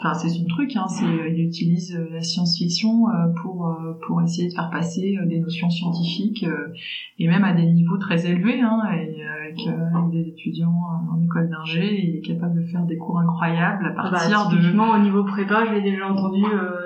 enfin 0.00 0.14
c'est 0.14 0.28
son 0.28 0.46
truc, 0.46 0.74
hein, 0.76 0.86
c'est 0.88 1.04
euh, 1.04 1.28
il 1.28 1.44
utilise 1.44 1.94
euh, 1.94 2.08
la 2.12 2.22
science-fiction 2.22 3.08
euh, 3.08 3.28
pour 3.42 3.76
pour 4.06 4.22
essayer 4.22 4.48
de 4.48 4.54
faire 4.54 4.70
passer 4.70 5.18
des 5.26 5.40
notions 5.40 5.68
scientifiques 5.70 6.44
et 7.18 7.28
même 7.28 7.44
à 7.44 7.52
des 7.52 7.66
niveaux 7.66 7.98
très 7.98 8.26
élevés, 8.26 8.60
hein, 8.60 8.80
et 8.92 9.22
avec, 9.22 10.12
des 10.12 10.28
étudiants 10.28 10.74
en 11.12 11.22
école 11.22 11.48
d'ingé, 11.50 12.02
il 12.02 12.16
est 12.16 12.20
capable 12.20 12.62
de 12.62 12.66
faire 12.66 12.84
des 12.84 12.96
cours 12.96 13.18
incroyables 13.20 13.86
à 13.86 13.90
ah 13.96 14.02
bah, 14.02 14.10
partir 14.10 14.48
de. 14.48 14.56
au 14.56 14.98
niveau 14.98 15.24
prépa, 15.24 15.64
je 15.66 15.74
l'ai 15.74 15.82
déjà 15.82 16.10
entendu 16.10 16.42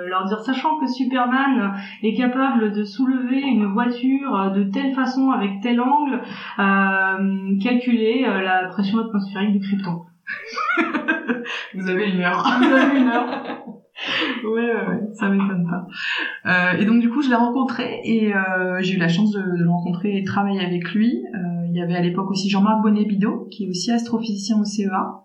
leur 0.07 0.25
dire, 0.25 0.39
sachant 0.39 0.79
que 0.79 0.87
Superman 0.87 1.73
est 2.03 2.15
capable 2.15 2.71
de 2.71 2.83
soulever 2.83 3.41
une 3.41 3.65
voiture 3.65 4.51
de 4.53 4.63
telle 4.63 4.93
façon 4.93 5.31
avec 5.31 5.61
tel 5.61 5.79
angle, 5.79 6.21
calculer 7.61 8.21
la 8.21 8.67
pression 8.69 8.99
atmosphérique 8.99 9.53
du 9.53 9.59
Krypton. 9.59 10.01
Vous 11.75 11.89
avez 11.89 12.09
une 12.09 12.21
heure. 12.21 12.43
Vous 12.59 12.73
avez 12.73 12.99
une 12.99 13.07
heure. 13.07 13.65
ouais, 14.43 14.49
ouais, 14.51 14.87
ouais, 14.87 15.01
ça 15.13 15.29
m'étonne 15.29 15.67
pas. 15.69 15.87
Euh, 16.45 16.77
et 16.77 16.85
donc 16.85 16.99
du 16.99 17.09
coup, 17.09 17.21
je 17.21 17.29
l'ai 17.29 17.35
rencontré 17.35 18.01
et 18.03 18.35
euh, 18.35 18.79
j'ai 18.81 18.95
eu 18.95 18.97
la 18.97 19.07
chance 19.07 19.31
de, 19.31 19.39
de, 19.39 19.63
le 19.63 19.69
rencontrer 19.69 20.17
et 20.17 20.21
de 20.21 20.25
travailler 20.25 20.63
avec 20.63 20.93
lui. 20.93 21.23
Euh, 21.33 21.65
il 21.69 21.75
y 21.75 21.81
avait 21.81 21.95
à 21.95 22.01
l'époque 22.01 22.29
aussi 22.31 22.49
Jean-Marc 22.49 22.81
Bonnet-Bidot, 22.83 23.47
qui 23.51 23.65
est 23.65 23.69
aussi 23.69 23.91
astrophysicien 23.91 24.59
au 24.59 24.65
CEA. 24.65 25.21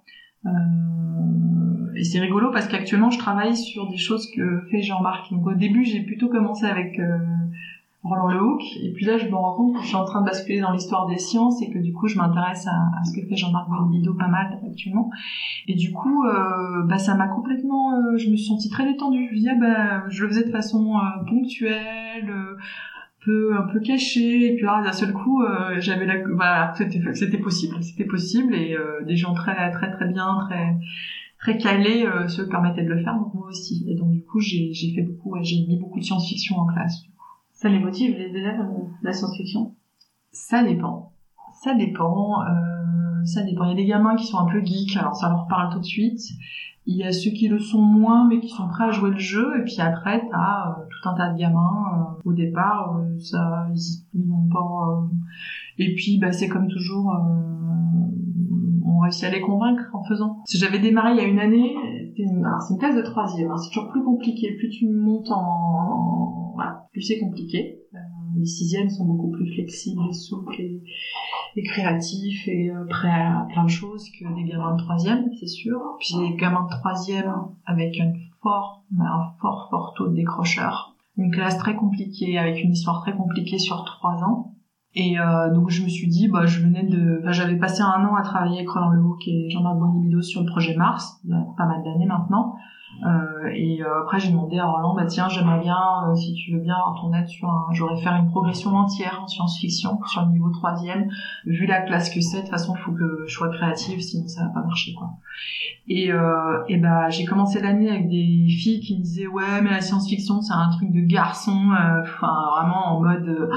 Et 1.96 2.04
c'est 2.04 2.20
rigolo 2.20 2.50
parce 2.50 2.66
qu'actuellement, 2.66 3.10
je 3.10 3.18
travaille 3.18 3.54
sur 3.54 3.88
des 3.90 3.98
choses 3.98 4.30
que 4.34 4.62
fait 4.70 4.80
Jean-Marc. 4.80 5.30
Donc 5.32 5.46
au 5.46 5.54
début, 5.54 5.84
j'ai 5.84 6.00
plutôt 6.00 6.28
commencé 6.28 6.64
avec 6.64 6.98
Roland 8.02 8.28
Lehoucq. 8.28 8.62
Et 8.82 8.92
puis 8.92 9.04
là, 9.04 9.18
je 9.18 9.26
me 9.26 9.34
rends 9.34 9.54
compte 9.54 9.76
que 9.76 9.82
je 9.82 9.88
suis 9.88 9.96
en 9.96 10.04
train 10.04 10.20
de 10.20 10.26
basculer 10.26 10.60
dans 10.60 10.72
l'histoire 10.72 11.06
des 11.06 11.18
sciences 11.18 11.60
et 11.62 11.70
que 11.70 11.78
du 11.78 11.92
coup, 11.92 12.08
je 12.08 12.16
m'intéresse 12.16 12.66
à, 12.66 13.04
ce 13.04 13.12
que 13.12 13.26
fait 13.26 13.36
Jean-Marc 13.36 13.68
Bonbido 13.68 14.14
pas 14.14 14.28
mal 14.28 14.58
actuellement. 14.66 15.10
Et 15.68 15.74
du 15.74 15.92
coup, 15.92 16.24
euh, 16.24 16.82
bah, 16.84 16.98
ça 16.98 17.14
m'a 17.14 17.28
complètement... 17.28 17.94
Euh, 17.94 18.16
je 18.16 18.30
me 18.30 18.36
suis 18.36 18.46
sentie 18.46 18.70
très 18.70 18.90
détendue. 18.90 19.28
Je 19.30 19.36
disais, 19.36 19.54
bah, 19.58 20.08
je 20.08 20.22
le 20.22 20.28
faisais 20.30 20.44
de 20.44 20.50
façon 20.50 20.96
euh, 20.96 21.24
ponctuelle, 21.28 22.32
peu 23.22 23.54
un 23.54 23.70
peu 23.70 23.80
cachée. 23.80 24.52
Et 24.52 24.56
puis 24.56 24.64
là, 24.64 24.82
d'un 24.82 24.92
seul 24.92 25.12
coup, 25.12 25.42
j'avais 25.78 26.06
la... 26.06 26.26
Voilà, 26.26 26.72
c'était, 26.76 27.02
c'était 27.12 27.38
possible. 27.38 27.76
C'était 27.82 28.06
possible. 28.06 28.54
Et 28.54 28.74
des 29.06 29.16
gens 29.16 29.34
très 29.34 29.70
très 29.72 29.90
très 29.90 30.08
bien, 30.08 30.38
très 30.48 30.78
très 31.38 31.58
calés 31.58 32.06
se 32.28 32.40
permettaient 32.40 32.84
de 32.84 32.88
le 32.88 33.02
faire, 33.02 33.14
donc 33.14 33.34
moi 33.34 33.46
aussi. 33.48 33.84
Et 33.90 33.94
donc 33.94 34.10
du 34.10 34.22
coup, 34.22 34.40
j'ai, 34.40 34.72
fait 34.94 35.02
beaucoup, 35.02 35.36
j'ai 35.42 35.66
mis 35.66 35.78
beaucoup 35.78 35.98
de 35.98 36.04
science-fiction 36.04 36.56
en 36.56 36.66
classe. 36.66 37.04
Ça 37.60 37.68
les 37.68 37.78
motive, 37.78 38.16
les 38.16 38.34
élèves, 38.34 38.58
euh, 38.58 38.88
la 39.02 39.12
science-fiction 39.12 39.74
Ça 40.32 40.64
dépend. 40.64 41.12
Ça 41.62 41.74
dépend. 41.74 42.40
Euh, 42.40 43.24
ça 43.26 43.42
dépend. 43.42 43.64
Il 43.64 43.68
y 43.68 43.72
a 43.72 43.76
des 43.76 43.84
gamins 43.84 44.16
qui 44.16 44.26
sont 44.26 44.38
un 44.38 44.46
peu 44.46 44.64
geeks, 44.64 44.96
alors 44.96 45.14
ça 45.14 45.28
leur 45.28 45.46
parle 45.46 45.70
tout 45.70 45.80
de 45.80 45.84
suite. 45.84 46.22
Il 46.86 46.96
y 46.96 47.04
a 47.04 47.12
ceux 47.12 47.32
qui 47.32 47.48
le 47.48 47.58
sont 47.58 47.82
moins, 47.82 48.26
mais 48.26 48.40
qui 48.40 48.48
sont 48.48 48.66
prêts 48.66 48.84
à 48.84 48.92
jouer 48.92 49.10
le 49.10 49.18
jeu. 49.18 49.60
Et 49.60 49.64
puis 49.64 49.78
après, 49.78 50.26
t'as 50.30 50.70
euh, 50.70 50.84
tout 50.88 51.08
un 51.10 51.14
tas 51.14 51.34
de 51.34 51.38
gamins. 51.38 52.16
Au 52.24 52.32
départ, 52.32 52.98
ça, 53.18 53.66
ils 54.14 54.26
n'ont 54.26 54.48
pas. 54.48 55.06
Et 55.76 55.94
puis, 55.94 56.16
bah, 56.16 56.32
c'est 56.32 56.48
comme 56.48 56.68
toujours. 56.68 57.14
on 58.86 59.00
réussit 59.00 59.24
à 59.24 59.30
les 59.30 59.42
convaincre 59.42 59.84
en 59.92 60.02
faisant. 60.04 60.42
J'avais 60.50 60.78
démarré 60.78 61.10
il 61.10 61.16
y 61.18 61.20
a 61.20 61.24
une 61.24 61.38
année, 61.38 61.76
c'est 62.60 62.74
une, 62.74 62.78
classe 62.78 62.96
de 62.96 63.02
troisième. 63.02 63.50
Hein, 63.50 63.56
c'est 63.56 63.70
toujours 63.70 63.90
plus 63.90 64.02
compliqué. 64.02 64.56
Plus 64.56 64.70
tu 64.70 64.88
montes 64.88 65.30
en 65.30 66.52
voilà, 66.54 66.86
plus 66.92 67.02
c'est 67.02 67.18
compliqué. 67.18 67.80
Euh, 67.94 67.98
les 68.38 68.46
sixièmes 68.46 68.88
sont 68.88 69.04
beaucoup 69.04 69.30
plus 69.30 69.52
flexibles 69.54 70.02
et 70.08 70.12
souples 70.12 70.60
et, 70.60 70.82
créatifs 71.64 72.46
et 72.48 72.70
euh, 72.70 72.84
prêts 72.88 73.10
à 73.10 73.46
plein 73.50 73.64
de 73.64 73.70
choses 73.70 74.04
que 74.18 74.34
des 74.34 74.48
gamins 74.48 74.74
de 74.76 74.82
troisième, 74.82 75.24
c'est 75.38 75.46
sûr. 75.46 75.78
Puis 75.98 76.14
des 76.18 76.36
gamins 76.36 76.64
de 76.64 76.76
troisième 76.78 77.32
avec 77.66 77.98
un 78.00 78.12
fort, 78.42 78.84
un 78.98 79.32
fort, 79.40 79.68
fort 79.70 79.94
taux 79.96 80.08
de 80.08 80.14
décrocheur. 80.14 80.94
Une 81.16 81.30
classe 81.30 81.58
très 81.58 81.74
compliquée 81.74 82.38
avec 82.38 82.62
une 82.62 82.72
histoire 82.72 83.02
très 83.02 83.14
compliquée 83.14 83.58
sur 83.58 83.84
trois 83.84 84.22
ans. 84.22 84.49
Et 84.94 85.20
euh, 85.20 85.52
donc 85.54 85.70
je 85.70 85.82
me 85.82 85.88
suis 85.88 86.08
dit, 86.08 86.28
bah, 86.28 86.46
je 86.46 86.60
venais 86.60 86.82
de, 86.82 87.22
j'avais 87.28 87.56
passé 87.56 87.82
un 87.82 88.04
an 88.04 88.16
à 88.16 88.22
travailler 88.22 88.58
avec 88.58 88.70
Roland 88.70 88.90
Lehoucq 88.90 89.28
et 89.28 89.48
Jean-Marc 89.50 89.78
Bonibido 89.78 90.20
sur 90.20 90.40
le 90.40 90.46
projet 90.46 90.74
Mars, 90.74 91.20
il 91.24 91.30
y 91.30 91.34
a 91.34 91.44
pas 91.56 91.66
mal 91.66 91.82
d'années 91.84 92.06
maintenant. 92.06 92.56
Euh, 93.02 93.48
et 93.54 93.82
euh, 93.82 94.02
après, 94.02 94.18
j'ai 94.18 94.30
demandé 94.30 94.58
à 94.58 94.66
Roland, 94.66 94.94
bah 94.94 95.06
tiens, 95.06 95.28
j'aimerais 95.28 95.60
bien, 95.60 95.78
euh, 96.08 96.14
si 96.14 96.34
tu 96.34 96.52
veux 96.52 96.60
bien, 96.60 96.76
aide 97.18 97.28
sur 97.28 97.48
un... 97.48 97.66
J'aurais 97.72 98.00
faire 98.00 98.14
une 98.16 98.28
progression 98.28 98.76
entière 98.76 99.20
en 99.22 99.26
science-fiction 99.26 99.98
sur 100.04 100.22
le 100.26 100.32
niveau 100.32 100.50
troisième. 100.50 101.08
Vu 101.46 101.66
la 101.66 101.80
classe 101.80 102.10
que 102.10 102.20
c'est, 102.20 102.38
de 102.38 102.42
toute 102.42 102.50
façon, 102.50 102.74
faut 102.74 102.92
que 102.92 103.24
je 103.26 103.32
sois 103.32 103.48
créative, 103.48 104.00
sinon 104.00 104.28
ça 104.28 104.44
va 104.44 104.50
pas 104.50 104.62
marcher, 104.62 104.92
quoi. 104.94 105.10
Et, 105.88 106.12
euh, 106.12 106.62
et 106.68 106.76
bah, 106.76 107.08
j'ai 107.08 107.24
commencé 107.24 107.60
l'année 107.62 107.88
avec 107.88 108.08
des 108.08 108.46
filles 108.48 108.80
qui 108.80 108.98
me 108.98 109.02
disaient, 109.02 109.26
ouais, 109.26 109.62
mais 109.62 109.70
la 109.70 109.80
science-fiction, 109.80 110.42
c'est 110.42 110.52
un 110.52 110.68
truc 110.68 110.92
de 110.92 111.00
garçon, 111.00 111.72
enfin, 112.02 112.32
vraiment 112.56 112.96
en 112.96 113.00
mode 113.00 113.50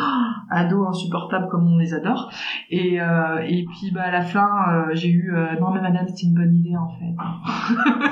ado 0.49 0.87
insupportable 0.87 1.49
comme 1.49 1.67
on 1.67 1.77
les 1.77 1.93
adore. 1.93 2.31
Et, 2.69 2.95
et 2.95 3.65
puis, 3.65 3.91
bah, 3.91 4.03
à 4.03 4.11
la 4.11 4.21
fin, 4.21 4.47
j'ai 4.93 5.09
eu, 5.09 5.35
non, 5.59 5.71
mais 5.71 5.81
madame, 5.81 6.07
c'est 6.07 6.25
une 6.25 6.33
bonne 6.33 6.55
idée, 6.55 6.77
en 6.77 6.87
fait. 6.87 7.13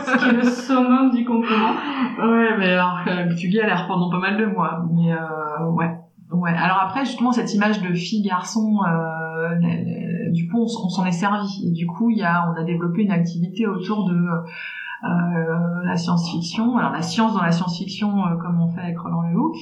Ce 0.03 0.17
qui 0.17 0.29
est 0.29 0.33
le 0.33 0.43
summum 0.43 1.10
du 1.11 1.25
compliment. 1.25 1.71
Ouais, 2.19 2.57
mais 2.57 2.71
alors 2.71 2.99
euh, 3.07 3.33
tu 3.35 3.49
galères 3.49 3.87
pendant 3.87 4.09
pas 4.09 4.19
mal 4.19 4.37
de 4.37 4.45
mois. 4.45 4.83
Mais 4.91 5.11
euh, 5.11 5.69
ouais. 5.71 5.91
Ouais. 6.31 6.51
Alors 6.51 6.79
après, 6.81 7.05
justement, 7.05 7.31
cette 7.31 7.53
image 7.53 7.81
de 7.81 7.93
fille-garçon, 7.93 8.79
euh, 8.87 10.29
du 10.31 10.47
coup, 10.49 10.61
on, 10.61 10.67
s'en 10.67 11.05
est 11.05 11.11
servi. 11.11 11.71
Du 11.73 11.87
coup, 11.87 12.09
y 12.09 12.23
a, 12.23 12.49
on 12.49 12.59
a 12.59 12.63
développé 12.63 13.03
une 13.03 13.11
activité 13.11 13.67
autour 13.67 14.09
de 14.09 14.17
la 15.83 15.97
science-fiction. 15.97 16.77
Alors 16.77 16.91
la 16.91 17.01
science 17.01 17.33
dans 17.33 17.41
la 17.41 17.51
science-fiction, 17.51 18.13
comme 18.41 18.61
on 18.61 18.69
fait 18.69 18.81
avec 18.81 18.99
Roland 18.99 19.23
Lehoucq. 19.23 19.57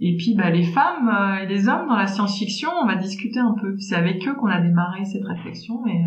Et 0.00 0.16
puis 0.16 0.34
bah, 0.34 0.50
les 0.50 0.62
femmes 0.62 1.12
et 1.42 1.46
les 1.46 1.68
hommes 1.68 1.88
dans 1.88 1.96
la 1.96 2.06
science-fiction, 2.06 2.70
on 2.82 2.86
va 2.86 2.94
discuter 2.94 3.40
un 3.40 3.54
peu. 3.60 3.76
C'est 3.78 3.96
avec 3.96 4.26
eux 4.26 4.34
qu'on 4.34 4.46
a 4.46 4.60
démarré 4.60 5.04
cette 5.04 5.24
réflexion. 5.24 5.86
Et, 5.86 6.04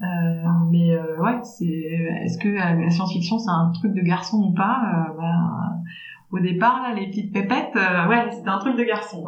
mais 0.00 0.96
ouais, 0.96 1.38
c'est 1.42 1.66
est-ce 1.66 2.38
que 2.38 2.48
la 2.48 2.90
science-fiction 2.90 3.38
c'est 3.38 3.50
un 3.50 3.70
truc 3.74 3.94
de 3.94 4.00
garçon 4.00 4.38
ou 4.38 4.54
pas 4.54 5.12
bah, 5.16 5.72
Au 6.30 6.38
départ, 6.38 6.82
là, 6.82 6.94
les 6.94 7.08
petites 7.08 7.32
pépettes, 7.32 7.74
ouais, 7.74 8.30
c'était 8.30 8.48
un 8.48 8.58
truc 8.58 8.76
de 8.76 8.84
garçon. 8.84 9.24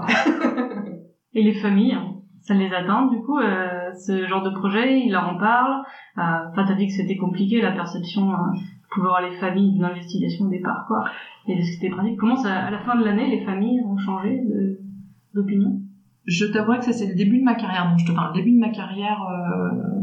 et 1.35 1.43
les 1.43 1.55
familles 1.55 1.97
ça 2.41 2.55
les 2.55 2.75
atteint 2.75 3.07
du 3.07 3.23
coup 3.23 3.39
euh, 3.39 3.93
ce 4.05 4.27
genre 4.27 4.43
de 4.43 4.51
projet 4.51 4.99
ils 4.99 5.13
leur 5.13 5.29
en 5.29 5.39
parlent 5.39 5.85
enfin 6.17 6.65
t'as 6.67 6.75
dit 6.75 6.89
que 6.89 6.93
c'était 6.93 7.17
compliqué 7.17 7.63
la 7.63 7.71
perception 7.71 8.33
pour 8.93 9.05
voir 9.05 9.23
les 9.23 9.37
familles 9.37 9.77
de 9.77 9.83
l'investigation 9.83 10.47
au 10.47 10.51
départ, 10.51 10.85
quoi. 10.87 11.05
Et 11.47 11.57
de 11.57 11.63
ce 11.63 11.73
qui 11.73 11.87
était 11.87 11.95
pratique. 11.95 12.19
Comment 12.19 12.37
ça, 12.37 12.55
à 12.55 12.71
la 12.71 12.79
fin 12.81 12.97
de 12.97 13.05
l'année, 13.05 13.29
les 13.29 13.45
familles 13.45 13.81
ont 13.85 13.97
changé 13.97 14.41
d'opinion? 15.35 15.81
Je 16.27 16.47
t'avouerai 16.47 16.79
que 16.79 16.85
ça, 16.85 16.93
c'est 16.93 17.07
le 17.07 17.15
début 17.15 17.39
de 17.39 17.45
ma 17.45 17.55
carrière. 17.55 17.89
Donc, 17.89 17.99
je 17.99 18.07
te 18.07 18.13
parle, 18.13 18.33
le 18.35 18.41
début 18.41 18.53
de 18.53 18.61
ma 18.61 18.71
carrière, 18.71 19.21
euh... 19.23 20.02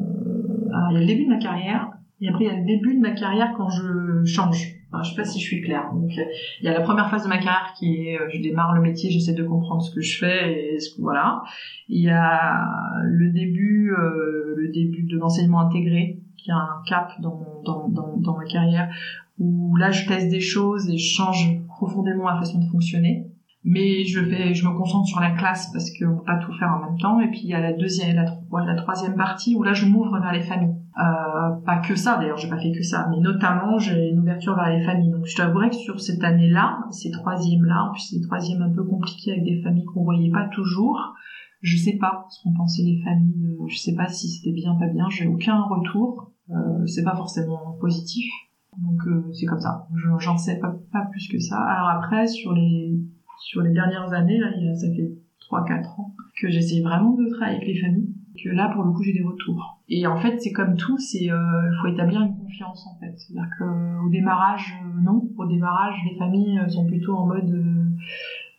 Il 0.90 0.94
y 0.94 0.98
a 0.98 1.00
le 1.00 1.06
début 1.06 1.26
de 1.26 1.30
ma 1.30 1.38
carrière, 1.38 1.92
et 2.22 2.28
après, 2.28 2.46
il 2.46 2.48
y 2.48 2.50
a 2.50 2.58
le 2.58 2.66
début 2.66 2.96
de 2.96 3.00
ma 3.00 3.12
carrière 3.12 3.54
quand 3.56 3.70
je 3.70 4.24
change. 4.26 4.76
Enfin, 4.92 5.04
je 5.04 5.12
sais 5.12 5.16
pas 5.16 5.24
si 5.24 5.40
je 5.40 5.46
suis 5.46 5.62
claire. 5.62 5.90
Donc, 5.94 6.12
il 6.16 6.66
y 6.66 6.68
a 6.68 6.74
la 6.74 6.82
première 6.82 7.10
phase 7.10 7.24
de 7.24 7.30
ma 7.30 7.38
carrière 7.38 7.74
qui 7.78 8.08
est, 8.08 8.20
euh, 8.20 8.28
je 8.34 8.42
démarre 8.42 8.74
le 8.74 8.82
métier, 8.82 9.10
j'essaie 9.10 9.34
de 9.34 9.44
comprendre 9.44 9.82
ce 9.82 9.94
que 9.94 10.02
je 10.02 10.18
fais 10.18 10.74
et 10.74 10.80
ce 10.80 10.96
que, 10.96 11.02
voilà. 11.02 11.44
Il 11.88 12.02
y 12.02 12.10
a 12.10 12.68
le 13.04 13.32
début, 13.32 13.94
euh, 13.94 14.56
le 14.58 14.70
début 14.70 15.04
de 15.04 15.18
l'enseignement 15.18 15.62
intégré 15.62 16.20
qui 16.38 16.52
a 16.52 16.56
un 16.56 16.84
cap 16.88 17.12
dans, 17.22 17.62
dans, 17.64 17.88
dans, 17.88 18.38
ma 18.38 18.46
carrière 18.46 18.90
où 19.38 19.76
là 19.76 19.92
je 19.92 20.08
teste 20.08 20.30
des 20.30 20.40
choses 20.40 20.90
et 20.90 20.98
je 20.98 21.16
change 21.16 21.60
profondément 21.68 22.26
la 22.30 22.38
façon 22.38 22.60
de 22.60 22.66
fonctionner 22.66 23.28
mais 23.63 24.06
je 24.06 24.24
fais 24.24 24.54
je 24.54 24.67
me 24.67 24.78
concentre 24.78 25.08
sur 25.08 25.19
la 25.19 25.32
classe 25.32 25.72
parce 25.72 25.89
qu'on 25.91 26.17
peut 26.17 26.24
pas 26.26 26.38
tout 26.38 26.54
faire 26.58 26.69
en 26.69 26.86
même 26.86 26.98
temps 27.00 27.19
et 27.19 27.28
puis 27.30 27.41
il 27.43 27.50
y 27.50 27.54
a 27.54 27.60
la 27.60 27.74
deuxième 27.74 28.15
la, 28.15 28.65
la 28.65 28.76
troisième 28.76 29.15
partie 29.15 29.56
où 29.56 29.63
là 29.63 29.74
je 29.74 29.86
m'ouvre 29.86 30.17
vers 30.19 30.32
les 30.32 30.43
familles 30.43 30.76
euh, 30.98 31.52
pas 31.65 31.78
que 31.78 31.95
ça 31.95 32.17
d'ailleurs 32.17 32.38
j'ai 32.38 32.50
pas 32.50 32.60
fait 32.60 32.72
que 32.72 32.84
ça 32.84 33.08
mais 33.10 33.19
notamment 33.19 33.78
j'ai 33.78 34.10
une 34.10 34.19
ouverture 34.19 34.56
vers 34.56 34.69
les 34.69 34.84
familles 34.86 35.12
donc 35.12 35.26
je 35.26 35.36
t'avouerais 35.36 35.69
que 35.69 35.76
sur 35.76 36.00
cette 36.00 36.24
année 36.24 36.50
là 36.50 36.80
ces 36.91 37.12
troisièmes 37.12 37.65
là 37.65 37.89
en 37.89 37.91
plus 37.91 38.02
c'est 38.02 38.22
troisième 38.22 38.62
un 38.62 38.74
peu 38.74 38.84
compliqué 38.84 39.32
avec 39.32 39.43
des 39.43 39.62
familles 39.62 39.86
qu'on 39.86 40.04
voyait 40.04 40.32
pas 40.32 40.48
toujours 40.54 41.15
je 41.62 41.78
sais 41.78 41.98
pas 41.98 42.26
ce 42.30 42.41
qu'ont 42.41 42.54
pensé 42.54 42.84
les 42.84 43.02
familles. 43.04 43.58
Je 43.67 43.78
sais 43.78 43.93
pas 43.93 44.08
si 44.08 44.30
c'était 44.30 44.54
bien, 44.54 44.76
pas 44.76 44.88
bien. 44.88 45.10
J'ai 45.10 45.28
aucun 45.28 45.62
retour. 45.62 46.32
Euh, 46.50 46.86
c'est 46.86 47.04
pas 47.04 47.15
forcément 47.15 47.78
positif. 47.82 48.32
Donc 48.78 49.02
euh, 49.08 49.30
c'est 49.34 49.45
comme 49.45 49.60
ça. 49.60 49.88
J'en 50.19 50.38
sais 50.38 50.60
pas 50.60 50.72
plus 51.12 51.28
que 51.28 51.39
ça. 51.39 51.58
Alors 51.58 51.89
après, 51.89 52.28
sur 52.28 52.54
les 52.54 53.00
sur 53.39 53.62
les 53.62 53.71
dernières 53.71 54.12
années, 54.13 54.38
là, 54.38 54.52
ça 54.75 54.88
fait 54.95 55.12
3-4 55.52 55.99
ans 55.99 56.13
que 56.41 56.49
j'essaie 56.49 56.82
vraiment 56.82 57.15
de 57.15 57.28
travailler 57.30 57.58
avec 57.58 57.67
les 57.67 57.80
familles. 57.80 58.13
Que 58.41 58.49
là, 58.49 58.71
pour 58.73 58.84
le 58.84 58.91
coup, 58.91 59.04
j'ai 59.04 59.13
des 59.13 59.23
retours. 59.23 59.82
Et 59.89 60.08
en 60.08 60.15
fait, 60.15 60.39
c'est 60.39 60.54
comme 60.54 60.78
tout, 60.78 60.97
c'est 60.97 61.30
euh, 61.30 61.38
faut 61.82 61.88
établir 61.88 62.21
une 62.21 62.38
confiance 62.38 62.88
en 62.88 62.97
fait. 62.99 63.13
C'est-à-dire 63.17 63.49
que 63.58 64.06
au 64.06 64.10
démarrage, 64.10 64.73
euh, 64.82 65.02
non. 65.02 65.30
Au 65.38 65.45
démarrage, 65.45 65.95
les 66.10 66.17
familles 66.17 66.62
sont 66.69 66.86
plutôt 66.86 67.17
en 67.17 67.25
mode 67.25 67.52
euh, 67.52 67.80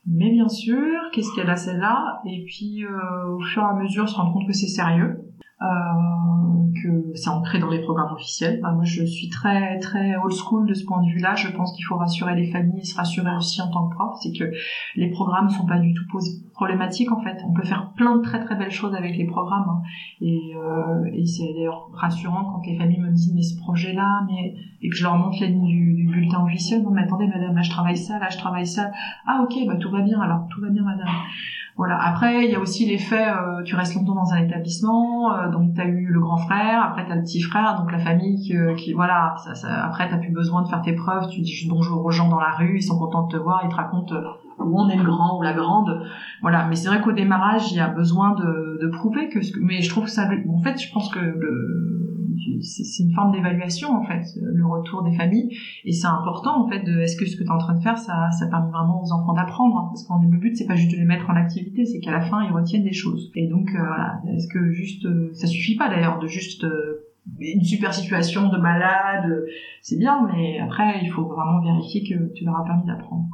mais 0.06 0.30
bien 0.30 0.48
sûr, 0.48 0.98
qu'est-ce 1.12 1.32
qu'elle 1.34 1.50
a 1.50 1.56
celle-là? 1.56 2.20
Et 2.24 2.44
puis 2.46 2.84
euh, 2.84 3.28
au 3.28 3.40
fur 3.40 3.62
et 3.62 3.66
à 3.66 3.74
mesure, 3.74 4.08
se 4.08 4.16
rendre 4.16 4.32
compte 4.32 4.46
que 4.46 4.52
c'est 4.52 4.66
sérieux, 4.66 5.20
euh, 5.62 5.66
que 6.82 7.12
c'est 7.14 7.30
ancré 7.30 7.58
dans 7.58 7.68
les 7.68 7.80
programmes 7.80 8.12
officiels. 8.12 8.60
moi, 8.62 8.84
je 8.84 9.04
suis 9.04 9.28
très 9.28 9.78
très 9.78 10.16
old 10.16 10.32
school 10.32 10.66
de 10.66 10.74
ce 10.74 10.84
point 10.84 11.02
de 11.02 11.08
vue-là. 11.10 11.34
Je 11.34 11.48
pense 11.48 11.72
qu'il 11.74 11.84
faut 11.84 11.96
rassurer 11.96 12.34
les 12.36 12.50
familles 12.50 12.80
et 12.80 12.84
se 12.84 12.96
rassurer 12.96 13.34
aussi 13.36 13.60
en 13.62 13.70
tant 13.70 13.88
que 13.88 13.94
prof, 13.94 14.16
c'est 14.22 14.32
que 14.32 14.50
les 14.96 15.10
programmes 15.10 15.50
sont 15.50 15.66
pas 15.66 15.78
du 15.78 15.94
tout 15.94 16.04
problématiques 16.52 17.10
en 17.10 17.20
fait. 17.20 17.38
On 17.46 17.52
peut 17.52 17.64
faire 17.64 17.92
plein 17.96 18.16
de 18.16 18.22
très 18.22 18.44
très 18.44 18.54
belles 18.54 18.70
choses 18.70 18.94
avec 18.94 19.16
les 19.16 19.26
programmes. 19.26 19.68
Hein. 19.68 19.82
Et, 20.20 20.54
euh, 20.56 21.04
et 21.12 21.26
c'est 21.26 21.52
d'ailleurs 21.54 21.90
rassurant 21.92 22.44
quand 22.44 22.62
les 22.66 22.76
familles 22.76 23.00
me 23.00 23.10
disent 23.10 23.32
mais 23.34 23.42
ce 23.42 23.58
projet-là, 23.58 24.22
mais 24.26 24.54
et 24.82 24.88
que 24.88 24.96
je 24.96 25.02
leur 25.02 25.16
montre 25.16 25.38
la 25.40 25.46
ligne 25.46 25.66
du, 25.66 25.94
du 25.94 26.06
bulletin 26.06 26.44
officiel. 26.44 26.82
Non 26.82 26.90
mais 26.90 27.02
attendez 27.02 27.26
madame, 27.26 27.54
là 27.54 27.62
je 27.62 27.70
travaille 27.70 27.96
ça, 27.96 28.18
là 28.18 28.28
je 28.30 28.38
travaille 28.38 28.66
ça. 28.66 28.90
Ah 29.26 29.42
ok, 29.44 29.54
bah 29.66 29.76
tout 29.76 29.90
va 29.90 30.02
bien 30.02 30.20
alors, 30.20 30.46
tout 30.50 30.60
va 30.60 30.68
bien 30.68 30.82
madame. 30.82 31.08
Voilà. 31.76 31.98
Après, 32.02 32.44
il 32.44 32.50
y 32.50 32.54
a 32.54 32.60
aussi 32.60 32.86
l'effet, 32.86 33.28
euh, 33.28 33.62
tu 33.62 33.74
restes 33.74 33.94
longtemps 33.94 34.14
dans 34.14 34.32
un 34.32 34.38
établissement, 34.38 35.34
euh, 35.34 35.50
donc 35.50 35.74
tu 35.74 35.80
as 35.80 35.86
eu 35.86 36.06
le 36.06 36.20
grand 36.20 36.36
frère, 36.36 36.82
après 36.82 37.06
tu 37.06 37.12
as 37.12 37.16
le 37.16 37.22
petit 37.22 37.40
frère, 37.40 37.76
donc 37.78 37.90
la 37.90 37.98
famille 37.98 38.40
qui, 38.40 38.56
euh, 38.56 38.74
qui 38.74 38.92
voilà, 38.92 39.34
ça, 39.44 39.54
ça, 39.54 39.84
après 39.84 40.08
tu 40.08 40.18
plus 40.18 40.32
besoin 40.32 40.62
de 40.62 40.68
faire 40.68 40.82
tes 40.82 40.92
preuves, 40.92 41.28
tu 41.28 41.40
dis 41.40 41.66
bonjour 41.68 42.04
aux 42.04 42.10
gens 42.10 42.28
dans 42.28 42.40
la 42.40 42.50
rue, 42.50 42.76
ils 42.76 42.82
sont 42.82 42.98
contents 42.98 43.26
de 43.26 43.32
te 43.32 43.36
voir, 43.36 43.62
ils 43.64 43.70
te 43.70 43.76
racontent 43.76 44.14
où 44.58 44.78
on 44.78 44.88
est 44.90 44.96
le 44.96 45.04
grand 45.04 45.38
ou 45.38 45.42
la 45.42 45.54
grande. 45.54 46.02
Voilà, 46.42 46.66
mais 46.68 46.74
c'est 46.74 46.88
vrai 46.88 47.00
qu'au 47.00 47.12
démarrage, 47.12 47.72
il 47.72 47.76
y 47.78 47.80
a 47.80 47.88
besoin 47.88 48.34
de, 48.34 48.78
de 48.82 48.88
prouver 48.88 49.28
que, 49.28 49.40
ce 49.40 49.52
que 49.52 49.60
mais 49.60 49.80
je 49.80 49.88
trouve 49.88 50.06
ça 50.06 50.24
en 50.24 50.62
fait, 50.62 50.78
je 50.78 50.92
pense 50.92 51.08
que 51.08 51.18
le 51.18 52.09
c'est 52.62 53.02
une 53.02 53.12
forme 53.12 53.32
d'évaluation 53.32 53.90
en 53.90 54.04
fait, 54.04 54.22
le 54.40 54.66
retour 54.66 55.02
des 55.02 55.16
familles, 55.16 55.50
et 55.84 55.92
c'est 55.92 56.06
important 56.06 56.64
en 56.64 56.68
fait 56.68 56.80
de 56.80 57.00
est-ce 57.00 57.16
que 57.16 57.26
ce 57.26 57.36
que 57.36 57.42
tu 57.42 57.48
es 57.48 57.50
en 57.50 57.58
train 57.58 57.74
de 57.74 57.82
faire, 57.82 57.98
ça, 57.98 58.30
permet 58.50 58.70
vraiment 58.70 59.02
aux 59.02 59.12
enfants 59.12 59.32
d'apprendre, 59.32 59.76
hein, 59.76 59.88
parce 59.88 60.04
qu'en 60.04 60.20
le 60.20 60.38
but 60.38 60.56
c'est 60.56 60.66
pas 60.66 60.76
juste 60.76 60.92
de 60.92 60.96
les 60.96 61.04
mettre 61.04 61.28
en 61.30 61.36
activité, 61.36 61.84
c'est 61.84 62.00
qu'à 62.00 62.12
la 62.12 62.20
fin 62.20 62.42
ils 62.42 62.52
retiennent 62.52 62.84
des 62.84 62.92
choses. 62.92 63.30
Et 63.34 63.48
donc 63.48 63.68
euh, 63.70 63.78
voilà, 63.78 64.20
est-ce 64.34 64.48
que 64.48 64.70
juste, 64.70 65.04
euh, 65.04 65.30
ça 65.34 65.46
suffit 65.46 65.76
pas 65.76 65.88
d'ailleurs 65.88 66.18
de 66.18 66.26
juste 66.26 66.64
euh, 66.64 67.06
une 67.38 67.62
super 67.62 67.94
situation 67.94 68.48
de 68.48 68.58
malade, 68.58 69.44
c'est 69.82 69.98
bien, 69.98 70.26
mais 70.32 70.58
après 70.58 71.00
il 71.02 71.10
faut 71.10 71.24
vraiment 71.24 71.60
vérifier 71.60 72.02
que 72.02 72.32
tu 72.34 72.44
leur 72.44 72.58
as 72.58 72.64
permis 72.64 72.86
d'apprendre. 72.86 73.26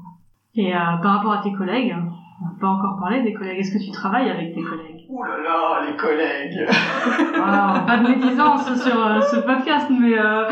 Et 0.54 0.72
par 0.72 1.16
rapport 1.16 1.32
à 1.32 1.42
tes 1.42 1.52
collègues, 1.52 1.94
on 2.40 2.44
n'a 2.44 2.52
pas 2.60 2.68
encore 2.68 2.98
parlé 2.98 3.22
des 3.22 3.32
collègues. 3.32 3.60
Est-ce 3.60 3.72
que 3.72 3.82
tu 3.82 3.90
travailles 3.90 4.28
avec 4.28 4.54
tes 4.54 4.62
collègues? 4.62 5.06
Ouh 5.08 5.22
là 5.22 5.38
là, 5.42 5.90
les 5.90 5.96
collègues 5.96 6.66
ah, 7.42 7.84
Pas 7.86 7.98
de 7.98 8.08
médisance 8.08 8.82
sur 8.82 9.06
euh, 9.06 9.20
ce 9.20 9.36
podcast, 9.36 9.86
mais... 9.90 10.18
Euh... 10.18 10.44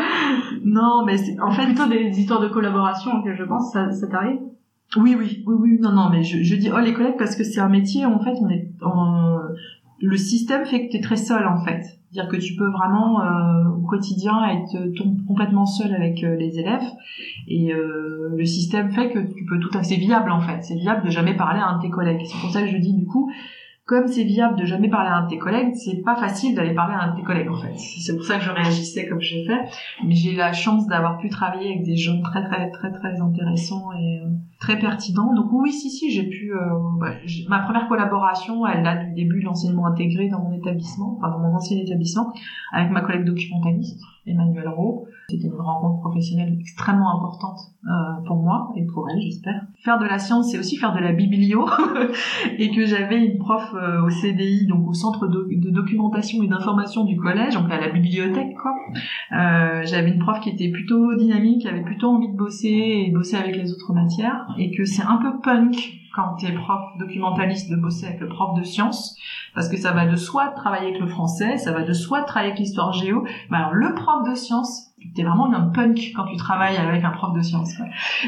Non, 0.63 1.03
mais 1.05 1.17
c'est 1.17 1.39
en 1.39 1.51
fait... 1.51 1.65
Plutôt 1.65 1.87
des 1.87 2.19
histoires 2.19 2.41
de 2.41 2.47
collaboration 2.47 3.21
que 3.21 3.35
je 3.35 3.43
pense, 3.43 3.71
ça, 3.71 3.91
ça 3.91 4.07
t'arrive? 4.07 4.39
Oui, 4.97 5.15
oui, 5.17 5.43
oui, 5.45 5.55
oui, 5.59 5.77
non, 5.79 5.91
non, 5.91 6.09
mais 6.09 6.23
je, 6.23 6.41
je 6.41 6.55
dis 6.55 6.71
oh 6.73 6.79
les 6.79 6.93
collègues 6.93 7.17
parce 7.17 7.35
que 7.35 7.43
c'est 7.43 7.59
un 7.59 7.69
métier, 7.69 8.05
en 8.05 8.19
fait, 8.19 8.33
on 8.41 8.49
est, 8.49 8.67
en... 8.81 9.39
le 9.99 10.17
système 10.17 10.65
fait 10.65 10.85
que 10.85 10.91
tu 10.91 10.97
es 10.97 11.01
très 11.01 11.17
seul, 11.17 11.47
en 11.47 11.63
fait. 11.63 11.83
C'est-à-dire 12.15 12.31
que 12.31 12.37
tu 12.37 12.55
peux 12.55 12.69
vraiment 12.69 13.21
euh, 13.21 13.65
au 13.77 13.81
quotidien 13.81 14.45
être 14.45 14.77
complètement 15.27 15.65
seul 15.65 15.93
avec 15.93 16.23
euh, 16.23 16.37
les 16.37 16.59
élèves 16.59 16.85
et 17.49 17.73
euh, 17.73 18.29
le 18.33 18.45
système 18.45 18.89
fait 18.91 19.11
que 19.11 19.19
tu 19.19 19.43
peux 19.45 19.59
tout 19.59 19.77
à 19.77 19.83
fait 19.83 19.97
viable 19.97 20.31
en 20.31 20.39
fait. 20.39 20.63
C'est 20.63 20.75
viable 20.75 21.05
de 21.05 21.09
jamais 21.09 21.35
parler 21.35 21.59
à 21.59 21.67
un 21.67 21.77
de 21.77 21.81
tes 21.81 21.89
collègues. 21.89 22.21
C'est 22.23 22.39
pour 22.39 22.51
ça 22.51 22.61
que 22.61 22.69
je 22.69 22.77
dis 22.77 22.93
du 22.93 23.05
coup 23.05 23.29
comme 23.85 24.07
c'est 24.07 24.23
viable 24.23 24.57
de 24.57 24.65
jamais 24.65 24.89
parler 24.89 25.09
à 25.09 25.17
un 25.17 25.23
de 25.25 25.29
tes 25.29 25.37
collègues, 25.37 25.75
c'est 25.75 26.01
pas 26.01 26.15
facile 26.15 26.55
d'aller 26.55 26.73
parler 26.73 26.95
à 26.95 27.03
un 27.03 27.11
de 27.11 27.17
tes 27.17 27.23
collègues 27.23 27.49
en 27.49 27.55
fait. 27.55 27.75
C'est 27.77 28.15
pour 28.15 28.25
ça 28.25 28.37
que 28.37 28.43
je 28.43 28.49
réagissais 28.49 29.07
comme 29.07 29.21
j'ai 29.21 29.45
fait. 29.45 29.61
Mais 30.03 30.15
j'ai 30.15 30.35
la 30.35 30.53
chance 30.53 30.87
d'avoir 30.87 31.19
pu 31.19 31.29
travailler 31.29 31.73
avec 31.73 31.83
des 31.83 31.95
jeunes 31.95 32.21
très 32.23 32.43
très 32.43 32.71
très 32.71 32.91
très 32.91 33.21
intéressants 33.21 33.91
et 33.93 34.21
euh, 34.23 34.29
très 34.59 34.79
pertinents. 34.79 35.35
Donc 35.35 35.51
oui, 35.51 35.71
si 35.71 35.91
si, 35.91 36.09
j'ai 36.09 36.27
pu. 36.27 36.51
Euh, 36.51 36.57
bah, 36.99 37.11
ma 37.47 37.59
première 37.59 37.87
collaboration, 37.87 38.65
elle 38.65 38.81
date 38.81 39.05
du 39.09 39.13
début 39.13 39.41
de 39.41 39.45
l'enseignement 39.45 39.85
intégré 39.85 40.29
dans 40.29 40.39
mon 40.39 40.53
établissement, 40.53 41.17
enfin 41.17 41.29
dans 41.29 41.39
mon 41.39 41.55
ancien 41.55 41.77
établissement, 41.77 42.33
avec 42.73 42.89
ma 42.89 43.01
collègue 43.01 43.25
documentaliste 43.25 44.01
Emmanuel 44.25 44.67
Rowe. 44.67 45.05
C'était 45.29 45.47
une 45.47 45.61
rencontre 45.61 46.01
professionnelle 46.01 46.57
extrêmement 46.59 47.17
importante 47.17 47.59
euh, 47.85 48.25
pour 48.25 48.37
moi 48.37 48.71
et 48.75 48.85
pour 48.85 49.07
elle, 49.09 49.21
j'espère. 49.21 49.61
Faire 49.85 49.99
de 49.99 50.05
la 50.05 50.17
science, 50.17 50.51
c'est 50.51 50.57
aussi 50.57 50.77
faire 50.77 50.93
de 50.93 50.99
la 50.99 51.13
biblio, 51.13 51.69
et 52.57 52.71
que 52.71 52.85
j'avais 52.85 53.23
une 53.23 53.37
prof 53.37 53.63
euh, 53.75 54.03
au 54.03 54.09
CDI, 54.09 54.65
donc 54.65 54.87
au 54.87 54.93
centre 54.93 55.27
de, 55.27 55.45
documentation 55.69 56.41
et 56.41 56.47
d'information 56.47 57.05
du 57.05 57.15
collège, 57.17 57.53
donc 57.53 57.71
à 57.71 57.79
la 57.79 57.89
bibliothèque, 57.89 58.55
quoi. 58.61 58.73
Euh, 59.31 59.83
j'avais 59.85 60.09
une 60.09 60.19
prof 60.19 60.39
qui 60.39 60.49
était 60.49 60.69
plutôt 60.69 61.13
dynamique, 61.15 61.61
qui 61.61 61.67
avait 61.67 61.83
plutôt 61.83 62.07
envie 62.09 62.29
de 62.29 62.35
bosser 62.35 63.05
et 63.07 63.11
bosser 63.11 63.37
avec 63.37 63.55
les 63.55 63.71
autres 63.71 63.93
matières, 63.93 64.47
et 64.57 64.71
que 64.71 64.85
c'est 64.85 65.03
un 65.03 65.17
peu 65.17 65.39
punk 65.41 66.04
quand 66.15 66.35
t'es 66.35 66.51
prof 66.53 66.97
documentaliste 66.97 67.69
de 67.69 67.75
bosser 67.75 68.07
avec 68.07 68.19
le 68.21 68.29
prof 68.29 68.57
de 68.57 68.63
sciences, 68.63 69.17
parce 69.53 69.69
que 69.69 69.77
ça 69.77 69.91
va 69.91 70.05
de 70.05 70.15
soi 70.15 70.49
de 70.49 70.55
travailler 70.55 70.89
avec 70.89 70.99
le 70.99 71.07
français, 71.07 71.57
ça 71.57 71.71
va 71.71 71.83
de 71.83 71.93
soi 71.93 72.21
de 72.21 72.25
travailler 72.25 72.51
avec 72.51 72.59
l'histoire 72.59 72.93
géo. 72.93 73.25
Mais 73.49 73.57
alors 73.57 73.73
le 73.73 73.93
prof 73.93 74.27
de 74.27 74.35
sciences, 74.35 74.93
t'es 75.15 75.23
vraiment 75.23 75.53
un 75.53 75.67
punk 75.67 76.13
quand 76.15 76.25
tu 76.25 76.37
travailles 76.37 76.77
avec 76.77 77.03
un 77.03 77.11
prof 77.11 77.33
de 77.33 77.41
sciences. 77.41 77.73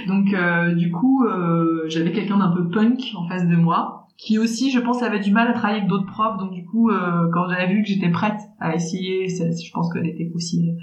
Donc 0.08 0.34
euh, 0.34 0.76
du 0.76 0.92
coup, 0.92 1.26
euh, 1.26 1.86
j'avais 1.88 2.12
quelqu'un 2.12 2.38
d'un 2.38 2.52
peu 2.52 2.70
punk 2.70 3.14
en 3.16 3.28
face 3.28 3.48
de 3.48 3.56
moi 3.56 3.97
qui 4.18 4.40
aussi, 4.40 4.72
je 4.72 4.80
pense, 4.80 5.04
avait 5.04 5.20
du 5.20 5.32
mal 5.32 5.48
à 5.48 5.54
travailler 5.54 5.80
avec 5.80 5.90
d'autres 5.90 6.08
profs. 6.08 6.38
Donc 6.38 6.52
du 6.52 6.66
coup, 6.66 6.90
euh, 6.90 7.30
quand 7.32 7.48
j'avais 7.48 7.72
vu 7.72 7.84
que 7.84 7.88
j'étais 7.88 8.10
prête 8.10 8.40
à 8.60 8.74
essayer, 8.74 9.28
je 9.28 9.72
pense 9.72 9.94
qu'elle 9.94 10.08
était 10.08 10.32
aussi, 10.34 10.76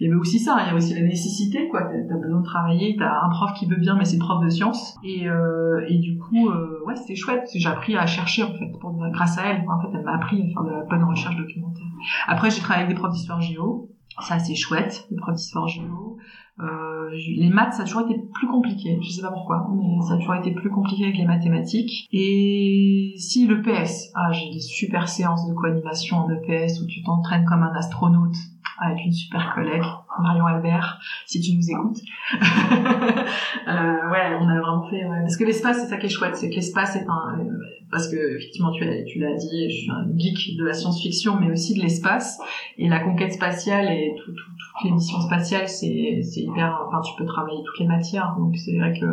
il 0.00 0.06
y 0.06 0.10
avait 0.10 0.18
aussi 0.18 0.38
ça, 0.38 0.56
il 0.64 0.68
y 0.68 0.70
a 0.70 0.74
aussi 0.74 0.94
la 0.94 1.02
nécessité, 1.02 1.68
quoi. 1.68 1.82
T'as 1.82 2.14
as 2.14 2.18
besoin 2.18 2.40
de 2.40 2.44
travailler, 2.44 2.96
t'as 2.98 3.22
un 3.22 3.28
prof 3.28 3.52
qui 3.52 3.66
veut 3.66 3.76
bien, 3.76 3.96
mais 3.96 4.06
c'est 4.06 4.18
prof 4.18 4.42
de 4.42 4.48
sciences. 4.48 4.96
Et, 5.04 5.28
euh, 5.28 5.84
et 5.88 5.98
du 5.98 6.18
coup, 6.18 6.48
euh, 6.48 6.82
ouais, 6.86 6.96
c'était 6.96 7.16
chouette. 7.16 7.50
J'ai 7.54 7.68
appris 7.68 7.96
à 7.96 8.06
chercher 8.06 8.44
en 8.44 8.54
fait, 8.54 8.70
grâce 9.12 9.36
à 9.36 9.46
elle. 9.46 9.64
En 9.68 9.80
fait, 9.82 9.88
elle 9.94 10.04
m'a 10.04 10.14
appris 10.14 10.40
à 10.40 10.46
faire 10.46 10.64
de 10.64 10.70
la 10.70 10.84
bonne 10.84 11.04
recherche 11.04 11.36
documentaire. 11.36 11.86
Après, 12.28 12.50
j'ai 12.50 12.60
travaillé 12.60 12.84
avec 12.84 12.96
des 12.96 13.00
profs 13.00 13.12
d'histoire 13.12 13.42
géo. 13.42 13.90
Ça, 14.20 14.38
c'est 14.38 14.54
chouette, 14.54 15.06
les 15.10 15.16
profs 15.16 15.34
d'histoire 15.34 15.68
géo. 15.68 16.16
Euh, 16.62 17.10
les 17.36 17.48
maths, 17.48 17.74
ça 17.74 17.82
a 17.82 17.84
toujours 17.84 18.02
été 18.02 18.20
plus 18.34 18.46
compliqué. 18.46 18.98
Je 19.02 19.10
sais 19.10 19.22
pas 19.22 19.32
pourquoi, 19.32 19.66
mais 19.74 20.00
ça 20.06 20.14
a 20.14 20.16
toujours 20.16 20.34
été 20.34 20.52
plus 20.52 20.70
compliqué 20.70 21.04
avec 21.04 21.16
les 21.16 21.24
mathématiques. 21.24 22.06
Et 22.12 23.14
si 23.16 23.46
le 23.46 23.62
PS, 23.62 24.10
ah, 24.14 24.30
j'ai 24.32 24.50
des 24.50 24.60
super 24.60 25.08
séances 25.08 25.46
de 25.46 25.54
co-animation 25.54 26.18
en 26.18 26.30
EPS 26.30 26.80
où 26.82 26.86
tu 26.86 27.02
t'entraînes 27.02 27.44
comme 27.44 27.62
un 27.62 27.74
astronaute 27.74 28.36
avec 28.80 29.04
une 29.04 29.12
super 29.12 29.52
collègue, 29.54 29.82
Marion 30.22 30.46
Albert, 30.46 30.98
si 31.26 31.40
tu 31.40 31.54
nous 31.54 31.70
écoutes. 31.70 31.98
euh, 32.32 34.10
ouais, 34.10 34.36
on 34.40 34.48
a 34.48 34.60
vraiment 34.60 34.88
fait. 34.88 35.04
Ouais. 35.04 35.20
Parce 35.20 35.36
que 35.36 35.44
l'espace, 35.44 35.80
c'est 35.80 35.88
ça 35.88 35.98
qui 35.98 36.06
est 36.06 36.10
chouette, 36.10 36.36
c'est 36.36 36.48
que 36.48 36.54
l'espace 36.54 36.96
est 36.96 37.06
un. 37.06 37.38
Parce 37.90 38.08
que 38.08 38.36
effectivement, 38.36 38.70
tu, 38.72 38.84
tu 39.06 39.18
l'as 39.18 39.34
dit, 39.34 39.70
je 39.70 39.76
suis 39.82 39.90
un 39.90 40.06
geek 40.16 40.56
de 40.56 40.64
la 40.64 40.72
science-fiction, 40.72 41.38
mais 41.40 41.50
aussi 41.50 41.74
de 41.74 41.80
l'espace 41.80 42.38
et 42.78 42.88
la 42.88 43.00
conquête 43.00 43.32
spatiale 43.32 43.90
et 43.90 44.14
tout, 44.16 44.32
tout, 44.32 44.50
toutes 44.50 44.84
les 44.84 44.92
missions 44.92 45.20
spatiales, 45.20 45.68
c'est 45.68 46.20
c'est 46.22 46.40
hyper. 46.40 46.86
Enfin, 46.86 47.00
tu 47.00 47.12
peux 47.18 47.26
travailler 47.26 47.62
toutes 47.64 47.78
les 47.80 47.86
matières, 47.86 48.34
donc 48.38 48.56
c'est 48.56 48.76
vrai 48.78 48.98
que 48.98 49.06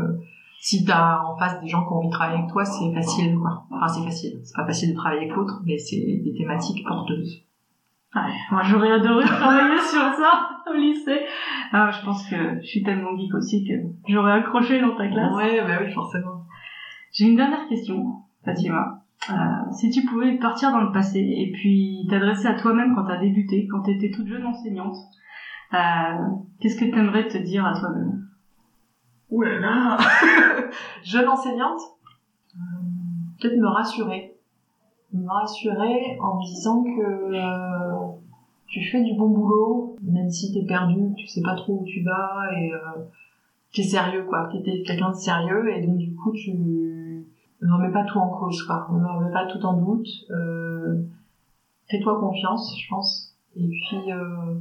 si 0.59 0.85
t'as 0.85 1.21
en 1.23 1.37
face 1.37 1.61
des 1.61 1.67
gens 1.67 1.85
qui 1.85 1.93
ont 1.93 1.97
envie 1.97 2.07
de 2.07 2.13
travailler 2.13 2.39
avec 2.39 2.51
toi, 2.51 2.65
c'est 2.65 2.93
facile, 2.93 3.37
quoi. 3.37 3.63
Enfin, 3.71 3.87
c'est 3.87 4.03
facile. 4.03 4.39
C'est 4.43 4.55
pas 4.55 4.65
facile 4.65 4.91
de 4.91 4.95
travailler 4.95 5.23
avec 5.23 5.35
l'autre, 5.35 5.61
mais 5.65 5.77
c'est 5.77 6.21
des 6.23 6.33
thématiques 6.37 6.85
porteuses. 6.85 7.43
Ouais, 8.15 8.21
moi 8.51 8.63
j'aurais 8.63 8.91
adoré 8.91 9.23
travailler 9.25 9.79
sur 9.79 10.01
ça 10.01 10.49
au 10.69 10.73
lycée. 10.73 11.21
Ah, 11.71 11.91
je 11.91 12.05
pense 12.05 12.27
que 12.29 12.59
je 12.61 12.65
suis 12.65 12.83
tellement 12.83 13.15
geek 13.17 13.33
aussi 13.33 13.67
que 13.67 13.73
j'aurais 14.11 14.33
accroché 14.33 14.79
dans 14.81 14.95
ta 14.95 15.07
classe. 15.07 15.33
Ouais, 15.35 15.61
bah 15.61 15.79
oui, 15.83 15.91
forcément. 15.91 16.45
J'ai 17.11 17.25
une 17.25 17.35
dernière 17.35 17.67
question, 17.67 18.23
Fatima. 18.47 19.03
Euh, 19.29 19.33
si 19.73 19.89
tu 19.89 20.05
pouvais 20.05 20.37
partir 20.37 20.71
dans 20.71 20.79
le 20.79 20.93
passé 20.93 21.19
et 21.19 21.51
puis 21.51 22.07
t'adresser 22.09 22.47
à 22.47 22.53
toi-même 22.53 22.95
quand 22.95 23.03
t'as 23.03 23.17
débuté, 23.19 23.67
quand 23.69 23.81
t'étais 23.81 24.09
toute 24.09 24.27
jeune 24.27 24.45
enseignante, 24.45 24.95
euh, 25.73 25.77
qu'est-ce 26.61 26.79
que 26.79 26.85
t'aimerais 26.85 27.27
te 27.27 27.37
dire 27.37 27.65
à 27.65 27.77
toi-même? 27.77 28.25
Ouh 29.31 29.41
là 29.41 29.97
Jeune 31.03 31.27
enseignante? 31.27 31.81
Euh, 32.55 32.59
Peut-être 33.41 33.57
me 33.57 33.67
rassurer. 33.67 34.37
Me 35.11 35.27
rassurer 35.27 36.17
en 36.21 36.37
me 36.37 36.45
disant 36.45 36.83
que 36.83 38.17
tu 38.67 38.81
fais 38.89 39.03
du 39.03 39.13
bon 39.15 39.29
boulot, 39.29 39.97
même 40.01 40.29
si 40.29 40.53
t'es 40.53 40.65
perdu, 40.65 41.13
tu 41.17 41.27
sais 41.27 41.41
pas 41.41 41.55
trop 41.55 41.81
où 41.81 41.85
tu 41.85 42.01
vas 42.03 42.47
et 42.57 42.71
t'es 43.73 43.83
sérieux 43.83 44.23
quoi, 44.23 44.49
t'es 44.51 44.83
quelqu'un 44.83 45.11
de 45.11 45.15
sérieux 45.15 45.69
et 45.75 45.85
donc 45.85 45.97
du 45.97 46.13
coup 46.15 46.31
tu 46.33 46.51
ne 47.61 47.73
remets 47.73 47.91
pas 47.91 48.05
tout 48.05 48.19
en 48.19 48.29
cause 48.29 48.61
quoi, 48.63 48.87
ne 48.91 49.05
remets 49.05 49.31
pas 49.31 49.45
tout 49.45 49.63
en 49.65 49.73
doute, 49.73 50.07
euh, 50.31 51.03
fais-toi 51.89 52.19
confiance 52.19 52.75
je 52.79 52.89
pense 52.89 53.35
et 53.55 53.67
puis 53.67 54.11
euh, 54.11 54.55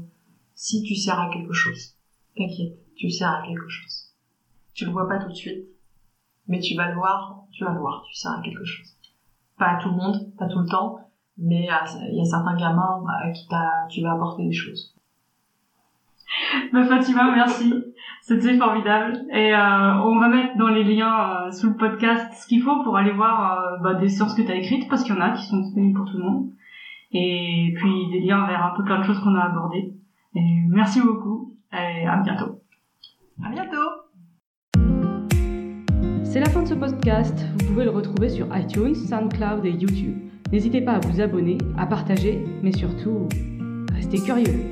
si 0.54 0.82
tu 0.82 0.94
sers 0.94 1.18
à 1.18 1.30
quelque 1.30 1.52
chose, 1.52 1.94
t'inquiète, 2.36 2.78
tu 2.96 3.10
sers 3.10 3.30
à 3.30 3.42
quelque 3.46 3.68
chose. 3.68 4.14
Tu 4.72 4.86
le 4.86 4.90
vois 4.90 5.08
pas 5.08 5.18
tout 5.18 5.28
de 5.28 5.34
suite, 5.34 5.66
mais 6.48 6.60
tu 6.60 6.74
vas 6.74 6.88
le 6.88 6.94
voir, 6.96 7.44
tu 7.52 7.64
vas 7.64 7.72
le 7.72 7.80
voir, 7.80 8.04
tu 8.08 8.14
sers 8.14 8.32
à 8.32 8.40
quelque 8.42 8.64
chose 8.64 8.96
pas 9.58 9.76
à 9.76 9.82
tout 9.82 9.90
le 9.90 9.96
monde, 9.96 10.32
pas 10.38 10.46
tout 10.46 10.58
le 10.60 10.66
temps, 10.66 11.10
mais 11.38 11.68
il 12.10 12.16
y 12.16 12.20
a 12.20 12.24
certains 12.24 12.56
gamins 12.56 13.04
à 13.22 13.30
qui 13.30 13.46
tu 13.90 14.02
vas 14.02 14.12
apporter 14.12 14.46
des 14.46 14.52
choses. 14.52 14.94
Bah 16.72 16.84
Fatima, 16.84 17.30
merci. 17.34 17.72
C'était 18.26 18.58
formidable. 18.58 19.24
Et 19.32 19.54
euh, 19.54 19.94
on 20.02 20.18
va 20.18 20.28
mettre 20.28 20.56
dans 20.56 20.66
les 20.66 20.82
liens 20.82 21.46
euh, 21.46 21.52
sous 21.52 21.68
le 21.68 21.76
podcast 21.76 22.32
ce 22.34 22.48
qu'il 22.48 22.60
faut 22.60 22.82
pour 22.82 22.96
aller 22.96 23.12
voir 23.12 23.60
euh, 23.60 23.76
bah, 23.84 23.94
des 23.94 24.08
sources 24.08 24.34
que 24.34 24.42
tu 24.42 24.50
as 24.50 24.56
écrites, 24.56 24.88
parce 24.88 25.04
qu'il 25.04 25.14
y 25.14 25.18
en 25.18 25.20
a 25.20 25.30
qui 25.30 25.46
sont 25.46 25.58
disponibles 25.58 25.96
pour 25.96 26.10
tout 26.10 26.18
le 26.18 26.24
monde. 26.24 26.50
Et 27.12 27.72
puis 27.76 28.08
des 28.10 28.18
liens 28.20 28.44
vers 28.48 28.64
un 28.64 28.76
peu 28.76 28.82
plein 28.82 28.98
de 28.98 29.04
choses 29.04 29.20
qu'on 29.20 29.36
a 29.36 29.44
abordées. 29.44 29.94
Et 30.34 30.64
merci 30.68 31.00
beaucoup 31.00 31.54
et 31.72 32.04
à 32.04 32.16
bientôt. 32.16 32.60
À 33.44 33.50
bientôt 33.50 33.76
c'est 36.24 36.40
la 36.40 36.50
fin 36.50 36.60
de 36.60 36.68
ce 36.68 36.74
podcast. 36.74 37.46
Vous 37.60 37.68
pouvez 37.68 37.84
le 37.84 37.90
retrouver 37.90 38.28
sur 38.28 38.46
iTunes, 38.54 38.94
SoundCloud 38.94 39.64
et 39.64 39.70
YouTube. 39.70 40.18
N'hésitez 40.52 40.82
pas 40.82 40.92
à 40.92 40.98
vous 40.98 41.22
abonner, 41.22 41.56
à 41.78 41.86
partager, 41.86 42.44
mais 42.62 42.72
surtout, 42.72 43.26
restez 43.94 44.18
curieux. 44.18 44.70